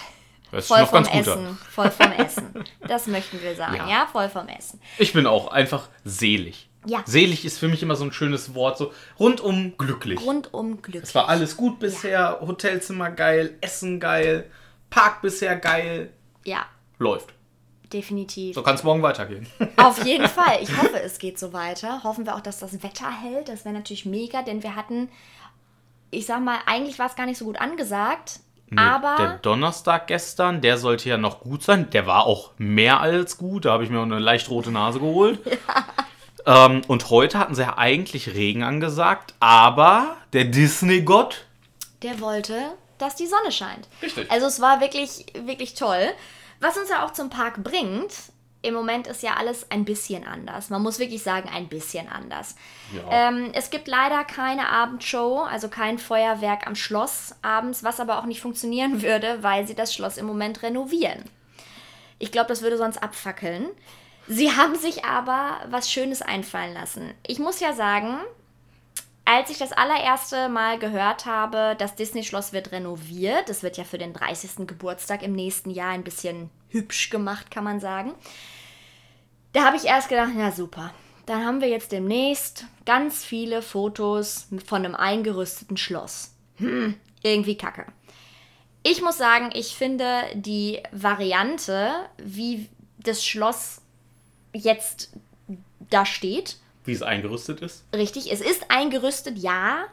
Das 0.53 0.65
ist 0.65 0.67
Voll 0.67 0.85
vom 0.85 1.05
ganz 1.05 1.11
gut. 1.11 1.21
Essen, 1.21 1.47
an. 1.47 1.59
voll 1.71 1.91
vom 1.93 2.11
Essen. 2.19 2.65
Das 2.89 3.07
möchten 3.07 3.41
wir 3.41 3.55
sagen, 3.55 3.77
ja. 3.77 3.89
Ja. 3.89 4.09
voll 4.11 4.29
vom 4.29 4.49
Essen. 4.49 4.81
Ich 4.99 5.13
bin 5.13 5.25
auch 5.29 5.47
einfach 5.47 5.89
selig. 6.05 6.69
Ja. 6.87 7.05
Selig 7.07 7.45
ist 7.45 7.59
für 7.61 7.69
mich 7.69 7.85
immer 7.85 7.95
so 7.95 8.05
ein 8.05 8.11
schönes 8.13 8.53
Wort, 8.53 8.77
so 8.77 8.93
rundum 9.21 9.77
glücklich. 9.79 10.21
Rundum 10.21 10.83
glücklich. 10.83 11.05
Es 11.05 11.15
war 11.15 11.29
alles 11.29 11.57
gut 11.57 11.79
bisher, 11.79 12.39
Hotelzimmer 12.41 13.13
geil, 13.13 13.59
Essen 13.61 14.01
geil, 14.01 14.51
Park 14.91 15.23
bisher 15.23 15.57
geil, 15.57 16.13
Ja, 16.45 16.67
läuft. 16.99 17.33
definitiv. 17.93 18.55
So 18.55 18.63
kann 18.63 18.75
es 18.75 18.83
morgen 18.83 19.03
weitergehen. 19.03 19.47
Auf 19.77 20.05
jeden 20.05 20.29
Fall. 20.29 20.59
Ich 20.63 20.77
hoffe, 20.77 21.01
es 21.03 21.19
geht 21.19 21.39
so 21.39 21.53
weiter. 21.53 22.03
Hoffen 22.05 22.27
wir 22.27 22.35
auch, 22.37 22.41
dass 22.41 22.59
das 22.59 22.83
Wetter 22.83 23.11
hält. 23.11 23.49
Das 23.49 23.65
wäre 23.65 23.75
natürlich 23.75 24.05
mega, 24.07 24.43
denn 24.43 24.63
wir 24.63 24.77
hatten, 24.77 25.09
ich 26.11 26.27
sag 26.27 26.41
mal, 26.43 26.59
eigentlich 26.67 26.99
war 26.99 27.07
es 27.07 27.17
gar 27.17 27.27
nicht 27.27 27.39
so 27.39 27.45
gut 27.47 27.61
angesagt. 27.61 28.41
aber 28.77 29.17
der 29.19 29.39
Donnerstag 29.39 30.07
gestern, 30.07 30.61
der 30.61 30.79
sollte 30.79 31.09
ja 31.09 31.17
noch 31.17 31.41
gut 31.41 31.63
sein. 31.65 31.91
Der 31.91 32.07
war 32.07 32.27
auch 32.27 32.53
mehr 32.59 33.01
als 33.01 33.37
gut. 33.39 33.65
Da 33.65 33.73
habe 33.73 33.83
ich 33.85 33.91
mir 33.91 33.99
auch 33.99 34.03
eine 34.05 34.19
leicht 34.21 34.49
rote 34.51 34.71
Nase 34.71 34.99
geholt. 35.01 35.39
Ähm, 36.47 36.81
und 36.89 37.11
heute 37.11 37.39
hatten 37.39 37.55
sie 37.55 37.61
ja 37.61 37.77
eigentlich 37.77 38.33
Regen 38.35 38.63
angesagt, 38.63 39.35
aber 39.41 40.17
der 40.33 40.45
Disney-Gott 40.47 41.45
der 42.03 42.19
wollte, 42.21 42.73
dass 43.01 43.17
die 43.17 43.27
Sonne 43.27 43.53
scheint. 43.53 43.89
Richtig. 44.03 44.31
Also 44.31 44.47
es 44.47 44.61
war 44.61 44.81
wirklich, 44.81 45.27
wirklich 45.35 45.75
toll. 45.75 46.11
Was 46.61 46.77
uns 46.77 46.91
ja 46.91 47.05
auch 47.05 47.13
zum 47.13 47.31
Park 47.31 47.63
bringt, 47.63 48.13
im 48.63 48.75
Moment 48.75 49.07
ist 49.07 49.23
ja 49.23 49.35
alles 49.35 49.71
ein 49.71 49.85
bisschen 49.85 50.27
anders. 50.27 50.69
Man 50.69 50.83
muss 50.83 50.99
wirklich 50.99 51.23
sagen, 51.23 51.49
ein 51.49 51.69
bisschen 51.69 52.09
anders. 52.09 52.57
Ja. 52.95 53.29
Ähm, 53.29 53.51
es 53.55 53.71
gibt 53.71 53.89
leider 53.89 54.23
keine 54.25 54.69
Abendshow, 54.69 55.43
also 55.43 55.69
kein 55.69 55.99
Feuerwerk 55.99 56.67
am 56.67 56.75
Schloss 56.75 57.35
abends, 57.41 57.83
was 57.83 58.01
aber 58.01 58.19
auch 58.19 58.27
nicht 58.27 58.41
funktionieren 58.41 59.03
würde, 59.03 59.43
weil 59.43 59.67
sie 59.67 59.75
das 59.75 59.95
Schloss 59.95 60.19
im 60.19 60.27
Moment 60.27 60.63
renovieren. 60.63 61.25
Ich 62.19 62.33
glaube, 62.33 62.49
das 62.49 62.61
würde 62.61 62.77
sonst 62.77 63.03
abfackeln. 63.03 63.67
Sie 64.29 64.53
haben 64.53 64.77
sich 64.77 65.07
aber 65.07 65.61
was 65.71 65.91
Schönes 65.91 66.21
einfallen 66.21 66.75
lassen. 66.75 67.15
Ich 67.27 67.39
muss 67.39 67.61
ja 67.61 67.73
sagen, 67.73 68.19
als 69.25 69.51
ich 69.51 69.59
das 69.59 69.73
allererste 69.73 70.49
Mal 70.49 70.79
gehört 70.79 71.27
habe, 71.27 71.77
das 71.79 71.95
Disney-Schloss 71.95 72.53
wird 72.53 72.73
renoviert, 72.73 73.49
das 73.49 73.63
wird 73.63 73.77
ja 73.77 73.85
für 73.85 73.99
den 73.99 74.13
30. 74.13 74.67
Geburtstag 74.67 75.23
im 75.23 75.33
nächsten 75.33 75.71
Jahr 75.71 75.91
ein 75.91 76.05
bisschen 76.05 76.51
hübsch 76.69 77.11
gemacht, 77.11 77.51
kann 77.51 77.65
man 77.65 77.81
sagen. 77.81 78.15
Da 79.53 79.65
habe 79.65 79.77
ich 79.77 79.85
erst 79.85 80.09
gedacht, 80.09 80.31
na 80.35 80.53
super, 80.53 80.93
dann 81.27 81.45
haben 81.45 81.61
wir 81.61 81.69
jetzt 81.69 81.93
demnächst 81.93 82.65
ganz 82.87 83.25
viele 83.25 83.63
Fotos 83.63 84.49
von 84.65 84.85
einem 84.85 84.95
eingerüsteten 84.95 85.77
Schloss. 85.77 86.35
Hm, 86.57 86.95
irgendwie 87.23 87.57
kacke. 87.57 87.87
Ich 88.83 89.03
muss 89.03 89.19
sagen, 89.19 89.51
ich 89.53 89.77
finde 89.77 90.25
die 90.35 90.83
Variante, 90.91 91.93
wie 92.17 92.69
das 92.99 93.25
Schloss 93.25 93.83
jetzt 94.53 95.13
da 95.91 96.07
steht, 96.07 96.57
wie 96.91 96.95
es 96.95 97.03
eingerüstet 97.03 97.61
ist. 97.61 97.85
Richtig, 97.95 98.33
es 98.33 98.41
ist 98.41 98.67
eingerüstet, 98.69 99.39
ja. 99.39 99.85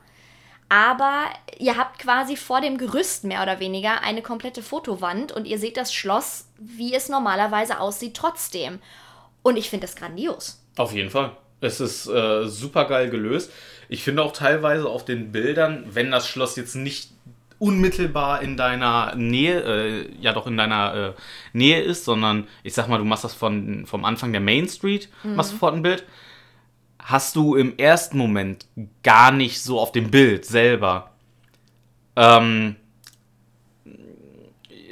Aber 0.67 1.25
ihr 1.60 1.77
habt 1.77 1.99
quasi 1.99 2.36
vor 2.36 2.60
dem 2.60 2.77
Gerüst 2.77 3.23
mehr 3.23 3.41
oder 3.43 3.60
weniger 3.60 4.01
eine 4.01 4.21
komplette 4.21 4.62
Fotowand 4.62 5.31
und 5.31 5.45
ihr 5.45 5.60
seht 5.60 5.77
das 5.77 5.93
Schloss, 5.93 6.47
wie 6.57 6.93
es 6.93 7.07
normalerweise 7.07 7.79
aussieht, 7.79 8.15
trotzdem. 8.15 8.79
Und 9.43 9.57
ich 9.57 9.69
finde 9.69 9.86
das 9.86 9.95
grandios. 9.95 10.62
Auf 10.75 10.91
jeden 10.91 11.10
Fall. 11.10 11.38
Es 11.62 11.79
ist 11.79 12.07
äh, 12.07 12.47
super 12.47 12.86
geil 12.86 13.10
gelöst. 13.10 13.51
Ich 13.88 14.03
finde 14.03 14.23
auch 14.23 14.33
teilweise 14.33 14.89
auf 14.89 15.05
den 15.05 15.31
Bildern, 15.31 15.86
wenn 15.91 16.12
das 16.12 16.27
Schloss 16.27 16.55
jetzt 16.55 16.75
nicht 16.75 17.12
unmittelbar 17.60 18.41
in 18.41 18.57
deiner 18.57 19.15
Nähe, 19.15 19.62
äh, 19.62 20.10
ja 20.19 20.33
doch 20.33 20.47
in 20.47 20.57
deiner 20.57 21.15
äh, 21.15 21.21
Nähe 21.53 21.81
ist, 21.81 22.05
sondern 22.05 22.47
ich 22.63 22.73
sag 22.73 22.88
mal, 22.88 22.97
du 22.97 23.05
machst 23.05 23.23
das 23.23 23.33
von, 23.33 23.86
vom 23.86 24.05
Anfang 24.05 24.31
der 24.31 24.41
Main 24.41 24.67
Street, 24.67 25.10
machst 25.23 25.51
sofort 25.51 25.73
ein 25.73 25.81
Bild, 25.81 26.03
hast 27.07 27.37
du 27.37 27.55
im 27.55 27.77
ersten 27.77 28.17
Moment 28.17 28.65
gar 29.01 29.31
nicht 29.31 29.61
so 29.61 29.79
auf 29.79 29.93
dem 29.93 30.11
Bild 30.11 30.45
selber. 30.45 31.11
Ähm, 32.17 32.75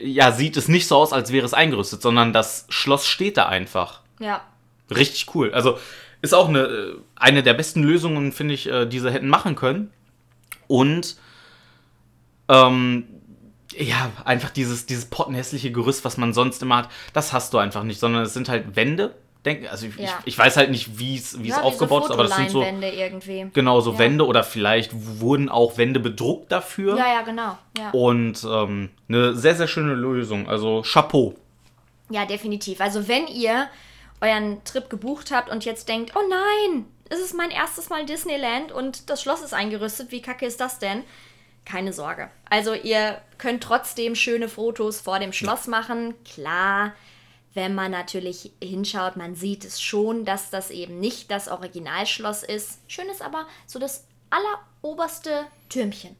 ja, 0.01 0.31
sieht 0.31 0.55
es 0.55 0.69
nicht 0.69 0.87
so 0.87 0.95
aus, 0.95 1.11
als 1.11 1.33
wäre 1.33 1.45
es 1.45 1.53
eingerüstet, 1.53 2.01
sondern 2.01 2.31
das 2.31 2.67
Schloss 2.69 3.05
steht 3.05 3.35
da 3.35 3.47
einfach. 3.47 3.99
Ja. 4.19 4.41
Richtig 4.89 5.35
cool. 5.35 5.53
Also 5.53 5.77
ist 6.21 6.33
auch 6.33 6.47
eine, 6.47 6.59
äh, 6.59 6.95
eine 7.17 7.43
der 7.43 7.53
besten 7.53 7.83
Lösungen, 7.83 8.31
finde 8.31 8.53
ich, 8.53 8.69
äh, 8.69 8.85
die 8.85 8.99
sie 8.99 9.11
hätten 9.11 9.27
machen 9.27 9.55
können. 9.55 9.91
Und 10.67 11.17
ähm, 12.47 13.07
ja, 13.77 14.09
einfach 14.23 14.51
dieses, 14.51 14.85
dieses 14.85 15.07
pottenhässliche 15.07 15.73
Gerüst, 15.73 16.05
was 16.05 16.15
man 16.15 16.33
sonst 16.33 16.61
immer 16.61 16.77
hat, 16.77 16.89
das 17.11 17.33
hast 17.33 17.53
du 17.53 17.57
einfach 17.57 17.83
nicht, 17.83 17.99
sondern 17.99 18.23
es 18.23 18.33
sind 18.33 18.47
halt 18.47 18.77
Wände. 18.77 19.15
Denk, 19.45 19.71
also 19.71 19.85
ich, 19.85 19.95
Ja. 19.97 20.05
ich, 20.21 20.33
ich 20.33 20.37
weiß 20.37 20.57
halt 20.57 20.71
nicht, 20.71 20.97
wie 20.97 21.15
es 21.15 21.41
wie 21.41 21.49
es 21.49 21.55
ja, 21.55 21.61
aufgebaut 21.61 22.01
wie 22.01 22.05
ist, 22.05 22.11
aber 22.11 22.23
das 22.23 22.35
sind 22.35 22.49
so 22.49 22.59
Fotoleinwände 22.61 22.89
irgendwie. 22.97 23.47
genau 23.53 23.79
so 23.79 23.93
Ja. 23.93 23.99
Wände 23.99 24.25
oder 24.25 24.43
vielleicht 24.43 24.91
wurden 24.93 25.49
auch 25.49 25.77
Wände 25.77 25.99
bedruckt 25.99 26.51
dafür. 26.51 26.97
Ja, 26.97 27.07
ja, 27.13 27.21
genau. 27.21 27.57
Und 27.91 28.43
ähm, 28.43 28.89
eine 29.07 29.35
sehr, 29.35 29.55
sehr 29.55 29.67
schöne 29.67 29.93
Lösung. 29.93 30.49
Also 30.49 30.81
Chapeau. 30.81 31.35
ja, 32.09 32.25
definitiv. 32.25 32.81
Also 32.81 33.07
wenn 33.07 33.27
ihr 33.27 33.67
euren 34.21 34.63
Trip 34.63 34.89
gebucht 34.89 35.31
habt 35.31 35.49
und 35.49 35.63
jetzt 35.65 35.87
denkt, 35.89 36.13
oh 36.15 36.23
nein, 36.29 36.85
es 37.09 37.19
ist 37.19 37.35
mein 37.35 37.51
erstes 37.51 37.89
Mal 37.89 38.05
Disneyland 38.05 38.71
und 38.71 39.09
das 39.09 39.21
Schloss 39.21 39.41
ist 39.41 39.53
eingerüstet, 39.53 40.11
wie 40.11 40.21
kacke 40.21 40.45
ist 40.45 40.59
das 40.59 40.79
denn? 40.79 41.03
Keine 41.65 41.93
Sorge. 41.93 42.29
Also 42.49 42.73
ihr 42.73 43.19
könnt 43.37 43.61
trotzdem 43.63 44.15
schöne 44.15 44.47
Fotos 44.49 45.01
vor 45.01 45.19
dem 45.19 45.33
Schloss 45.33 45.67
machen. 45.67 46.13
Klar, 46.23 46.93
wenn 47.55 47.73
man 47.73 47.89
natürlich 47.91 48.51
hinschaut, 48.61 49.15
man 49.15 49.33
sieht 49.35 49.65
es 49.65 49.81
schon, 49.81 50.23
dass 50.25 50.51
das 50.51 50.69
eben 50.69 50.99
nicht 50.99 51.31
das 51.31 51.47
Originalschloss 51.47 52.43
ist. 52.43 52.79
Schön 52.87 53.07
ist 53.09 53.21
aber 53.23 53.47
so 53.65 53.79
das 53.79 54.05
alleroberste 54.29 55.45
Türmchen. 55.69 56.15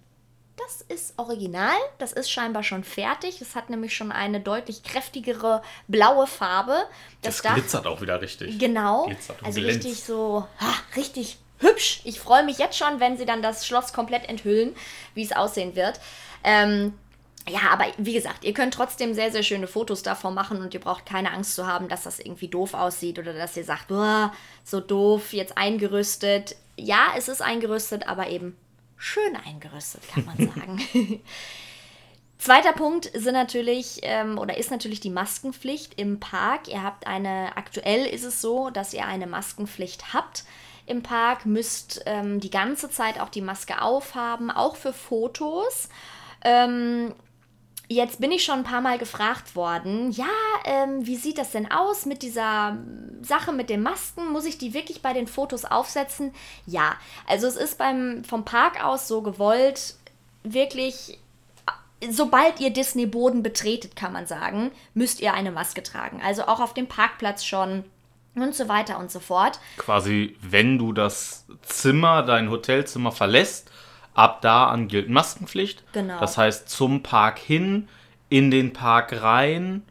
Das 0.58 0.82
ist 0.82 1.14
original, 1.20 1.76
das 1.98 2.14
ist 2.14 2.32
scheinbar 2.32 2.64
schon 2.64 2.86
fertig. 2.86 3.42
Es 3.42 3.56
hat 3.56 3.70
nämlich 3.70 3.94
schon 3.94 4.14
eine 4.14 4.40
deutlich 4.40 4.84
kräftigere 4.84 5.62
blaue 5.90 6.28
Farbe. 6.28 6.86
Das, 7.22 7.42
Dach- 7.42 7.56
glitzert 7.56 7.86
auch 7.86 8.00
wieder 8.02 8.22
richtig. 8.22 8.58
Genau. 8.58 9.10
Also 9.44 9.60
glänzt. 9.60 9.86
richtig 9.86 10.02
so, 10.02 10.48
ha, 10.62 10.74
richtig 10.96 11.38
hübsch. 11.60 12.00
Ich 12.06 12.22
freue 12.22 12.44
mich 12.46 12.58
jetzt 12.58 12.78
schon, 12.78 13.02
wenn 13.02 13.18
sie 13.18 13.26
dann 13.26 13.42
das 13.42 13.68
Schloss 13.68 13.92
komplett 13.92 14.30
enthüllen, 14.30 14.74
wie 15.14 15.24
es 15.24 15.34
aussehen 15.34 15.76
wird. 15.76 16.00
Ähm, 16.46 16.94
ja, 17.48 17.70
aber 17.72 17.86
wie 17.98 18.14
gesagt, 18.14 18.44
ihr 18.44 18.54
könnt 18.54 18.74
trotzdem 18.74 19.14
sehr, 19.14 19.32
sehr 19.32 19.44
schöne 19.44 19.68
Fotos 19.68 20.02
davon 20.02 20.34
machen 20.34 20.62
und 20.62 20.74
ihr 20.74 20.80
braucht 20.80 21.06
keine 21.06 21.32
Angst 21.32 21.54
zu 21.54 21.68
haben, 21.68 21.88
dass 21.88 22.04
das 22.04 22.20
irgendwie 22.20 22.48
doof 22.48 22.74
aussieht 22.74 23.20
oder 23.20 23.34
dass 23.34 23.56
ihr 23.56 23.64
sagt, 23.64 23.90
boah, 23.90 24.34
so 24.64 24.80
doof, 24.80 25.32
jetzt 25.32 25.58
eingerüstet. 25.58 26.56
Ja, 26.76 27.14
es 27.16 27.28
ist 27.28 27.42
eingerüstet, 27.42 28.08
aber 28.08 28.30
eben 28.30 28.58
schön 28.98 29.36
eingerüstet, 29.46 30.02
kann 30.08 30.26
man 30.26 30.38
sagen. 30.56 30.82
Zweiter 32.40 32.74
Punkt 32.74 33.10
sind 33.14 33.34
natürlich 33.34 34.00
ähm, 34.02 34.38
oder 34.38 34.58
ist 34.58 34.72
natürlich 34.72 35.00
die 35.00 35.10
Maskenpflicht 35.10 36.00
im 36.00 36.20
Park. 36.20 36.68
Ihr 36.68 36.84
habt 36.84 37.08
eine, 37.08 37.56
aktuell 37.56 38.06
ist 38.06 38.24
es 38.24 38.42
so, 38.42 38.72
dass 38.72 38.94
ihr 38.94 39.06
eine 39.06 39.28
Maskenpflicht 39.28 40.14
habt 40.14 40.46
im 40.86 41.02
Park, 41.02 41.46
müsst 41.46 42.02
ähm, 42.06 42.40
die 42.40 42.50
ganze 42.50 42.90
Zeit 42.90 43.20
auch 43.20 43.30
die 43.30 43.42
Maske 43.42 43.82
aufhaben, 43.82 44.52
auch 44.52 44.76
für 44.76 44.94
Fotos. 44.94 45.90
Ähm, 46.44 47.16
Jetzt 47.88 48.20
bin 48.20 48.32
ich 48.32 48.44
schon 48.44 48.60
ein 48.60 48.64
paar 48.64 48.82
Mal 48.82 48.98
gefragt 48.98 49.56
worden, 49.56 50.12
ja, 50.12 50.26
ähm, 50.66 51.06
wie 51.06 51.16
sieht 51.16 51.38
das 51.38 51.52
denn 51.52 51.72
aus 51.72 52.06
mit 52.06 52.22
dieser 52.24 52.70
ähm, 52.70 53.24
Sache 53.24 53.52
mit 53.52 53.70
den 53.70 53.84
Masken? 53.84 54.32
Muss 54.32 54.46
ich 54.46 54.58
die 54.58 54.74
wirklich 54.74 55.02
bei 55.02 55.14
den 55.14 55.28
Fotos 55.28 55.66
aufsetzen? 55.66 56.34
Ja, 56.66 56.96
also 57.28 57.48
es 57.48 57.56
ist 57.56 57.78
beim, 57.78 58.24
vom 58.24 58.46
Park 58.46 58.84
aus 58.84 59.08
so 59.08 59.22
gewollt, 59.22 59.96
wirklich, 60.44 61.20
sobald 62.10 62.60
ihr 62.60 62.72
Disney-Boden 62.72 63.44
betretet, 63.44 63.96
kann 63.96 64.14
man 64.14 64.26
sagen, 64.26 64.72
müsst 64.94 65.20
ihr 65.22 65.34
eine 65.34 65.52
Maske 65.52 65.84
tragen. 65.84 66.22
Also 66.24 66.44
auch 66.44 66.60
auf 66.60 66.74
dem 66.74 66.88
Parkplatz 66.88 67.44
schon 67.46 67.84
und 68.36 68.54
so 68.54 68.68
weiter 68.68 69.00
und 69.00 69.12
so 69.12 69.20
fort. 69.20 69.60
Quasi, 69.78 70.36
wenn 70.42 70.78
du 70.78 70.92
das 70.92 71.46
Zimmer, 71.62 72.24
dein 72.24 72.50
Hotelzimmer 72.50 73.12
verlässt, 73.12 73.72
ab 74.16 74.42
da 74.42 74.68
an 74.68 74.88
gilt 74.88 75.10
Maskenpflicht. 75.10 75.84
Genau. 75.94 76.20
Das 76.20 76.38
heißt, 76.38 76.70
zum 76.70 77.04
Park 77.04 77.38
hin, 77.38 77.88
in 78.30 78.50
den 78.50 78.74
Park 78.74 79.22
rein, 79.22 79.84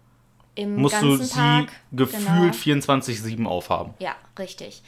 Im 0.57 0.77
musst 0.77 1.01
du 1.01 1.17
sie 1.17 1.35
Park. 1.35 1.69
gefühlt 1.93 2.25
Genau. 2.25 2.81
24-7 2.81 3.47
aufhaben. 3.47 3.95
Ja, 4.01 4.17
richtig. 4.39 4.83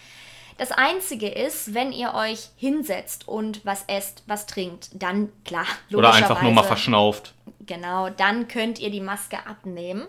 Das 0.59 0.73
Einzige 0.73 1.29
ist, 1.29 1.75
wenn 1.75 1.93
ihr 1.93 2.15
euch 2.15 2.49
hinsetzt 2.57 3.29
und 3.29 3.65
was 3.67 3.85
esst, 3.89 4.23
was 4.27 4.47
trinkt, 4.47 4.89
dann 4.95 5.31
klar, 5.45 5.67
Oder 5.93 6.15
einfach 6.15 6.41
nur 6.41 6.53
mal 6.53 6.63
verschnauft. 6.63 7.35
Genau, 7.67 8.09
dann 8.09 8.49
könnt 8.49 8.79
ihr 8.79 8.91
die 8.91 9.03
Maske 9.03 9.47
abnehmen. 9.47 10.07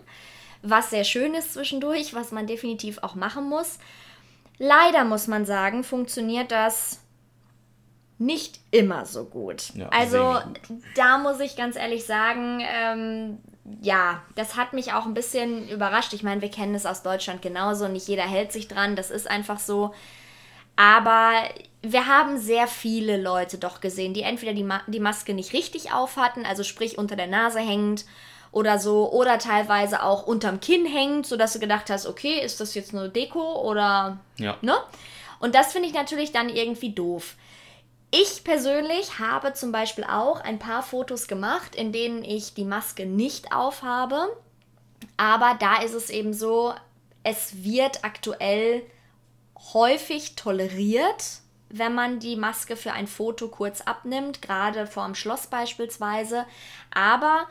Was 0.62 0.90
sehr 0.90 1.04
schön 1.04 1.34
ist 1.34 1.54
zwischendurch, 1.54 2.14
was 2.14 2.32
man 2.32 2.48
definitiv 2.48 3.00
auch 3.00 3.16
machen 3.16 3.50
muss. 3.50 3.78
Leider 4.58 5.04
muss 5.04 5.28
man 5.28 5.46
sagen, 5.46 5.84
funktioniert 5.84 6.52
das 6.52 7.02
nicht 8.20 8.60
immer 8.72 9.06
so 9.06 9.26
gut. 9.26 9.74
Ja, 9.76 9.90
also 9.90 10.40
semi-gut. 10.40 10.84
da 10.96 11.18
muss 11.18 11.40
ich 11.40 11.56
ganz 11.56 11.76
ehrlich 11.76 12.06
sagen, 12.06 12.62
ähm, 12.62 13.38
ja, 13.82 14.22
das 14.36 14.56
hat 14.56 14.74
mich 14.74 14.94
auch 14.94 15.06
ein 15.06 15.14
bisschen 15.14 15.68
überrascht. 15.70 16.14
Ich 16.14 16.24
meine, 16.24 16.42
wir 16.42 16.50
kennen 16.50 16.74
es 16.74 16.86
aus 16.86 17.04
Deutschland 17.04 17.42
genauso, 17.42 17.88
nicht 17.88 18.08
jeder 18.08 18.24
hält 18.24 18.52
sich 18.52 18.68
dran, 18.68 18.96
das 18.96 19.12
ist 19.12 19.30
einfach 19.30 19.60
so. 19.60 19.94
Aber 20.76 21.32
wir 21.82 22.08
haben 22.08 22.38
sehr 22.38 22.68
viele 22.68 23.18
Leute 23.22 23.58
doch 23.58 23.82
gesehen, 23.82 24.14
die 24.14 24.22
entweder 24.22 24.54
die, 24.54 24.64
Ma 24.64 24.82
die 24.88 25.00
Maske 25.00 25.34
nicht 25.34 25.54
richtig 25.54 25.92
auf 25.92 26.18
hatten, 26.18 26.46
also 26.46 26.64
sprich 26.64 26.98
unter 26.98 27.16
der 27.16 27.28
Nase 27.28 27.60
hängend 27.60 28.06
oder 28.52 28.80
so, 28.80 29.12
oder 29.12 29.40
teilweise 29.40 30.04
auch 30.04 30.26
unterm 30.26 30.60
Kinn 30.60 30.86
hängend, 30.86 31.26
sodass 31.26 31.54
du 31.54 31.60
gedacht 31.60 31.90
hast, 31.90 32.08
okay, 32.08 32.40
ist 32.40 32.60
das 32.60 32.76
jetzt 32.76 32.94
nur 32.94 33.10
Deko 33.10 33.62
oder 33.62 34.20
Ja. 34.38 34.58
ne? 34.62 34.76
Und 35.40 35.54
das 35.54 35.72
finde 35.74 35.88
ich 35.88 35.94
natürlich 35.94 36.32
dann 36.32 36.50
irgendwie 36.50 36.94
doof. 36.94 37.36
Ich 38.10 38.44
persönlich 38.44 39.20
habe 39.20 39.54
zum 39.54 39.72
Beispiel 39.72 40.06
auch 40.06 40.40
ein 40.40 40.60
paar 40.60 40.82
Fotos 40.82 41.28
gemacht, 41.28 41.76
in 41.76 41.92
denen 41.92 42.24
ich 42.24 42.54
die 42.54 42.64
Maske 42.64 43.06
nicht 43.06 43.52
aufhabe. 43.52 44.30
Aber 45.18 45.58
da 45.60 45.82
ist 45.82 45.94
es 45.94 46.10
eben 46.10 46.34
so, 46.34 46.74
es 47.24 47.64
wird 47.64 48.06
aktuell 48.06 48.84
häufig 49.74 50.36
toleriert, 50.36 51.42
wenn 51.70 51.94
man 51.94 52.20
die 52.20 52.38
Maske 52.38 52.78
für 52.78 52.94
ein 52.94 53.08
Foto 53.08 53.50
kurz 53.50 53.82
abnimmt, 53.82 54.42
gerade 54.42 54.88
vor 54.88 55.06
dem 55.06 55.16
Schloss 55.16 55.48
beispielsweise. 55.48 56.46
Aber 56.94 57.48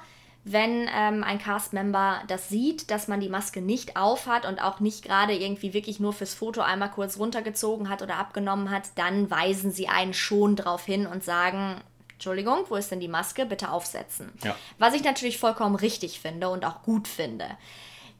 wenn 0.49 0.88
ähm, 0.94 1.24
ein 1.24 1.40
Cast-Member 1.40 2.22
das 2.28 2.49
sieht, 2.49 2.92
dass 2.92 3.09
man 3.09 3.18
die 3.18 3.28
Maske 3.28 3.61
nicht 3.61 3.97
aufhat 3.97 4.47
und 4.47 4.62
auch 4.62 4.78
nicht 4.78 5.03
gerade 5.03 5.34
irgendwie 5.34 5.74
wirklich 5.74 5.99
nur 5.99 6.12
fürs 6.12 6.34
Foto 6.34 6.61
einmal 6.61 6.92
kurz 6.92 7.18
runtergezogen 7.18 7.88
hat 7.88 8.01
oder 8.01 8.16
abgenommen 8.16 8.70
hat, 8.70 8.84
dann 8.94 9.28
weisen 9.28 9.72
sie 9.72 9.88
einen 9.88 10.14
schon 10.14 10.55
darauf 10.55 10.84
hin 10.84 11.09
und 11.09 11.24
sagen, 11.24 11.80
Entschuldigung, 12.12 12.59
wo 12.68 12.76
ist 12.76 12.92
denn 12.92 13.01
die 13.01 13.09
Maske? 13.09 13.44
Bitte 13.44 13.72
aufsetzen. 13.72 14.30
Ja. 14.44 14.55
Was 14.78 14.94
ich 14.94 15.03
natürlich 15.03 15.38
vollkommen 15.38 15.74
richtig 15.74 16.20
finde 16.20 16.49
und 16.49 16.64
auch 16.64 16.82
gut 16.82 17.09
finde. 17.09 17.47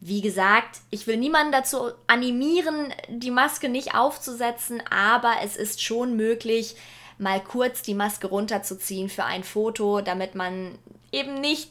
Wie 0.01 0.20
gesagt, 0.20 0.81
ich 0.91 1.07
will 1.07 1.18
niemanden 1.18 1.53
dazu 1.53 1.93
animieren, 2.09 2.93
die 3.09 3.31
Maske 3.31 3.68
nicht 3.68 3.95
aufzusetzen, 3.95 4.83
aber 4.91 5.35
es 5.45 5.57
ist 5.57 5.81
schon 5.81 6.16
möglich, 6.16 6.74
mal 7.18 7.41
kurz 7.41 7.83
die 7.83 7.95
Maske 7.95 8.27
runterzuziehen 8.27 9.09
für 9.09 9.24
ein 9.24 9.45
Foto, 9.45 10.01
damit 10.01 10.35
man 10.35 10.77
eben 11.12 11.41
nicht 11.41 11.70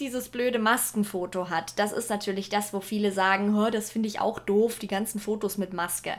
dieses 0.00 0.28
blöde 0.28 0.58
Maskenfoto 0.58 1.50
hat. 1.50 1.78
Das 1.78 1.92
ist 1.92 2.10
natürlich 2.10 2.48
das, 2.48 2.72
wo 2.72 2.80
viele 2.80 3.12
sagen, 3.12 3.56
"Hö, 3.56 3.70
das 3.70 3.90
finde 3.90 4.08
ich 4.08 4.20
auch 4.20 4.38
doof, 4.38 4.78
die 4.78 4.88
ganzen 4.88 5.20
Fotos 5.20 5.58
mit 5.58 5.72
Maske. 5.72 6.14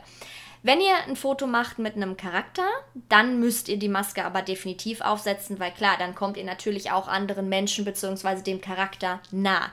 Wenn 0.63 0.79
ihr 0.81 0.95
ein 1.07 1.15
Foto 1.15 1.45
macht 1.45 1.77
mit 1.77 1.95
einem 1.95 2.17
Charakter, 2.17 2.63
dann 3.09 3.39
müsst 3.39 3.69
ihr 3.69 3.77
die 3.77 3.87
Maske 3.89 4.25
aber 4.25 4.41
definitiv 4.41 5.01
aufsetzen, 5.01 5.59
weil 5.59 5.71
klar, 5.71 5.95
dann 5.99 6.15
kommt 6.15 6.37
ihr 6.37 6.43
natürlich 6.43 6.89
auch 6.91 7.07
anderen 7.07 7.49
Menschen 7.49 7.85
bzw. 7.85 8.41
dem 8.41 8.61
Charakter 8.61 9.19
nah. 9.31 9.69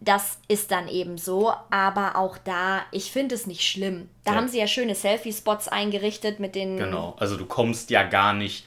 Das 0.00 0.38
ist 0.48 0.70
dann 0.70 0.86
eben 0.88 1.16
so, 1.16 1.52
aber 1.70 2.16
auch 2.16 2.36
da, 2.38 2.82
ich 2.90 3.10
finde 3.10 3.34
es 3.34 3.46
nicht 3.46 3.62
schlimm. 3.66 4.08
Da 4.24 4.32
Ja. 4.32 4.36
haben 4.36 4.48
sie 4.48 4.58
ja 4.58 4.66
schöne 4.66 4.94
Selfie-Spots 4.94 5.68
eingerichtet 5.68 6.40
mit 6.40 6.54
den. 6.54 6.76
Genau. 6.76 7.14
Also 7.18 7.36
du 7.38 7.46
kommst 7.46 7.88
ja 7.90 8.02
gar 8.02 8.34
nicht 8.34 8.64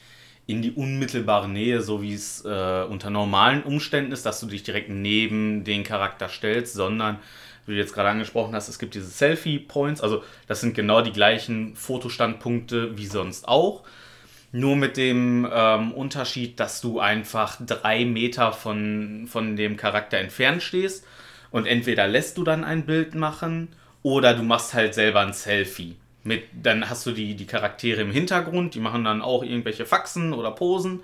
in 0.48 0.62
die 0.62 0.72
unmittelbare 0.72 1.48
Nähe, 1.48 1.82
so 1.82 2.02
wie 2.02 2.14
es 2.14 2.44
äh, 2.44 2.84
unter 2.90 3.10
normalen 3.10 3.64
Umständen 3.64 4.12
ist, 4.12 4.26
dass 4.26 4.40
du 4.40 4.48
dich 4.48 4.64
direkt 4.64 4.90
neben 4.90 5.64
den 5.64 5.84
Charakter 5.84 6.30
stellst, 6.30 6.74
sondern, 6.74 7.20
wie 7.66 7.74
du 7.74 7.78
jetzt 7.78 7.94
gerade 7.94 8.10
angesprochen 8.10 8.56
hast, 8.56 8.68
es 8.68 8.80
gibt 8.80 8.96
diese 8.96 9.08
Selfie-Points. 9.08 10.02
Also 10.02 10.24
das 10.48 10.62
sind 10.62 10.74
genau 10.74 11.02
die 11.02 11.14
gleichen 11.14 11.76
Fotostandpunkte 11.76 12.98
wie 12.98 13.06
sonst 13.06 13.48
auch. 13.48 13.84
Nur 14.52 14.76
mit 14.76 14.98
dem 14.98 15.48
ähm, 15.50 15.94
Unterschied, 15.94 16.60
dass 16.60 16.82
du 16.82 17.00
einfach 17.00 17.58
drei 17.66 18.04
Meter 18.04 18.52
von, 18.52 19.28
von 19.28 19.56
dem 19.56 19.78
Charakter 19.78 20.18
entfernt 20.18 20.62
stehst 20.62 21.06
und 21.52 21.66
entweder 21.66 22.08
lässt 22.08 22.38
du 22.38 22.44
dann 22.44 22.66
ein 22.66 22.86
Bild 22.86 23.16
machen 23.16 23.70
oder 24.04 24.34
du 24.34 24.44
machst 24.44 24.74
halt 24.74 24.94
selber 24.94 25.22
ein 25.22 25.34
Selfie. 25.34 25.96
Mit, 26.24 26.44
dann 26.54 26.90
hast 26.90 27.06
du 27.06 27.12
die, 27.12 27.36
die 27.36 27.48
Charaktere 27.48 28.02
im 28.02 28.12
Hintergrund, 28.12 28.76
die 28.76 28.80
machen 28.80 29.04
dann 29.04 29.22
auch 29.22 29.44
irgendwelche 29.44 29.86
Faxen 29.86 30.34
oder 30.34 30.52
Posen. 30.52 31.02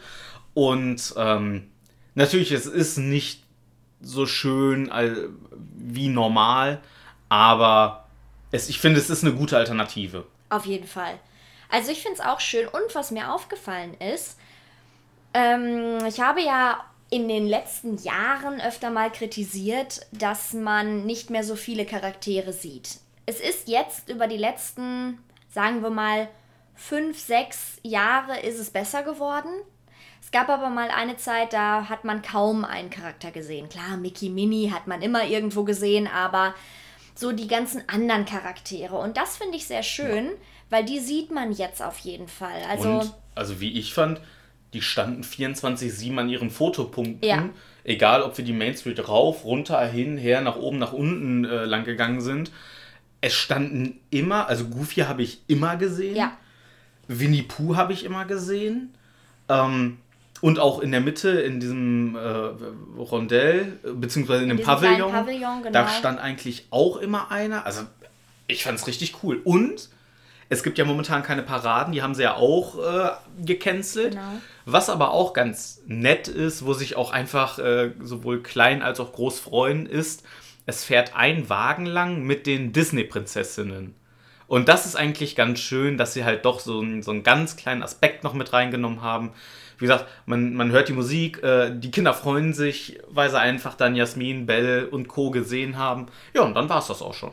Und 0.53 1.13
ähm, 1.17 1.69
natürlich, 2.13 2.51
es 2.51 2.65
ist 2.65 2.97
nicht 2.97 3.43
so 3.99 4.25
schön 4.27 4.91
wie 5.75 6.07
normal, 6.07 6.81
aber 7.29 8.07
es, 8.51 8.69
ich 8.69 8.79
finde, 8.79 8.99
es 8.99 9.09
ist 9.09 9.23
eine 9.23 9.33
gute 9.33 9.57
Alternative. 9.57 10.25
Auf 10.49 10.65
jeden 10.65 10.87
Fall. 10.87 11.19
Also 11.69 11.91
ich 11.91 12.01
finde 12.01 12.19
es 12.19 12.25
auch 12.25 12.39
schön. 12.39 12.67
Und 12.67 12.93
was 12.93 13.11
mir 13.11 13.33
aufgefallen 13.33 13.95
ist, 13.95 14.37
ähm, 15.33 16.05
ich 16.07 16.19
habe 16.19 16.41
ja 16.41 16.83
in 17.09 17.27
den 17.27 17.47
letzten 17.47 17.97
Jahren 17.97 18.59
öfter 18.61 18.89
mal 18.89 19.11
kritisiert, 19.11 20.01
dass 20.11 20.53
man 20.53 21.05
nicht 21.05 21.29
mehr 21.29 21.43
so 21.43 21.55
viele 21.55 21.85
Charaktere 21.85 22.53
sieht. 22.53 22.99
Es 23.29 23.41
ist 23.41 23.67
jetzt 23.67 24.09
über 24.09 24.27
die 24.27 24.37
letzten, 24.37 25.19
sagen 25.49 25.83
wir 25.83 25.89
mal, 25.89 26.29
fünf, 26.75 27.19
sechs 27.19 27.77
Jahre 27.83 28.39
ist 28.39 28.57
es 28.57 28.69
besser 28.69 29.03
geworden. 29.03 29.49
Es 30.21 30.31
gab 30.31 30.47
aber 30.47 30.69
mal 30.69 30.89
eine 30.89 31.17
Zeit, 31.17 31.51
da 31.51 31.89
hat 31.89 32.05
man 32.05 32.21
kaum 32.21 32.63
einen 32.63 32.89
Charakter 32.89 33.31
gesehen. 33.31 33.67
Klar, 33.67 33.97
Mickey 33.97 34.29
Minnie 34.29 34.71
hat 34.71 34.87
man 34.87 35.01
immer 35.01 35.25
irgendwo 35.25 35.65
gesehen, 35.65 36.07
aber 36.07 36.55
so 37.15 37.33
die 37.33 37.47
ganzen 37.47 37.83
anderen 37.87 38.25
Charaktere. 38.25 38.95
Und 38.95 39.17
das 39.17 39.35
finde 39.35 39.57
ich 39.57 39.67
sehr 39.67 39.83
schön, 39.83 40.29
weil 40.69 40.85
die 40.85 40.99
sieht 40.99 41.29
man 41.29 41.51
jetzt 41.51 41.81
auf 41.81 41.99
jeden 41.99 42.29
Fall. 42.29 42.61
Also 42.69 42.89
und, 42.99 43.13
also 43.35 43.59
wie 43.59 43.77
ich 43.77 43.93
fand, 43.93 44.21
die 44.71 44.81
standen 44.81 45.23
24-7 45.23 46.17
an 46.17 46.29
ihren 46.29 46.49
Fotopunkten. 46.49 47.27
Ja. 47.27 47.49
Egal, 47.83 48.21
ob 48.21 48.37
wir 48.37 48.45
die 48.45 48.53
Main 48.53 48.75
Street 48.75 49.05
rauf, 49.07 49.43
runter, 49.43 49.85
hin, 49.85 50.17
her, 50.17 50.39
nach 50.39 50.55
oben, 50.55 50.77
nach 50.77 50.93
unten 50.93 51.43
äh, 51.43 51.65
lang 51.65 51.83
gegangen 51.83 52.21
sind. 52.21 52.51
Es 53.27 53.33
standen 53.33 53.99
immer, 54.09 54.47
also 54.47 54.65
Goofy 54.65 55.01
habe 55.01 55.21
ich 55.21 55.41
immer 55.47 55.75
gesehen. 55.75 56.15
ja, 56.15 56.37
Winnie 57.07 57.43
Pooh 57.43 57.75
habe 57.75 57.93
ich 57.93 58.03
immer 58.03 58.25
gesehen. 58.25 58.93
Ähm, 59.49 59.97
und 60.39 60.59
auch 60.59 60.79
in 60.79 60.91
der 60.91 61.01
Mitte, 61.01 61.29
in 61.29 61.59
diesem 61.59 62.15
äh, 62.15 62.19
Rondell, 62.97 63.79
beziehungsweise 63.95 64.43
in, 64.43 64.49
dem 64.49 64.57
diesem 64.57 64.77
kleinen 64.77 64.99
Pavillon, 64.99 65.11
Pavillon, 65.11 65.63
genau. 65.63 65.71
da 65.71 65.87
stand 65.87 66.19
eigentlich 66.19 66.67
auch 66.69 66.97
immer 66.97 67.31
einer. 67.31 67.65
Also 67.65 67.83
ich 68.45 68.63
fand 68.63 68.77
es 68.77 68.85
richtig 68.85 69.23
cool. 69.23 69.41
Und 69.43 69.89
es 70.49 70.63
gibt 70.63 70.77
ja 70.77 70.85
momentan 70.85 71.23
keine 71.23 71.41
Paraden, 71.41 71.91
die 71.91 72.01
haben 72.01 72.13
sie 72.13 72.23
ja 72.23 72.35
auch 72.35 72.77
äh, 72.77 73.09
gecancelt. 73.43 74.11
Genau. 74.11 74.21
Was 74.65 74.89
aber 74.89 75.11
auch 75.11 75.33
ganz 75.33 75.81
nett 75.87 76.27
ist, 76.27 76.65
wo 76.65 76.73
sich 76.73 76.95
auch 76.95 77.11
einfach 77.11 77.57
äh, 77.57 77.91
sowohl 78.01 78.43
klein 78.43 78.81
als 78.81 78.99
auch 78.99 79.13
groß 79.13 79.39
freuen, 79.39 79.87
ist, 79.87 80.23
es 80.67 80.83
fährt 80.83 81.15
ein 81.15 81.49
Wagen 81.49 81.87
lang 81.87 82.21
mit 82.23 82.45
den 82.45 82.71
Disney-Prinzessinnen. 82.73 83.95
Und 84.47 84.69
das 84.69 84.85
ist 84.85 84.95
eigentlich 84.95 85.35
ganz 85.35 85.59
schön, 85.59 85.97
dass 85.97 86.13
sie 86.13 86.23
halt 86.23 86.45
doch 86.45 86.59
so, 86.59 86.79
einen- 86.79 87.01
so 87.03 87.11
einen 87.11 87.23
ganz 87.23 87.57
kleinen 87.57 87.83
Aspekt 87.83 88.23
noch 88.23 88.33
mit 88.33 88.53
reingenommen 88.53 89.01
haben. 89.01 89.31
Wie 89.77 89.85
gesagt, 89.85 90.05
man, 90.25 90.53
man 90.53 90.71
hört 90.71 90.87
die 90.87 90.93
Musik, 90.93 91.43
äh, 91.43 91.71
die 91.77 91.91
Kinder 91.91 92.13
freuen 92.13 92.53
sich, 92.53 92.99
weil 93.09 93.29
sie 93.29 93.39
einfach 93.39 93.73
dann 93.75 93.95
Jasmin, 93.95 94.45
Belle 94.45 94.87
und 94.89 95.07
Co. 95.07 95.31
gesehen 95.31 95.77
haben. 95.77 96.07
Ja, 96.33 96.41
und 96.43 96.53
dann 96.55 96.69
war 96.69 96.79
es 96.79 96.87
das 96.87 97.01
auch 97.01 97.13
schon. 97.13 97.31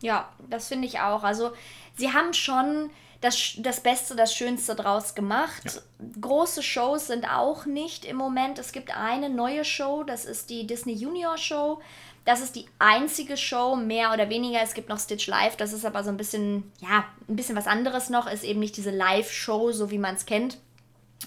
ja, 0.00 0.28
das 0.50 0.68
finde 0.68 0.86
ich 0.86 1.00
auch. 1.00 1.22
Also 1.24 1.52
sie 1.96 2.12
haben 2.12 2.32
schon 2.34 2.90
das, 3.20 3.54
das 3.58 3.80
Beste, 3.80 4.14
das 4.14 4.34
Schönste 4.34 4.74
draus 4.74 5.14
gemacht. 5.14 5.82
Große 6.20 6.62
Shows 6.62 7.08
sind 7.08 7.28
auch 7.28 7.66
nicht 7.66 8.04
im 8.04 8.16
Moment. 8.16 8.58
Es 8.58 8.72
gibt 8.72 8.96
eine 8.96 9.28
neue 9.28 9.64
Show, 9.64 10.04
das 10.04 10.24
ist 10.24 10.50
die 10.50 10.66
Disney 10.66 10.94
Junior 10.94 11.36
Show. 11.36 11.80
Das 12.24 12.40
ist 12.42 12.56
die 12.56 12.66
einzige 12.78 13.36
Show, 13.36 13.74
mehr 13.74 14.12
oder 14.12 14.28
weniger. 14.28 14.60
Es 14.62 14.74
gibt 14.74 14.90
noch 14.90 15.00
Stitch 15.00 15.26
Live, 15.26 15.56
das 15.56 15.72
ist 15.72 15.86
aber 15.86 16.04
so 16.04 16.10
ein 16.10 16.18
bisschen, 16.18 16.70
ja, 16.78 17.04
ein 17.26 17.36
bisschen 17.36 17.56
was 17.56 17.66
anderes 17.66 18.10
noch. 18.10 18.30
Ist 18.30 18.44
eben 18.44 18.60
nicht 18.60 18.76
diese 18.76 18.90
Live-Show, 18.90 19.72
so 19.72 19.90
wie 19.90 19.98
man 19.98 20.14
es 20.14 20.26
kennt. 20.26 20.58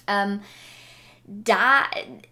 Ähm, 0.07 0.41
da 1.25 1.83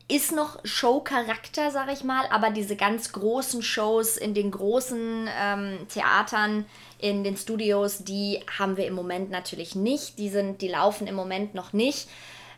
ist 0.08 0.32
noch 0.32 0.60
Show-Charakter, 0.64 1.72
sag 1.72 1.92
ich 1.92 2.04
mal, 2.04 2.26
aber 2.32 2.50
diese 2.50 2.76
ganz 2.76 3.12
großen 3.12 3.62
Shows 3.62 4.18
in 4.18 4.34
den 4.34 4.52
großen 4.52 5.30
ähm, 5.40 5.88
Theatern, 5.88 6.66
in 6.98 7.24
den 7.24 7.38
Studios, 7.38 8.04
die 8.04 8.42
haben 8.58 8.78
wir 8.78 8.88
im 8.88 8.96
Moment 8.96 9.30
natürlich 9.30 9.76
nicht. 9.76 10.18
Die 10.18 10.30
sind, 10.30 10.62
die 10.62 10.68
laufen 10.68 11.08
im 11.08 11.16
Moment 11.16 11.54
noch 11.56 11.72
nicht. 11.72 12.10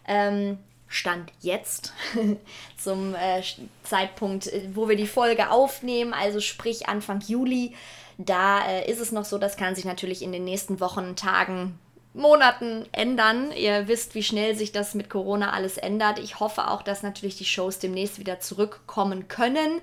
Ähm, 0.08 0.58
Stand 0.88 1.32
jetzt 1.40 1.94
zum 2.78 3.16
äh, 3.16 3.42
Zeitpunkt, 3.84 4.48
äh, 4.48 4.70
wo 4.74 4.90
wir 4.90 4.96
die 4.96 5.08
Folge 5.08 5.50
aufnehmen, 5.50 6.14
also 6.14 6.40
sprich 6.40 6.90
Anfang 6.90 7.22
Juli. 7.22 7.76
Da 8.18 8.66
äh, 8.68 8.90
ist 8.90 9.00
es 9.00 9.12
noch 9.12 9.26
so, 9.26 9.38
das 9.38 9.58
kann 9.58 9.76
sich 9.76 9.86
natürlich 9.86 10.22
in 10.22 10.32
den 10.32 10.44
nächsten 10.44 10.80
Wochen, 10.80 11.16
Tagen 11.16 11.78
Monaten 12.14 12.86
ändern. 12.91 13.51
Ihr 13.51 13.88
wisst, 13.88 14.16
wie 14.16 14.24
schnell 14.24 14.55
sich 14.55 14.72
das 14.72 14.95
mit 14.95 15.09
Corona 15.09 15.51
alles 15.51 15.78
ändert. 15.78 16.20
Ich 16.20 16.39
hoffe 16.39 16.70
auch, 16.70 16.82
dass 16.82 17.03
natürlich 17.03 17.38
die 17.38 17.45
Shows 17.45 17.80
demnächst 17.80 18.20
wieder 18.20 18.39
zurückkommen 18.39 19.28
können. 19.28 19.82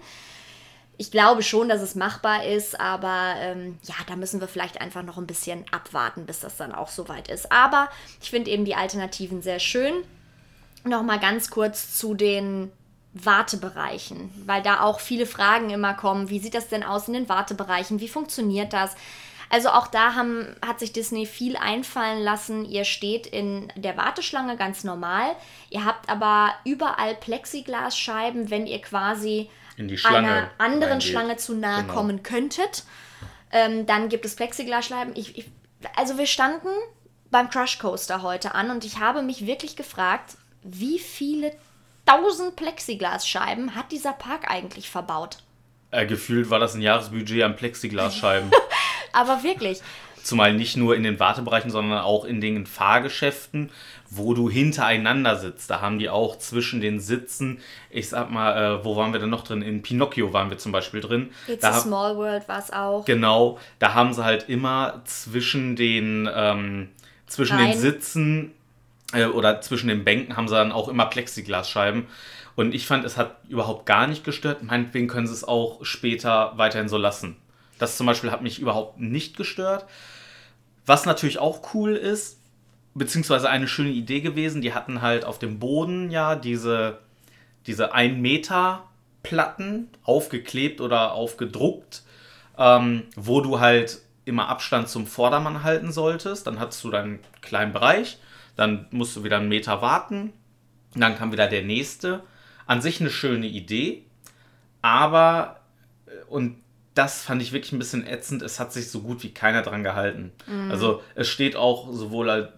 Ich 1.01 1.11
glaube 1.13 1.43
schon, 1.43 1.69
dass 1.69 1.81
es 1.81 1.95
machbar 1.95 2.45
ist, 2.45 2.79
aber 2.81 3.35
ähm, 3.39 3.79
ja, 3.85 3.95
da 4.09 4.17
müssen 4.17 4.41
wir 4.41 4.49
vielleicht 4.49 4.81
einfach 4.81 5.05
noch 5.05 5.17
ein 5.17 5.29
bisschen 5.29 5.65
abwarten, 5.71 6.27
bis 6.27 6.41
das 6.41 6.57
dann 6.57 6.75
auch 6.75 6.89
soweit 6.89 7.29
ist. 7.29 7.53
Aber 7.53 7.89
ich 8.21 8.31
finde 8.31 8.51
eben 8.51 8.65
die 8.65 8.75
Alternativen 8.75 9.41
sehr 9.41 9.61
schön. 9.61 9.95
Nochmal 10.85 11.21
ganz 11.21 11.51
kurz 11.51 11.97
zu 11.97 12.15
den 12.15 12.73
Wartebereichen, 13.15 14.31
weil 14.45 14.63
da 14.63 14.81
auch 14.81 15.01
viele 15.01 15.27
Fragen 15.27 15.71
immer 15.71 15.95
kommen. 15.95 16.31
Wie 16.31 16.41
sieht 16.41 16.55
das 16.55 16.69
denn 16.69 16.83
aus 16.83 17.09
in 17.09 17.15
den 17.15 17.29
Wartebereichen? 17.29 18.01
Wie 18.01 18.09
funktioniert 18.09 18.73
das? 18.73 18.97
Also 19.51 19.71
auch 19.71 19.87
da 19.87 20.15
haben, 20.15 20.55
hat 20.65 20.79
sich 20.79 20.93
Disney 20.93 21.25
viel 21.27 21.57
einfallen 21.57 22.23
lassen. 22.23 22.65
Ihr 22.65 22.85
steht 22.85 23.27
in 23.27 23.73
der 23.77 23.97
Warteschlange 23.97 24.57
ganz 24.57 24.85
normal. 24.85 25.35
Ihr 25.71 25.85
habt 25.85 26.09
aber 26.09 26.55
überall 26.65 27.15
Plexiglasscheiben, 27.15 28.51
wenn 28.51 28.67
ihr 28.67 28.81
quasi 28.81 29.49
einer 30.05 30.51
anderen 30.59 30.93
reingeht. 30.93 31.09
Schlange 31.09 31.37
zu 31.37 31.55
nahe 31.55 31.83
genau. 31.83 31.95
kommen 31.95 32.23
könntet. 32.23 32.85
Ähm, 33.51 33.87
dann 33.87 34.09
gibt 34.09 34.25
es 34.27 34.37
Plexiglasscheiben. 34.37 35.15
Ich, 35.17 35.39
ich, 35.39 35.51
also 35.97 36.19
wir 36.19 36.27
standen 36.27 36.69
beim 37.31 37.49
Crush 37.49 37.79
Coaster 37.79 38.23
heute 38.23 38.55
an 38.55 38.71
und 38.71 38.85
ich 38.85 38.99
habe 38.99 39.23
mich 39.23 39.47
wirklich 39.47 39.77
gefragt, 39.77 40.37
wie 40.63 40.99
viele 40.99 41.53
tausend 42.05 42.57
Plexiglasscheiben 42.57 43.75
hat 43.75 43.93
dieser 43.93 44.13
Park 44.13 44.51
eigentlich 44.51 44.91
verbaut? 44.91 45.39
Äh, 45.91 46.07
gefühlt 46.07 46.51
war 46.51 46.59
das 46.59 46.75
ein 46.75 46.83
Jahresbudget 46.83 47.43
an 47.43 47.57
Plexiglasscheiben. 47.57 48.51
Aber 49.13 49.43
wirklich. 49.43 49.81
Zumal 50.23 50.53
nicht 50.53 50.77
nur 50.77 50.95
in 50.97 51.05
den 51.05 51.19
Wartebereichen, 51.19 51.71
sondern 51.71 52.01
auch 52.01 52.25
in 52.25 52.41
den 52.41 52.67
Fahrgeschäften, 52.67 53.71
wo 54.11 54.35
du 54.35 54.51
hintereinander 54.51 55.37
sitzt. 55.37 55.71
Da 55.71 55.81
haben 55.81 55.99
die 55.99 56.09
auch 56.09 56.39
zwischen 56.39 56.81
den 56.81 57.01
Sitzen, 57.01 57.61
ich 57.91 58.09
sag 58.09 58.31
mal, 58.31 58.81
äh, 58.81 58.85
wo 58.85 58.97
waren 58.97 59.13
wir 59.13 59.21
denn 59.21 59.31
noch 59.31 59.45
drin? 59.45 59.63
In 59.63 59.83
Pinocchio 59.83 60.33
waren 60.33 60.51
wir 60.51 60.59
zum 60.59 60.73
Beispiel 60.73 61.01
drin. 61.01 61.31
It's 61.47 61.63
da 61.63 61.71
a 61.71 61.81
Small 61.81 62.17
World 62.17 62.49
war 62.49 62.59
es 62.59 62.73
auch. 62.73 63.05
Genau, 63.05 63.59
da 63.79 63.95
haben 63.95 64.13
sie 64.13 64.25
halt 64.25 64.49
immer 64.49 65.03
zwischen 65.05 65.77
den, 65.77 66.29
ähm, 66.35 66.89
zwischen 67.27 67.59
den 67.59 67.77
Sitzen 67.77 68.53
äh, 69.13 69.27
oder 69.27 69.61
zwischen 69.61 69.89
den 69.89 70.05
Bänken 70.05 70.37
haben 70.37 70.49
sie 70.49 70.55
dann 70.55 70.73
auch 70.73 70.89
immer 70.89 71.07
Plexiglasscheiben. 71.07 72.07
Und 72.57 72.75
ich 72.75 72.87
fand, 72.87 73.05
es 73.05 73.17
hat 73.17 73.37
überhaupt 73.49 73.87
gar 73.87 74.07
nicht 74.07 74.25
gestört. 74.25 74.63
Meinetwegen 74.63 75.07
können 75.07 75.27
sie 75.27 75.33
es 75.33 75.45
auch 75.45 75.85
später 75.85 76.55
weiterhin 76.57 76.89
so 76.89 76.99
lassen. 76.99 77.37
Das 77.79 77.97
zum 77.97 78.07
Beispiel 78.07 78.31
hat 78.31 78.43
mich 78.43 78.59
überhaupt 78.59 78.99
nicht 79.01 79.37
gestört. 79.37 79.87
Was 80.87 81.07
natürlich 81.07 81.39
auch 81.39 81.75
cool 81.75 81.95
ist, 81.97 82.41
beziehungsweise 82.95 83.49
eine 83.49 83.69
schöne 83.69 83.91
Idee 83.91 84.21
gewesen, 84.21 84.61
die 84.61 84.75
hatten 84.75 85.03
halt 85.03 85.25
auf 85.25 85.39
dem 85.39 85.59
Boden 85.59 86.11
ja 86.11 86.35
diese, 86.35 86.99
diese 87.67 87.95
1 87.95 88.19
Meter 88.19 88.85
Platten 89.23 89.89
aufgeklebt 90.05 90.81
oder 90.81 91.13
aufgedruckt, 91.13 92.03
ähm, 92.57 93.05
wo 93.17 93.41
du 93.41 93.61
halt 93.61 94.01
immer 94.25 94.49
Abstand 94.49 94.89
zum 94.89 95.07
Vordermann 95.07 95.63
halten 95.63 95.93
solltest. 95.93 96.47
Dann 96.47 96.61
hattest 96.61 96.83
du 96.85 96.91
deinen 96.91 97.19
kleinen 97.41 97.73
Bereich, 97.73 98.19
dann 98.57 98.87
musst 98.91 99.17
du 99.17 99.25
wieder 99.25 99.39
einen 99.39 99.49
Meter 99.49 99.83
warten, 99.83 100.33
dann 100.95 101.17
kam 101.17 101.33
wieder 101.33 101.47
der 101.47 101.63
nächste. 101.63 102.23
An 102.67 102.83
sich 102.83 103.01
eine 103.01 103.11
schöne 103.11 103.47
Idee, 103.47 104.05
aber 104.83 105.61
äh, 106.07 106.25
und 106.29 106.57
das 106.99 107.23
fand 107.23 107.41
ich 107.41 107.53
wirklich 107.53 107.71
ein 107.71 107.79
bisschen 107.79 108.05
ätzend. 108.05 108.43
Es 108.43 108.59
hat 108.59 108.73
sich 108.73 108.91
so 108.91 109.01
gut 109.01 109.23
wie 109.23 109.31
keiner 109.31 109.63
dran 109.63 109.85
gehalten. 109.85 110.33
Mhm. 110.49 110.69
Also 110.73 111.01
es 111.15 111.29
steht 111.29 111.55
auch 111.55 111.93
sowohl 111.93 112.53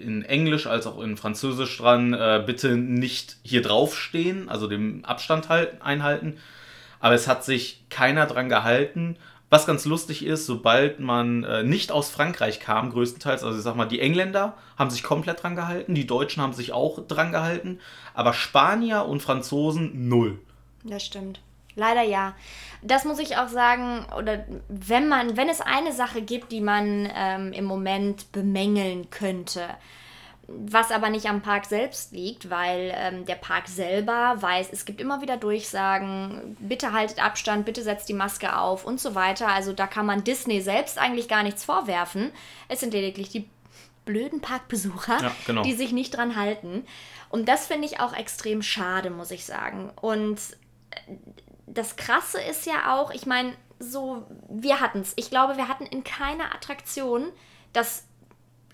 in 0.00 0.24
Englisch 0.24 0.66
als 0.66 0.86
auch 0.86 0.98
in 1.00 1.18
Französisch 1.18 1.76
dran, 1.76 2.14
äh, 2.14 2.42
bitte 2.44 2.78
nicht 2.78 3.36
hier 3.42 3.60
draufstehen, 3.60 4.48
also 4.48 4.66
den 4.66 5.04
Abstand 5.04 5.50
halten, 5.50 5.82
einhalten. 5.82 6.38
Aber 7.00 7.14
es 7.14 7.28
hat 7.28 7.44
sich 7.44 7.84
keiner 7.90 8.24
dran 8.24 8.48
gehalten. 8.48 9.16
Was 9.50 9.66
ganz 9.66 9.84
lustig 9.84 10.24
ist, 10.24 10.46
sobald 10.46 10.98
man 10.98 11.44
äh, 11.44 11.62
nicht 11.62 11.92
aus 11.92 12.08
Frankreich 12.08 12.60
kam, 12.60 12.88
größtenteils, 12.88 13.44
also 13.44 13.58
ich 13.58 13.62
sag 13.62 13.76
mal, 13.76 13.84
die 13.84 14.00
Engländer 14.00 14.56
haben 14.78 14.88
sich 14.88 15.02
komplett 15.02 15.42
dran 15.42 15.54
gehalten, 15.54 15.94
die 15.94 16.06
Deutschen 16.06 16.42
haben 16.42 16.54
sich 16.54 16.72
auch 16.72 17.06
dran 17.06 17.30
gehalten, 17.30 17.78
aber 18.14 18.32
Spanier 18.32 19.04
und 19.04 19.20
Franzosen 19.20 20.08
null. 20.08 20.38
Das 20.82 21.04
stimmt. 21.04 21.40
Leider 21.74 22.02
ja. 22.02 22.34
Das 22.82 23.04
muss 23.04 23.18
ich 23.18 23.36
auch 23.36 23.48
sagen, 23.48 24.06
oder 24.18 24.44
wenn 24.68 25.08
man, 25.08 25.36
wenn 25.36 25.48
es 25.48 25.60
eine 25.60 25.92
Sache 25.92 26.22
gibt, 26.22 26.50
die 26.50 26.60
man 26.60 27.08
ähm, 27.14 27.52
im 27.52 27.64
Moment 27.64 28.32
bemängeln 28.32 29.08
könnte, 29.10 29.68
was 30.48 30.90
aber 30.90 31.08
nicht 31.08 31.26
am 31.26 31.40
Park 31.40 31.66
selbst 31.66 32.12
liegt, 32.12 32.50
weil 32.50 32.92
ähm, 32.96 33.24
der 33.24 33.36
Park 33.36 33.68
selber 33.68 34.36
weiß, 34.40 34.70
es 34.72 34.84
gibt 34.84 35.00
immer 35.00 35.22
wieder 35.22 35.36
Durchsagen, 35.36 36.56
bitte 36.58 36.92
haltet 36.92 37.24
Abstand, 37.24 37.64
bitte 37.64 37.82
setzt 37.82 38.08
die 38.08 38.14
Maske 38.14 38.58
auf 38.58 38.84
und 38.84 39.00
so 39.00 39.14
weiter. 39.14 39.48
Also 39.48 39.72
da 39.72 39.86
kann 39.86 40.04
man 40.04 40.24
Disney 40.24 40.60
selbst 40.60 40.98
eigentlich 40.98 41.28
gar 41.28 41.42
nichts 41.42 41.64
vorwerfen. 41.64 42.32
Es 42.68 42.80
sind 42.80 42.92
lediglich 42.92 43.30
die 43.30 43.48
blöden 44.04 44.40
Parkbesucher, 44.40 45.22
ja, 45.22 45.32
genau. 45.46 45.62
die 45.62 45.74
sich 45.74 45.92
nicht 45.92 46.16
dran 46.16 46.36
halten. 46.36 46.84
Und 47.30 47.48
das 47.48 47.66
finde 47.66 47.86
ich 47.86 48.00
auch 48.00 48.14
extrem 48.14 48.62
schade, 48.62 49.10
muss 49.10 49.30
ich 49.30 49.44
sagen. 49.44 49.90
Und 50.00 50.38
das 51.74 51.96
Krasse 51.96 52.40
ist 52.40 52.66
ja 52.66 52.94
auch, 52.94 53.10
ich 53.10 53.26
meine, 53.26 53.54
so, 53.78 54.26
wir 54.48 54.80
hatten 54.80 55.00
es. 55.00 55.12
Ich 55.16 55.30
glaube, 55.30 55.56
wir 55.56 55.68
hatten 55.68 55.86
in 55.86 56.04
keiner 56.04 56.54
Attraktion, 56.54 57.32
dass 57.72 58.04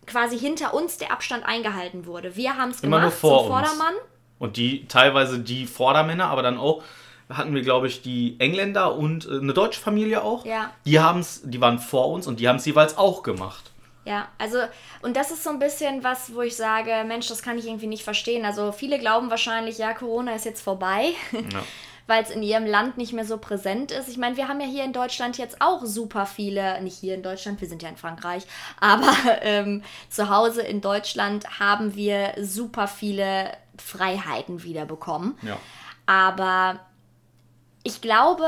quasi 0.06 0.38
hinter 0.38 0.74
uns 0.74 0.98
der 0.98 1.12
Abstand 1.12 1.44
eingehalten 1.44 2.06
wurde. 2.06 2.36
Wir 2.36 2.56
haben 2.56 2.70
es 2.70 2.80
gemacht 2.80 3.12
vor 3.12 3.40
zum 3.40 3.48
Vordermann. 3.48 3.94
Uns. 3.94 4.04
Und 4.38 4.56
die, 4.56 4.86
teilweise 4.86 5.38
die 5.38 5.66
Vordermänner, 5.66 6.26
aber 6.26 6.42
dann 6.42 6.58
auch 6.58 6.82
hatten 7.28 7.54
wir, 7.54 7.62
glaube 7.62 7.88
ich, 7.88 8.00
die 8.02 8.36
Engländer 8.38 8.94
und 8.94 9.26
äh, 9.26 9.38
eine 9.38 9.52
deutsche 9.52 9.80
Familie 9.80 10.22
auch. 10.22 10.46
Ja. 10.46 10.72
Die 10.86 10.98
haben's, 10.98 11.42
die 11.44 11.60
waren 11.60 11.78
vor 11.78 12.08
uns 12.08 12.26
und 12.26 12.40
die 12.40 12.48
haben 12.48 12.56
es 12.56 12.64
jeweils 12.64 12.96
auch 12.96 13.22
gemacht. 13.22 13.70
Ja, 14.04 14.28
also, 14.38 14.58
und 15.02 15.16
das 15.16 15.30
ist 15.30 15.44
so 15.44 15.50
ein 15.50 15.58
bisschen 15.58 16.02
was, 16.02 16.34
wo 16.34 16.40
ich 16.40 16.56
sage, 16.56 17.04
Mensch, 17.06 17.28
das 17.28 17.42
kann 17.42 17.58
ich 17.58 17.66
irgendwie 17.66 17.86
nicht 17.88 18.04
verstehen. 18.04 18.46
Also, 18.46 18.72
viele 18.72 18.98
glauben 18.98 19.28
wahrscheinlich, 19.28 19.76
ja, 19.76 19.92
Corona 19.92 20.34
ist 20.34 20.46
jetzt 20.46 20.62
vorbei. 20.62 21.12
Ja. 21.32 21.40
weil 22.08 22.24
es 22.24 22.30
in 22.30 22.42
ihrem 22.42 22.66
Land 22.66 22.96
nicht 22.96 23.12
mehr 23.12 23.26
so 23.26 23.36
präsent 23.36 23.92
ist. 23.92 24.08
Ich 24.08 24.16
meine, 24.16 24.36
wir 24.36 24.48
haben 24.48 24.60
ja 24.60 24.66
hier 24.66 24.82
in 24.82 24.94
Deutschland 24.94 25.36
jetzt 25.36 25.60
auch 25.60 25.84
super 25.84 26.26
viele, 26.26 26.80
nicht 26.80 26.98
hier 26.98 27.14
in 27.14 27.22
Deutschland, 27.22 27.60
wir 27.60 27.68
sind 27.68 27.82
ja 27.82 27.90
in 27.90 27.96
Frankreich, 27.96 28.44
aber 28.80 29.14
ähm, 29.42 29.84
zu 30.08 30.30
Hause 30.30 30.62
in 30.62 30.80
Deutschland 30.80 31.60
haben 31.60 31.94
wir 31.94 32.32
super 32.40 32.88
viele 32.88 33.52
Freiheiten 33.76 34.64
wiederbekommen. 34.64 35.38
Ja. 35.42 35.58
Aber 36.06 36.80
ich 37.84 38.00
glaube, 38.00 38.46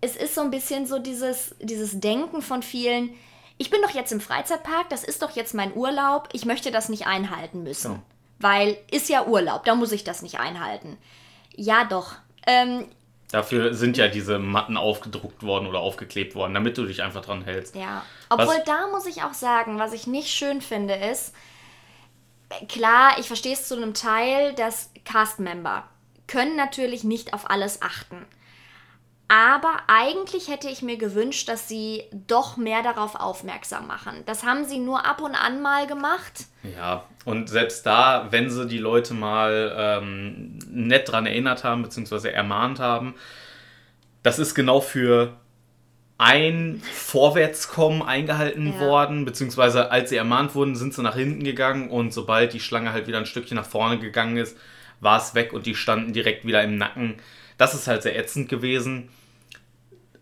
es 0.00 0.16
ist 0.16 0.34
so 0.34 0.40
ein 0.40 0.50
bisschen 0.50 0.86
so 0.86 0.98
dieses, 0.98 1.54
dieses 1.60 2.00
Denken 2.00 2.40
von 2.40 2.62
vielen, 2.62 3.10
ich 3.58 3.68
bin 3.68 3.82
doch 3.82 3.90
jetzt 3.90 4.10
im 4.10 4.22
Freizeitpark, 4.22 4.88
das 4.88 5.04
ist 5.04 5.20
doch 5.20 5.32
jetzt 5.32 5.52
mein 5.52 5.76
Urlaub, 5.76 6.30
ich 6.32 6.46
möchte 6.46 6.70
das 6.70 6.88
nicht 6.88 7.06
einhalten 7.06 7.62
müssen. 7.62 7.92
Ja. 7.92 8.02
Weil 8.38 8.78
ist 8.90 9.10
ja 9.10 9.26
Urlaub, 9.26 9.66
da 9.66 9.74
muss 9.74 9.92
ich 9.92 10.02
das 10.02 10.22
nicht 10.22 10.40
einhalten. 10.40 10.96
Ja, 11.54 11.84
doch. 11.84 12.14
Ähm, 12.46 12.86
Dafür 13.30 13.74
sind 13.74 13.96
ja 13.96 14.08
diese 14.08 14.38
Matten 14.40 14.76
aufgedruckt 14.76 15.44
worden 15.44 15.68
oder 15.68 15.78
aufgeklebt 15.78 16.34
worden, 16.34 16.52
damit 16.52 16.76
du 16.78 16.84
dich 16.84 17.02
einfach 17.02 17.24
dran 17.24 17.44
hältst. 17.44 17.76
Ja. 17.76 18.04
Obwohl 18.28 18.48
was, 18.48 18.64
da 18.64 18.88
muss 18.88 19.06
ich 19.06 19.22
auch 19.22 19.34
sagen, 19.34 19.78
was 19.78 19.92
ich 19.92 20.08
nicht 20.08 20.30
schön 20.30 20.60
finde, 20.60 20.94
ist, 20.94 21.32
klar, 22.68 23.18
ich 23.20 23.28
verstehe 23.28 23.52
es 23.52 23.68
zu 23.68 23.76
einem 23.76 23.94
Teil, 23.94 24.54
dass 24.54 24.90
Cast-Member 25.04 25.84
können 26.26 26.56
natürlich 26.56 27.04
nicht 27.04 27.32
auf 27.32 27.50
alles 27.50 27.82
achten. 27.82 28.24
Aber 29.30 29.76
eigentlich 29.86 30.48
hätte 30.48 30.68
ich 30.68 30.82
mir 30.82 30.96
gewünscht, 30.96 31.48
dass 31.48 31.68
sie 31.68 32.02
doch 32.26 32.56
mehr 32.56 32.82
darauf 32.82 33.14
aufmerksam 33.14 33.86
machen. 33.86 34.24
Das 34.26 34.42
haben 34.42 34.64
sie 34.64 34.80
nur 34.80 35.06
ab 35.06 35.20
und 35.20 35.36
an 35.36 35.62
mal 35.62 35.86
gemacht. 35.86 36.46
Ja, 36.76 37.04
und 37.24 37.48
selbst 37.48 37.86
da, 37.86 38.26
wenn 38.30 38.50
sie 38.50 38.66
die 38.66 38.78
Leute 38.78 39.14
mal 39.14 39.72
ähm, 39.78 40.58
nett 40.68 41.12
dran 41.12 41.26
erinnert 41.26 41.62
haben, 41.62 41.82
beziehungsweise 41.82 42.32
ermahnt 42.32 42.80
haben, 42.80 43.14
das 44.24 44.40
ist 44.40 44.56
genau 44.56 44.80
für 44.80 45.36
ein 46.18 46.82
Vorwärtskommen 46.92 48.02
eingehalten 48.02 48.72
ja. 48.72 48.80
worden, 48.80 49.24
beziehungsweise 49.24 49.92
als 49.92 50.10
sie 50.10 50.16
ermahnt 50.16 50.56
wurden, 50.56 50.74
sind 50.74 50.92
sie 50.92 51.04
nach 51.04 51.14
hinten 51.14 51.44
gegangen 51.44 51.88
und 51.88 52.12
sobald 52.12 52.52
die 52.52 52.58
Schlange 52.58 52.92
halt 52.92 53.06
wieder 53.06 53.18
ein 53.18 53.26
Stückchen 53.26 53.54
nach 53.54 53.64
vorne 53.64 54.00
gegangen 54.00 54.38
ist, 54.38 54.58
war 54.98 55.18
es 55.18 55.36
weg 55.36 55.52
und 55.52 55.66
die 55.66 55.76
standen 55.76 56.12
direkt 56.12 56.44
wieder 56.44 56.64
im 56.64 56.78
Nacken. 56.78 57.20
Das 57.60 57.74
ist 57.74 57.86
halt 57.88 58.02
sehr 58.02 58.18
ätzend 58.18 58.48
gewesen. 58.48 59.10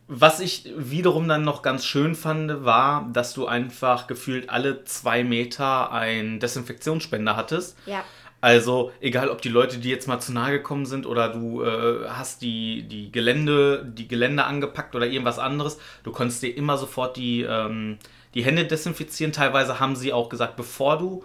Was 0.08 0.40
ich 0.40 0.72
wiederum 0.76 1.28
dann 1.28 1.44
noch 1.44 1.62
ganz 1.62 1.86
schön 1.86 2.16
fand, 2.16 2.64
war, 2.64 3.08
dass 3.12 3.32
du 3.32 3.46
einfach 3.46 4.08
gefühlt 4.08 4.50
alle 4.50 4.84
zwei 4.86 5.22
Meter 5.22 5.92
einen 5.92 6.40
Desinfektionsspender 6.40 7.36
hattest. 7.36 7.78
Ja. 7.86 8.02
Also, 8.40 8.90
egal 9.00 9.30
ob 9.30 9.40
die 9.40 9.50
Leute, 9.50 9.78
die 9.78 9.88
jetzt 9.88 10.08
mal 10.08 10.18
zu 10.18 10.32
nahe 10.32 10.50
gekommen 10.50 10.84
sind 10.84 11.06
oder 11.06 11.28
du 11.28 11.62
äh, 11.62 12.08
hast 12.08 12.42
die, 12.42 12.82
die 12.88 13.12
Gelände, 13.12 13.84
die 13.86 14.08
Gelände 14.08 14.42
angepackt 14.42 14.96
oder 14.96 15.06
irgendwas 15.06 15.38
anderes, 15.38 15.78
du 16.02 16.10
konntest 16.10 16.42
dir 16.42 16.56
immer 16.56 16.76
sofort 16.76 17.16
die, 17.16 17.42
ähm, 17.42 17.98
die 18.34 18.42
Hände 18.42 18.64
desinfizieren. 18.64 19.32
Teilweise 19.32 19.78
haben 19.78 19.94
sie 19.94 20.12
auch 20.12 20.28
gesagt, 20.28 20.56
bevor 20.56 20.98
du 20.98 21.24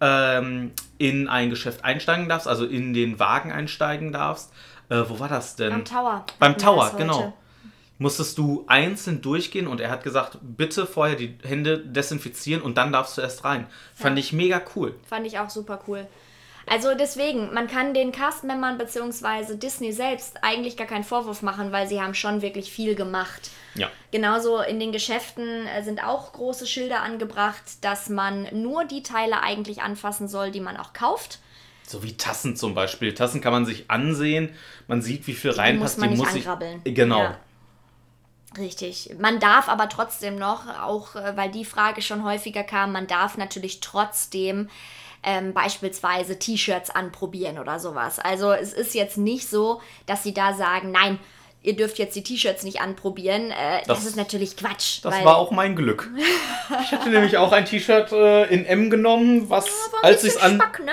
ähm, 0.00 0.70
in 0.98 1.26
ein 1.26 1.50
Geschäft 1.50 1.84
einsteigen 1.84 2.28
darfst, 2.28 2.46
also 2.46 2.64
in 2.64 2.94
den 2.94 3.18
Wagen 3.18 3.50
einsteigen 3.50 4.12
darfst. 4.12 4.52
Äh, 4.88 5.02
wo 5.06 5.18
war 5.18 5.28
das 5.28 5.56
denn? 5.56 5.72
Am 5.72 5.84
Tower. 5.84 6.24
Beim 6.38 6.56
Tower, 6.56 6.92
genau. 6.96 7.34
Musstest 8.00 8.38
du 8.38 8.64
einzeln 8.68 9.22
durchgehen 9.22 9.66
und 9.66 9.80
er 9.80 9.90
hat 9.90 10.04
gesagt, 10.04 10.38
bitte 10.40 10.86
vorher 10.86 11.16
die 11.16 11.36
Hände 11.42 11.78
desinfizieren 11.78 12.62
und 12.62 12.78
dann 12.78 12.92
darfst 12.92 13.18
du 13.18 13.22
erst 13.22 13.44
rein. 13.44 13.66
Fand 13.94 14.18
ich 14.18 14.32
mega 14.32 14.62
cool. 14.76 14.94
Fand 15.08 15.26
ich 15.26 15.38
auch 15.38 15.50
super 15.50 15.80
cool. 15.88 16.06
Also 16.70 16.94
deswegen, 16.94 17.52
man 17.54 17.66
kann 17.66 17.94
den 17.94 18.12
Castmembern 18.12 18.78
bzw. 18.78 19.56
Disney 19.56 19.92
selbst 19.92 20.42
eigentlich 20.42 20.76
gar 20.76 20.86
keinen 20.86 21.04
Vorwurf 21.04 21.42
machen, 21.42 21.72
weil 21.72 21.88
sie 21.88 22.00
haben 22.00 22.14
schon 22.14 22.42
wirklich 22.42 22.70
viel 22.70 22.94
gemacht. 22.94 23.50
Ja. 23.74 23.88
Genauso 24.10 24.60
in 24.60 24.78
den 24.78 24.92
Geschäften 24.92 25.66
äh, 25.66 25.82
sind 25.82 26.04
auch 26.04 26.32
große 26.32 26.66
Schilder 26.66 27.02
angebracht, 27.02 27.82
dass 27.82 28.08
man 28.08 28.48
nur 28.52 28.84
die 28.84 29.02
Teile 29.02 29.40
eigentlich 29.42 29.82
anfassen 29.82 30.28
soll, 30.28 30.50
die 30.50 30.60
man 30.60 30.76
auch 30.76 30.92
kauft. 30.92 31.40
So 31.88 32.02
wie 32.02 32.16
Tassen 32.16 32.54
zum 32.54 32.74
Beispiel. 32.74 33.14
Tassen 33.14 33.40
kann 33.40 33.52
man 33.52 33.64
sich 33.64 33.90
ansehen, 33.90 34.54
man 34.88 35.00
sieht, 35.00 35.26
wie 35.26 35.32
viel 35.34 35.50
reinpasst. 35.52 35.96
muss 35.96 36.00
man 36.02 36.10
nicht 36.10 36.18
muss 36.18 36.34
ich- 36.34 36.46
angrabbeln. 36.46 36.80
Genau. 36.84 37.22
Ja. 37.22 37.38
Richtig. 38.56 39.14
Man 39.18 39.40
darf 39.40 39.68
aber 39.68 39.88
trotzdem 39.88 40.36
noch, 40.36 40.66
auch 40.80 41.14
äh, 41.16 41.36
weil 41.36 41.50
die 41.50 41.64
Frage 41.64 42.02
schon 42.02 42.24
häufiger 42.24 42.62
kam, 42.64 42.92
man 42.92 43.06
darf 43.06 43.36
natürlich 43.36 43.80
trotzdem 43.80 44.68
ähm, 45.22 45.52
beispielsweise 45.52 46.38
T-Shirts 46.38 46.90
anprobieren 46.90 47.58
oder 47.58 47.78
sowas. 47.78 48.18
Also 48.18 48.52
es 48.52 48.72
ist 48.72 48.94
jetzt 48.94 49.18
nicht 49.18 49.48
so, 49.48 49.80
dass 50.06 50.22
sie 50.22 50.32
da 50.32 50.54
sagen, 50.54 50.90
nein, 50.92 51.18
ihr 51.62 51.74
dürft 51.76 51.98
jetzt 51.98 52.14
die 52.16 52.22
T-Shirts 52.22 52.62
nicht 52.62 52.80
anprobieren. 52.80 53.50
Äh, 53.50 53.78
das, 53.86 53.98
Das- 53.98 54.06
ist 54.06 54.16
natürlich 54.16 54.56
Quatsch. 54.56 55.00
Das 55.02 55.24
war 55.24 55.36
auch 55.36 55.50
mein 55.50 55.74
Glück. 55.76 56.10
Ich 56.82 56.92
hatte 56.92 57.08
nämlich 57.10 57.36
auch 57.36 57.52
ein 57.52 57.64
T-Shirt 57.64 58.12
äh, 58.12 58.44
in 58.52 58.64
M 58.64 58.90
genommen, 58.90 59.48
was, 59.50 59.66
Aber 59.92 60.04
als 60.04 60.24
ich 60.24 60.30
es 60.34 60.36
an. 60.36 60.56
Spack, 60.56 60.80
ne? 60.84 60.92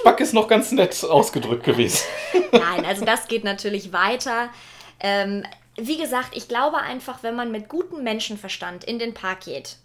Spack 0.00 0.20
ist 0.20 0.32
noch 0.34 0.48
ganz 0.48 0.72
nett 0.72 1.04
ausgedrückt 1.04 1.64
gewesen. 1.64 2.04
Nein, 2.52 2.84
also 2.84 3.04
das 3.04 3.28
geht 3.28 3.44
natürlich 3.44 3.92
weiter. 3.92 4.48
Ähm, 5.00 5.44
wie 5.76 5.98
gesagt, 5.98 6.30
ich 6.32 6.48
glaube 6.48 6.78
einfach, 6.78 7.22
wenn 7.22 7.36
man 7.36 7.50
mit 7.50 7.68
gutem 7.68 8.02
Menschenverstand 8.02 8.84
in 8.84 8.98
den 8.98 9.14
Park 9.14 9.40
geht, 9.44 9.76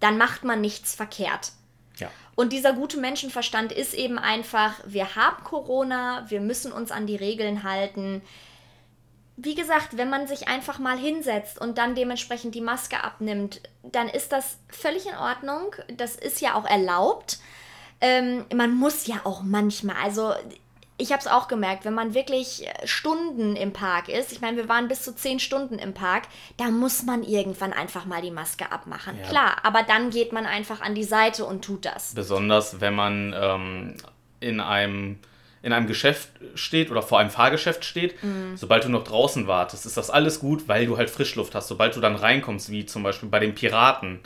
dann 0.00 0.18
macht 0.18 0.44
man 0.44 0.60
nichts 0.60 0.94
verkehrt. 0.94 1.52
Ja. 1.98 2.10
Und 2.34 2.52
dieser 2.52 2.72
gute 2.74 2.98
Menschenverstand 2.98 3.72
ist 3.72 3.94
eben 3.94 4.18
einfach, 4.18 4.74
wir 4.84 5.14
haben 5.16 5.42
Corona, 5.44 6.26
wir 6.28 6.40
müssen 6.40 6.72
uns 6.72 6.90
an 6.90 7.06
die 7.06 7.16
Regeln 7.16 7.62
halten. 7.62 8.22
Wie 9.36 9.54
gesagt, 9.54 9.96
wenn 9.96 10.08
man 10.08 10.26
sich 10.26 10.48
einfach 10.48 10.78
mal 10.78 10.96
hinsetzt 10.96 11.60
und 11.60 11.78
dann 11.78 11.94
dementsprechend 11.94 12.54
die 12.54 12.60
Maske 12.60 13.02
abnimmt, 13.02 13.60
dann 13.82 14.08
ist 14.08 14.32
das 14.32 14.58
völlig 14.68 15.06
in 15.06 15.14
Ordnung. 15.14 15.74
Das 15.96 16.16
ist 16.16 16.40
ja 16.40 16.54
auch 16.54 16.64
erlaubt. 16.64 17.38
Ähm, 18.00 18.44
man 18.54 18.74
muss 18.74 19.06
ja 19.06 19.16
auch 19.24 19.42
manchmal, 19.42 19.96
also 20.02 20.32
ich 20.98 21.12
habe 21.12 21.20
es 21.20 21.26
auch 21.26 21.48
gemerkt, 21.48 21.84
wenn 21.84 21.94
man 21.94 22.14
wirklich 22.14 22.66
Stunden 22.84 23.56
im 23.56 23.72
Park 23.72 24.08
ist, 24.08 24.32
ich 24.32 24.40
meine, 24.40 24.56
wir 24.56 24.68
waren 24.68 24.88
bis 24.88 25.02
zu 25.02 25.14
zehn 25.14 25.38
Stunden 25.38 25.78
im 25.78 25.92
Park, 25.92 26.24
da 26.56 26.64
muss 26.70 27.02
man 27.02 27.22
irgendwann 27.22 27.72
einfach 27.72 28.06
mal 28.06 28.22
die 28.22 28.30
Maske 28.30 28.72
abmachen. 28.72 29.18
Ja. 29.18 29.28
Klar, 29.28 29.56
aber 29.62 29.82
dann 29.82 30.10
geht 30.10 30.32
man 30.32 30.46
einfach 30.46 30.80
an 30.80 30.94
die 30.94 31.04
Seite 31.04 31.44
und 31.44 31.64
tut 31.64 31.84
das. 31.84 32.14
Besonders 32.14 32.80
wenn 32.80 32.94
man 32.94 33.34
ähm, 33.38 33.96
in 34.40 34.60
einem 34.60 35.18
in 35.62 35.72
einem 35.72 35.86
Geschäft 35.86 36.28
steht 36.54 36.90
oder 36.90 37.02
vor 37.02 37.18
einem 37.18 37.30
Fahrgeschäft 37.30 37.84
steht, 37.84 38.22
Mhm. 38.22 38.56
sobald 38.56 38.84
du 38.84 38.88
noch 38.88 39.04
draußen 39.04 39.46
wartest, 39.46 39.84
ist 39.86 39.96
das 39.96 40.10
alles 40.10 40.38
gut, 40.40 40.68
weil 40.68 40.86
du 40.86 40.96
halt 40.96 41.10
Frischluft 41.10 41.54
hast. 41.54 41.68
Sobald 41.68 41.96
du 41.96 42.00
dann 42.00 42.14
reinkommst, 42.16 42.70
wie 42.70 42.86
zum 42.86 43.02
Beispiel 43.02 43.28
bei 43.28 43.40
den 43.40 43.54
Piraten, 43.54 44.20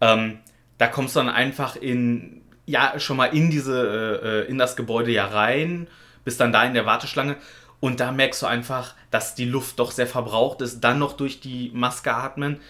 ähm, 0.00 0.38
da 0.78 0.86
kommst 0.86 1.16
du 1.16 1.20
dann 1.20 1.28
einfach 1.30 1.76
in, 1.76 2.42
ja, 2.66 2.98
schon 3.00 3.16
mal 3.16 3.26
in 3.26 3.50
diese, 3.50 4.44
äh, 4.46 4.50
in 4.50 4.58
das 4.58 4.76
Gebäude 4.76 5.10
ja 5.10 5.26
rein, 5.26 5.88
bist 6.24 6.40
dann 6.40 6.52
da 6.52 6.64
in 6.64 6.74
der 6.74 6.86
Warteschlange 6.86 7.36
und 7.80 7.98
da 8.00 8.12
merkst 8.12 8.42
du 8.42 8.46
einfach, 8.46 8.94
dass 9.10 9.34
die 9.34 9.44
Luft 9.44 9.78
doch 9.78 9.90
sehr 9.90 10.06
verbraucht 10.06 10.60
ist, 10.60 10.80
dann 10.80 10.98
noch 10.98 11.14
durch 11.14 11.40
die 11.40 11.70
Maske 11.74 12.12
atmen. 12.14 12.60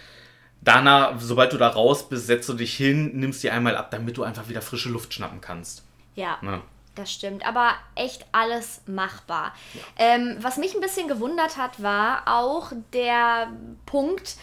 Danach, 0.63 1.15
sobald 1.21 1.53
du 1.53 1.59
da 1.59 1.69
raus 1.69 2.09
bist, 2.09 2.27
setzt 2.27 2.49
du 2.49 2.55
dich 2.55 2.75
hin, 2.77 3.11
nimmst 3.15 3.43
die 3.43 3.51
einmal 3.51 3.77
ab, 3.77 3.91
damit 3.91 4.17
du 4.17 4.23
einfach 4.25 4.49
wieder 4.49 4.63
frische 4.63 4.89
Luft 4.89 5.15
schnappen 5.15 5.41
kannst. 5.41 5.85
Ja. 6.15 6.39
Ja. 6.43 6.63
Das 6.97 7.13
stimmt, 7.13 7.47
aber 7.47 7.75
echt 7.95 8.25
alles 8.33 8.81
machbar. 8.87 9.55
Ähm, 9.99 10.37
was 10.41 10.57
mich 10.57 10.75
ein 10.75 10.81
bisschen 10.81 11.09
gewundert 11.09 11.59
hat, 11.59 11.83
war 11.83 12.23
auch 12.27 12.73
der 12.95 13.53
Punkt, 13.85 14.37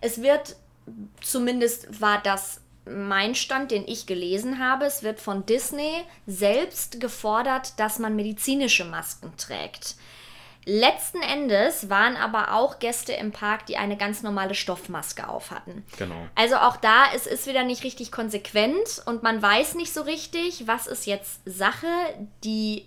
es 0.00 0.20
wird, 0.20 0.56
zumindest 1.20 2.00
war 2.00 2.20
das 2.20 2.60
mein 2.84 3.36
Stand, 3.36 3.70
den 3.70 3.86
ich 3.86 4.06
gelesen 4.06 4.58
habe, 4.58 4.86
es 4.86 5.04
wird 5.04 5.20
von 5.20 5.46
Disney 5.46 6.02
selbst 6.26 7.00
gefordert, 7.00 7.78
dass 7.78 8.00
man 8.00 8.16
medizinische 8.16 8.84
Masken 8.84 9.36
trägt. 9.36 9.94
Letzten 10.66 11.22
Endes 11.22 11.88
waren 11.88 12.16
aber 12.16 12.54
auch 12.54 12.78
Gäste 12.78 13.12
im 13.14 13.32
Park, 13.32 13.66
die 13.66 13.78
eine 13.78 13.96
ganz 13.96 14.22
normale 14.22 14.54
Stoffmaske 14.54 15.28
auf 15.28 15.50
hatten. 15.50 15.84
Genau. 15.96 16.26
Also 16.34 16.56
auch 16.56 16.76
da, 16.76 17.04
es 17.14 17.26
ist 17.26 17.46
wieder 17.46 17.64
nicht 17.64 17.82
richtig 17.82 18.12
konsequent 18.12 19.02
und 19.06 19.22
man 19.22 19.40
weiß 19.40 19.74
nicht 19.74 19.92
so 19.92 20.02
richtig, 20.02 20.66
was 20.66 20.86
ist 20.86 21.06
jetzt 21.06 21.40
Sache. 21.46 21.86
Die 22.44 22.86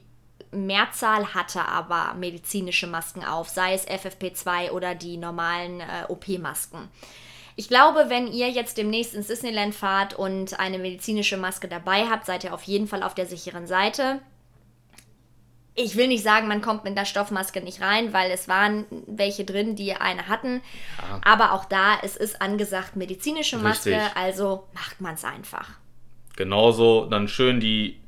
Mehrzahl 0.52 1.34
hatte 1.34 1.66
aber 1.66 2.14
medizinische 2.14 2.86
Masken 2.86 3.26
auf, 3.26 3.50
sei 3.50 3.74
es 3.74 3.88
FFP2 3.88 4.72
oder 4.72 4.94
die 4.94 5.18
normalen 5.18 5.80
äh, 5.80 6.06
OP-Masken. 6.10 6.90
Ich 7.56 7.68
glaube, 7.68 8.06
wenn 8.08 8.32
ihr 8.32 8.50
jetzt 8.50 8.78
demnächst 8.78 9.14
ins 9.14 9.28
Disneyland 9.28 9.76
fahrt 9.76 10.14
und 10.14 10.60
eine 10.60 10.80
medizinische 10.80 11.38
Maske 11.38 11.68
dabei 11.68 12.06
habt, 12.10 12.26
seid 12.26 12.44
ihr 12.44 12.54
auf 12.54 12.64
jeden 12.64 12.88
Fall 12.88 13.04
auf 13.04 13.14
der 13.14 13.26
sicheren 13.26 13.68
Seite. 13.68 14.22
Ich 15.76 15.96
will 15.96 16.08
nicht 16.08 16.24
sagen, 16.24 16.48
man 16.48 16.62
kommt 16.62 16.84
mit 16.84 16.96
der 16.96 17.06
Stoffmaske 17.06 17.62
nicht 17.62 17.82
rein, 17.82 18.14
weil 18.14 18.30
es 18.30 18.48
waren 18.48 18.86
welche 19.08 19.44
drin, 19.44 19.76
die 19.76 19.94
eine 19.94 20.28
hatten. 20.28 20.62
Aber 21.24 21.54
auch 21.54 21.66
da, 21.66 21.98
es 22.04 22.16
ist 22.16 22.42
angesagt 22.42 22.96
medizinische 22.96 23.58
Maske, 23.58 23.92
Richtig. 23.92 24.16
also 24.16 24.68
macht 24.74 25.02
man 25.02 25.16
es 25.16 25.24
einfach. 25.24 25.70
Genauso 26.36 27.06
dann 27.06 27.28
schön 27.28 27.60
die 27.60 28.00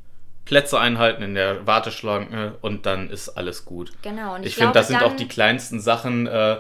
Plätze 0.46 0.80
einhalten 0.80 1.24
in 1.24 1.34
der 1.34 1.66
Warteschlange 1.66 2.56
und 2.62 2.86
dann 2.86 3.10
ist 3.10 3.30
alles 3.30 3.66
gut. 3.66 3.92
Genau. 4.04 4.36
Und 4.36 4.42
Ich, 4.42 4.50
ich, 4.50 4.56
finde, 4.56 4.74
das 4.74 4.88
sind 4.88 5.02
auch 5.02 5.16
die 5.16 5.28
kleinsten 5.28 5.80
Sachen. 5.80 6.28
Äh, 6.28 6.58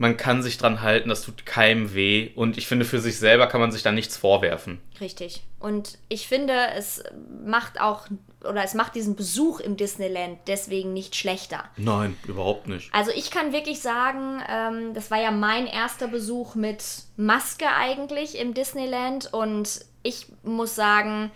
man 0.00 0.16
kann 0.16 0.42
sich 0.42 0.56
dran 0.56 0.80
halten, 0.80 1.10
das 1.10 1.20
tut 1.20 1.44
keinem 1.44 1.92
weh. 1.92 2.30
Und 2.34 2.56
ich 2.56 2.66
finde, 2.66 2.86
für 2.86 3.00
sich 3.00 3.18
selber 3.18 3.46
kann 3.48 3.60
man 3.60 3.70
sich 3.70 3.82
da 3.82 3.92
nichts 3.92 4.16
vorwerfen. 4.16 4.80
Richtig. 4.98 5.42
Und 5.58 5.98
ich 6.08 6.26
finde, 6.26 6.54
es 6.74 7.04
macht 7.44 7.82
auch, 7.82 8.06
oder 8.40 8.64
es 8.64 8.72
macht 8.72 8.94
diesen 8.94 9.14
Besuch 9.14 9.60
im 9.60 9.76
Disneyland 9.76 10.38
deswegen 10.46 10.94
nicht 10.94 11.16
schlechter. 11.16 11.64
Nein, 11.76 12.16
überhaupt 12.26 12.66
nicht. 12.66 12.88
Also 12.94 13.10
ich 13.14 13.30
kann 13.30 13.52
wirklich 13.52 13.80
sagen, 13.80 14.42
ähm, 14.48 14.94
das 14.94 15.10
war 15.10 15.20
ja 15.20 15.30
mein 15.30 15.66
erster 15.66 16.08
Besuch 16.08 16.54
mit 16.54 16.82
Maske 17.18 17.66
eigentlich 17.68 18.38
im 18.38 18.54
Disneyland 18.54 19.30
und 19.34 19.84
ich 20.02 20.28
muss 20.42 20.74
sagen, 20.74 21.30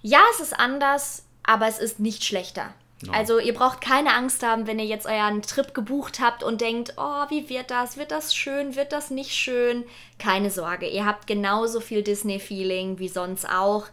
ja, 0.00 0.20
es 0.32 0.40
ist 0.40 0.58
anders, 0.58 1.26
aber 1.42 1.68
es 1.68 1.78
ist 1.78 2.00
nicht 2.00 2.24
schlechter. 2.24 2.72
Also 3.12 3.38
ihr 3.38 3.52
braucht 3.52 3.82
keine 3.82 4.14
Angst 4.14 4.42
haben, 4.42 4.66
wenn 4.66 4.78
ihr 4.78 4.86
jetzt 4.86 5.06
euren 5.06 5.42
Trip 5.42 5.74
gebucht 5.74 6.18
habt 6.18 6.42
und 6.42 6.62
denkt, 6.62 6.94
oh, 6.96 7.24
wie 7.28 7.48
wird 7.50 7.70
das? 7.70 7.98
Wird 7.98 8.10
das 8.10 8.34
schön? 8.34 8.74
Wird 8.74 8.92
das 8.92 9.10
nicht 9.10 9.32
schön? 9.32 9.84
Keine 10.18 10.50
Sorge, 10.50 10.88
ihr 10.88 11.04
habt 11.04 11.26
genauso 11.26 11.80
viel 11.80 12.02
Disney-Feeling 12.02 12.98
wie 12.98 13.08
sonst 13.08 13.46
auch. 13.48 13.86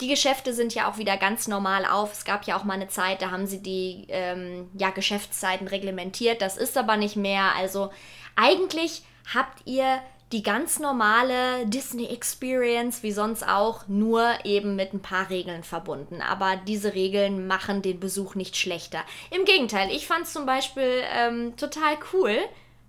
Die 0.00 0.08
Geschäfte 0.08 0.52
sind 0.54 0.74
ja 0.74 0.90
auch 0.90 0.98
wieder 0.98 1.16
ganz 1.16 1.48
normal 1.48 1.84
auf. 1.84 2.12
Es 2.12 2.24
gab 2.24 2.44
ja 2.44 2.56
auch 2.56 2.64
mal 2.64 2.74
eine 2.74 2.88
Zeit, 2.88 3.22
da 3.22 3.30
haben 3.30 3.46
sie 3.46 3.62
die 3.62 4.06
ähm, 4.08 4.68
ja, 4.74 4.90
Geschäftszeiten 4.90 5.66
reglementiert. 5.66 6.40
Das 6.42 6.56
ist 6.56 6.76
aber 6.76 6.96
nicht 6.96 7.16
mehr. 7.16 7.54
Also 7.56 7.90
eigentlich 8.36 9.02
habt 9.34 9.66
ihr 9.66 10.00
die 10.32 10.42
ganz 10.42 10.78
normale 10.78 11.66
Disney 11.66 12.06
Experience, 12.06 13.02
wie 13.02 13.12
sonst 13.12 13.46
auch, 13.48 13.88
nur 13.88 14.30
eben 14.44 14.76
mit 14.76 14.92
ein 14.92 15.00
paar 15.00 15.30
Regeln 15.30 15.62
verbunden. 15.62 16.20
Aber 16.20 16.56
diese 16.66 16.94
Regeln 16.94 17.46
machen 17.46 17.80
den 17.80 17.98
Besuch 17.98 18.34
nicht 18.34 18.56
schlechter. 18.56 19.00
Im 19.30 19.44
Gegenteil, 19.46 19.90
ich 19.90 20.06
fand 20.06 20.24
es 20.26 20.32
zum 20.34 20.44
Beispiel 20.44 21.02
ähm, 21.16 21.56
total 21.56 21.96
cool. 22.12 22.36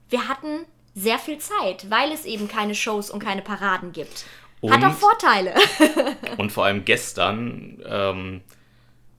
Wir 0.10 0.28
hatten 0.28 0.66
sehr 0.96 1.18
viel 1.18 1.38
Zeit, 1.38 1.90
weil 1.90 2.12
es 2.12 2.26
eben 2.26 2.50
keine 2.50 2.76
Shows 2.76 3.10
und 3.10 3.24
keine 3.24 3.42
Paraden 3.42 3.94
gibt. 3.94 4.26
Hat 4.68 4.78
Und- 4.78 4.84
auch 4.86 4.94
Vorteile. 4.96 5.54
Und 6.38 6.52
vor 6.52 6.66
allem 6.66 6.84
gestern, 6.84 7.82
ähm, 7.86 8.42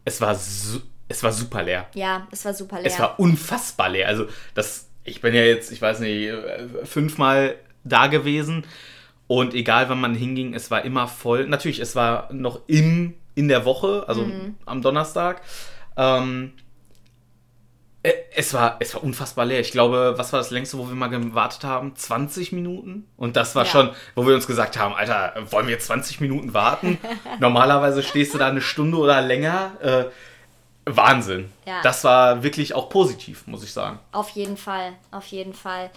es 0.05 0.21
war 0.21 0.35
so, 0.35 0.81
es 1.09 1.23
war 1.23 1.33
super 1.33 1.63
leer. 1.63 1.89
Ja, 1.95 2.27
es 2.31 2.45
war 2.45 2.53
super 2.53 2.77
leer. 2.77 2.87
Es 2.87 2.99
war 2.99 3.19
unfassbar 3.19 3.89
leer. 3.89 4.09
Also, 4.09 4.27
das, 4.55 4.89
ich 5.05 5.23
bin 5.23 5.35
ja 5.35 5.43
jetzt, 5.43 5.73
ich 5.73 5.81
weiß 5.81 6.01
nicht, 6.01 6.27
äh, 6.29 6.69
fünfmal 6.85 7.57
da 7.85 8.07
gewesen. 8.07 8.65
Und 9.27 9.55
egal, 9.55 9.89
wann 9.89 10.01
man 10.01 10.15
hinging, 10.15 10.55
es 10.55 10.71
war 10.71 10.85
immer 10.85 11.07
voll. 11.07 11.47
Natürlich, 11.47 11.79
es 11.79 11.95
war 11.95 12.33
noch 12.33 12.61
im, 12.67 13.15
in 13.35 13.49
der 13.49 13.65
Woche, 13.65 14.05
also 14.09 14.25
Mhm. 14.25 14.57
am 14.67 14.83
Donnerstag. 14.83 15.41
Ähm, 15.97 16.53
äh, 18.03 18.13
es 18.35 18.55
war, 18.55 18.77
es 18.81 18.95
war 18.95 19.05
unfassbar 19.05 19.45
leer. 19.45 19.61
Ich 19.61 19.73
glaube, 19.73 20.15
was 20.17 20.33
war 20.33 20.41
das 20.41 20.51
längste, 20.51 20.79
wo 20.79 20.89
wir 20.89 20.95
mal 20.95 21.09
gewartet 21.09 21.65
haben? 21.65 21.95
20 21.95 22.51
Minuten? 22.53 23.07
Und 23.17 23.37
das 23.37 23.55
war 23.55 23.65
Ja. 23.67 23.71
schon, 23.71 23.91
wo 24.15 24.27
wir 24.27 24.35
uns 24.35 24.47
gesagt 24.47 24.79
haben, 24.79 24.95
Alter, 24.95 25.35
wollen 25.51 25.69
wir 25.69 25.79
20 25.79 26.21
Minuten 26.21 26.55
warten? 26.55 26.99
Normalerweise 27.39 28.03
stehst 28.03 28.33
du 28.35 28.39
da 28.39 28.49
eine 28.49 28.63
Stunde 28.63 28.97
oder 28.97 29.21
länger. 29.21 29.73
Äh, 29.83 30.05
Wahnsinn. 30.87 31.53
Ja. 31.67 31.83
Das 31.83 32.03
war 32.05 32.43
wirklich 32.43 32.75
auch 32.75 32.89
positiv, 32.89 33.47
muss 33.47 33.63
ich 33.63 33.73
sagen. 33.73 33.99
Auf 34.13 34.31
jeden 34.31 34.57
Fall, 34.57 34.95
auf 35.11 35.27
jeden 35.27 35.53
Fall. 35.55 35.91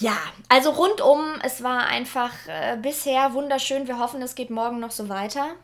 Ja, 0.00 0.16
also 0.48 0.70
rundum, 0.70 1.24
es 1.42 1.62
war 1.62 1.86
einfach 1.86 2.32
äh, 2.46 2.76
bisher 2.80 3.32
wunderschön. 3.34 3.88
Wir 3.88 3.98
hoffen, 3.98 4.22
es 4.22 4.36
geht 4.36 4.50
morgen 4.50 4.78
noch 4.78 4.92
so 4.92 5.08
weiter 5.08 5.56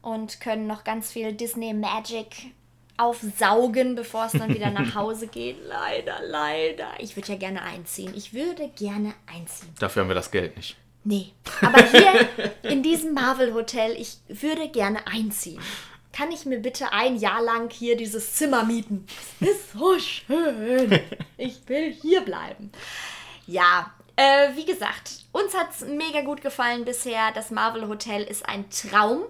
und 0.00 0.40
können 0.40 0.66
noch 0.66 0.84
ganz 0.84 1.10
viel 1.10 1.32
Disney 1.32 1.74
Magic 1.74 2.52
aufsaugen, 2.96 3.96
bevor 3.96 4.26
es 4.26 4.32
dann 4.32 4.54
wieder 4.54 4.70
nach 4.70 4.94
Hause 4.94 5.26
geht. 5.26 5.56
Leider, 5.66 6.20
leider. 6.24 6.88
Ich 6.98 7.16
würde 7.16 7.32
ja 7.32 7.38
gerne 7.38 7.62
einziehen. 7.62 8.12
Ich 8.14 8.32
würde 8.32 8.68
gerne 8.76 9.14
einziehen. 9.26 9.74
Dafür 9.80 10.02
haben 10.02 10.08
wir 10.08 10.14
das 10.14 10.30
Geld 10.30 10.56
nicht. 10.56 10.76
Nee, 11.02 11.32
aber 11.62 11.82
hier 11.82 12.52
in 12.70 12.82
diesem 12.82 13.14
Marvel 13.14 13.54
Hotel, 13.54 13.96
ich 13.98 14.18
würde 14.28 14.68
gerne 14.68 15.06
einziehen. 15.06 15.60
Kann 16.12 16.30
ich 16.30 16.44
mir 16.44 16.58
bitte 16.58 16.92
ein 16.92 17.16
Jahr 17.16 17.42
lang 17.42 17.70
hier 17.70 17.96
dieses 17.96 18.34
Zimmer 18.34 18.64
mieten? 18.64 19.06
Es 19.40 19.48
ist 19.48 19.72
so 19.72 19.98
schön. 19.98 21.00
Ich 21.38 21.66
will 21.68 21.90
hier 21.90 22.20
bleiben. 22.20 22.70
Ja, 23.50 23.90
äh, 24.14 24.54
wie 24.54 24.64
gesagt, 24.64 25.24
uns 25.32 25.56
hat 25.56 25.70
es 25.72 25.80
mega 25.80 26.20
gut 26.20 26.40
gefallen 26.40 26.84
bisher. 26.84 27.32
Das 27.34 27.50
Marvel 27.50 27.88
Hotel 27.88 28.22
ist 28.22 28.48
ein 28.48 28.70
Traum. 28.70 29.24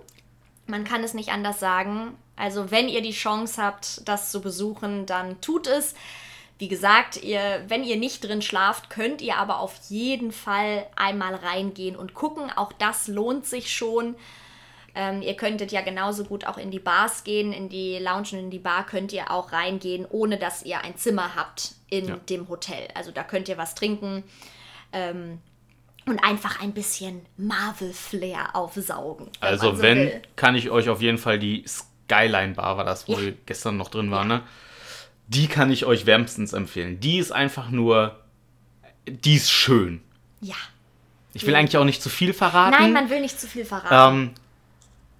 Man 0.66 0.84
kann 0.84 1.02
es 1.02 1.14
nicht 1.14 1.30
anders 1.30 1.58
sagen. 1.58 2.18
Also, 2.36 2.70
wenn 2.70 2.90
ihr 2.90 3.00
die 3.00 3.12
Chance 3.12 3.62
habt, 3.62 4.06
das 4.06 4.30
zu 4.30 4.42
besuchen, 4.42 5.06
dann 5.06 5.40
tut 5.40 5.66
es. 5.66 5.94
Wie 6.58 6.68
gesagt, 6.68 7.22
ihr, 7.22 7.64
wenn 7.68 7.82
ihr 7.82 7.96
nicht 7.96 8.22
drin 8.22 8.42
schlaft, 8.42 8.90
könnt 8.90 9.22
ihr 9.22 9.38
aber 9.38 9.58
auf 9.58 9.74
jeden 9.88 10.32
Fall 10.32 10.86
einmal 10.96 11.34
reingehen 11.34 11.96
und 11.96 12.12
gucken. 12.12 12.50
Auch 12.54 12.74
das 12.74 13.08
lohnt 13.08 13.46
sich 13.46 13.74
schon. 13.74 14.16
Ähm, 14.95 15.22
ihr 15.22 15.34
könntet 15.34 15.70
ja 15.72 15.82
genauso 15.82 16.24
gut 16.24 16.45
auch 16.47 16.59
in 16.59 16.70
die 16.70 16.78
Bars 16.80 17.22
gehen, 17.24 17.53
in 17.53 17.68
die 17.68 17.99
Lounge 17.99 18.28
und 18.32 18.38
in 18.38 18.51
die 18.51 18.59
Bar 18.59 18.84
könnt 18.86 19.12
ihr 19.12 19.30
auch 19.30 19.53
reingehen, 19.53 20.05
ohne 20.09 20.36
dass 20.38 20.64
ihr 20.64 20.82
ein 20.82 20.97
Zimmer 20.97 21.36
habt 21.36 21.72
in 21.88 22.09
Ja. 22.09 22.16
dem 22.16 22.49
Hotel. 22.49 22.88
Also 22.95 23.11
da 23.12 23.22
könnt 23.22 23.49
ihr 23.49 23.57
was 23.57 23.74
trinken 23.76 24.24
ähm, 24.93 25.38
und 26.07 26.18
einfach 26.24 26.61
ein 26.61 26.72
bisschen 26.72 27.24
Marvel-Flair 27.36 28.57
aufsaugen. 28.57 29.26
wenn 29.41 29.49
Also 29.49 29.74
so 29.76 29.82
wenn, 29.82 29.99
will. 29.99 30.22
kann 30.36 30.55
ich 30.57 30.70
euch 30.70 30.88
auf 30.88 31.01
jeden 31.01 31.18
Fall 31.18 31.38
die 31.38 31.64
Skyline 31.66 32.55
Bar, 32.55 32.76
war 32.76 32.84
das, 32.84 33.07
wo 33.07 33.12
Ja. 33.12 33.20
wir 33.20 33.32
gestern 33.47 33.76
noch 33.76 33.88
drin 33.91 34.11
waren, 34.11 34.26
ne? 34.28 34.43
Die 35.28 35.47
kann 35.47 35.70
ich 35.70 35.84
euch 35.86 36.07
wärmstens 36.07 36.53
empfehlen. 36.53 36.99
Die 36.99 37.18
ist 37.18 37.30
einfach 37.30 37.70
nur, 37.70 38.18
die 39.07 39.36
ist 39.36 39.51
schön. 39.53 40.03
Ja. 40.41 40.57
Ich 41.34 41.47
will 41.47 41.53
Ja. 41.53 41.61
eigentlich 41.61 41.76
auch 41.76 41.84
nicht 41.84 42.03
zu 42.03 42.09
viel 42.09 42.32
verraten. 42.32 42.76
Nein, 42.76 42.93
man 42.93 43.09
will 43.11 43.20
nicht 43.20 43.38
zu 43.41 43.47
viel 43.47 43.64
verraten. 43.64 44.18
ähm, 44.18 44.30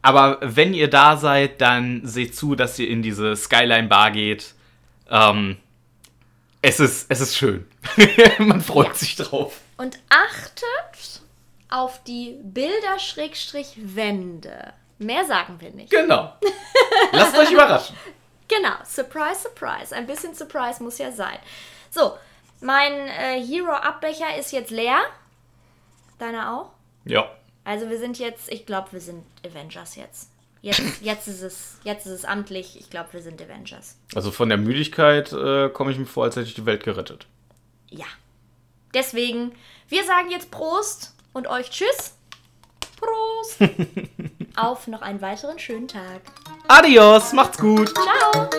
aber 0.03 0.39
wenn 0.43 0.75
ihr 0.75 0.89
da 0.89 1.17
seid, 1.17 1.61
dann 1.61 2.01
seht 2.05 2.37
zu, 2.37 2.55
dass 2.55 2.79
ihr 2.79 2.89
in 2.89 3.03
diese 3.03 3.37
Skyline 3.37 3.89
Bar 3.89 4.11
geht. 4.11 4.55
Ähm, 5.11 5.57
es, 6.63 6.81
ist, 6.81 7.07
es 7.11 7.21
ist 7.21 7.37
schön. 7.37 7.67
man 8.39 8.61
freut 8.61 8.89
Ja. 8.89 8.95
sich 8.95 9.17
drauf. 9.17 9.61
Und 9.77 9.99
achtet 10.09 11.21
auf 11.69 12.03
die 12.05 12.37
Bilder-Wände. 12.43 14.73
Mehr 14.99 15.25
sagen 15.25 15.57
wir 15.61 15.71
nicht. 15.71 15.91
Genau. 15.91 16.35
Lasst 17.13 17.39
euch 17.39 17.53
überraschen. 17.53 17.97
Genau, 18.53 18.75
surprise, 18.85 19.43
surprise. 19.43 19.95
Ein 19.95 20.09
bisschen 20.09 20.35
Surprise 20.35 20.83
muss 20.83 20.99
ja 20.99 21.13
sein. 21.13 21.39
So, 21.89 22.19
mein 22.61 22.93
äh, 22.93 23.41
Hero-Abbecher 23.41 24.37
ist 24.37 24.51
jetzt 24.51 24.73
leer. 24.73 24.99
Deiner 26.19 26.53
auch? 26.53 26.71
Ja. 27.05 27.31
Also 27.65 27.89
wir 27.91 27.99
sind 27.99 28.19
jetzt, 28.19 28.51
ich 28.51 28.67
glaube, 28.67 28.93
wir 28.93 29.01
sind 29.01 29.25
Avengers 29.45 29.97
jetzt. 29.97 30.31
Jetzt, 30.63 30.83
jetzt, 31.01 31.29
ist 31.29 31.43
es, 31.43 31.79
jetzt 31.85 32.07
ist 32.07 32.13
es 32.13 32.25
amtlich. 32.25 32.79
Ich 32.79 32.91
glaube, 32.91 33.13
wir 33.13 33.23
sind 33.23 33.41
Avengers. 33.41 33.97
Also 34.15 34.31
von 34.31 34.49
der 34.49 34.59
Müdigkeit 34.59 35.33
äh, 35.33 35.69
komme 35.71 35.93
ich 35.93 35.99
mir 35.99 36.07
vor, 36.07 36.25
als 36.25 36.37
hätte 36.37 36.49
ich 36.49 36.55
die 36.55 36.67
Welt 36.67 36.85
gerettet. 36.85 37.27
Ja. 37.91 38.07
Deswegen, 38.95 39.53
wir 39.89 40.05
sagen 40.05 40.31
jetzt 40.31 40.51
Prost 40.51 41.15
und 41.33 41.47
euch 41.47 41.71
Tschüss. 41.71 42.15
Prost. 42.97 43.59
Auf 44.57 44.89
noch 44.89 45.03
einen 45.03 45.21
weiteren 45.21 45.59
schönen 45.59 45.89
Tag. 45.89 46.21
Adios, 46.69 47.33
macht's 47.33 47.59
gut. 47.59 47.93
Ciao. 47.95 48.51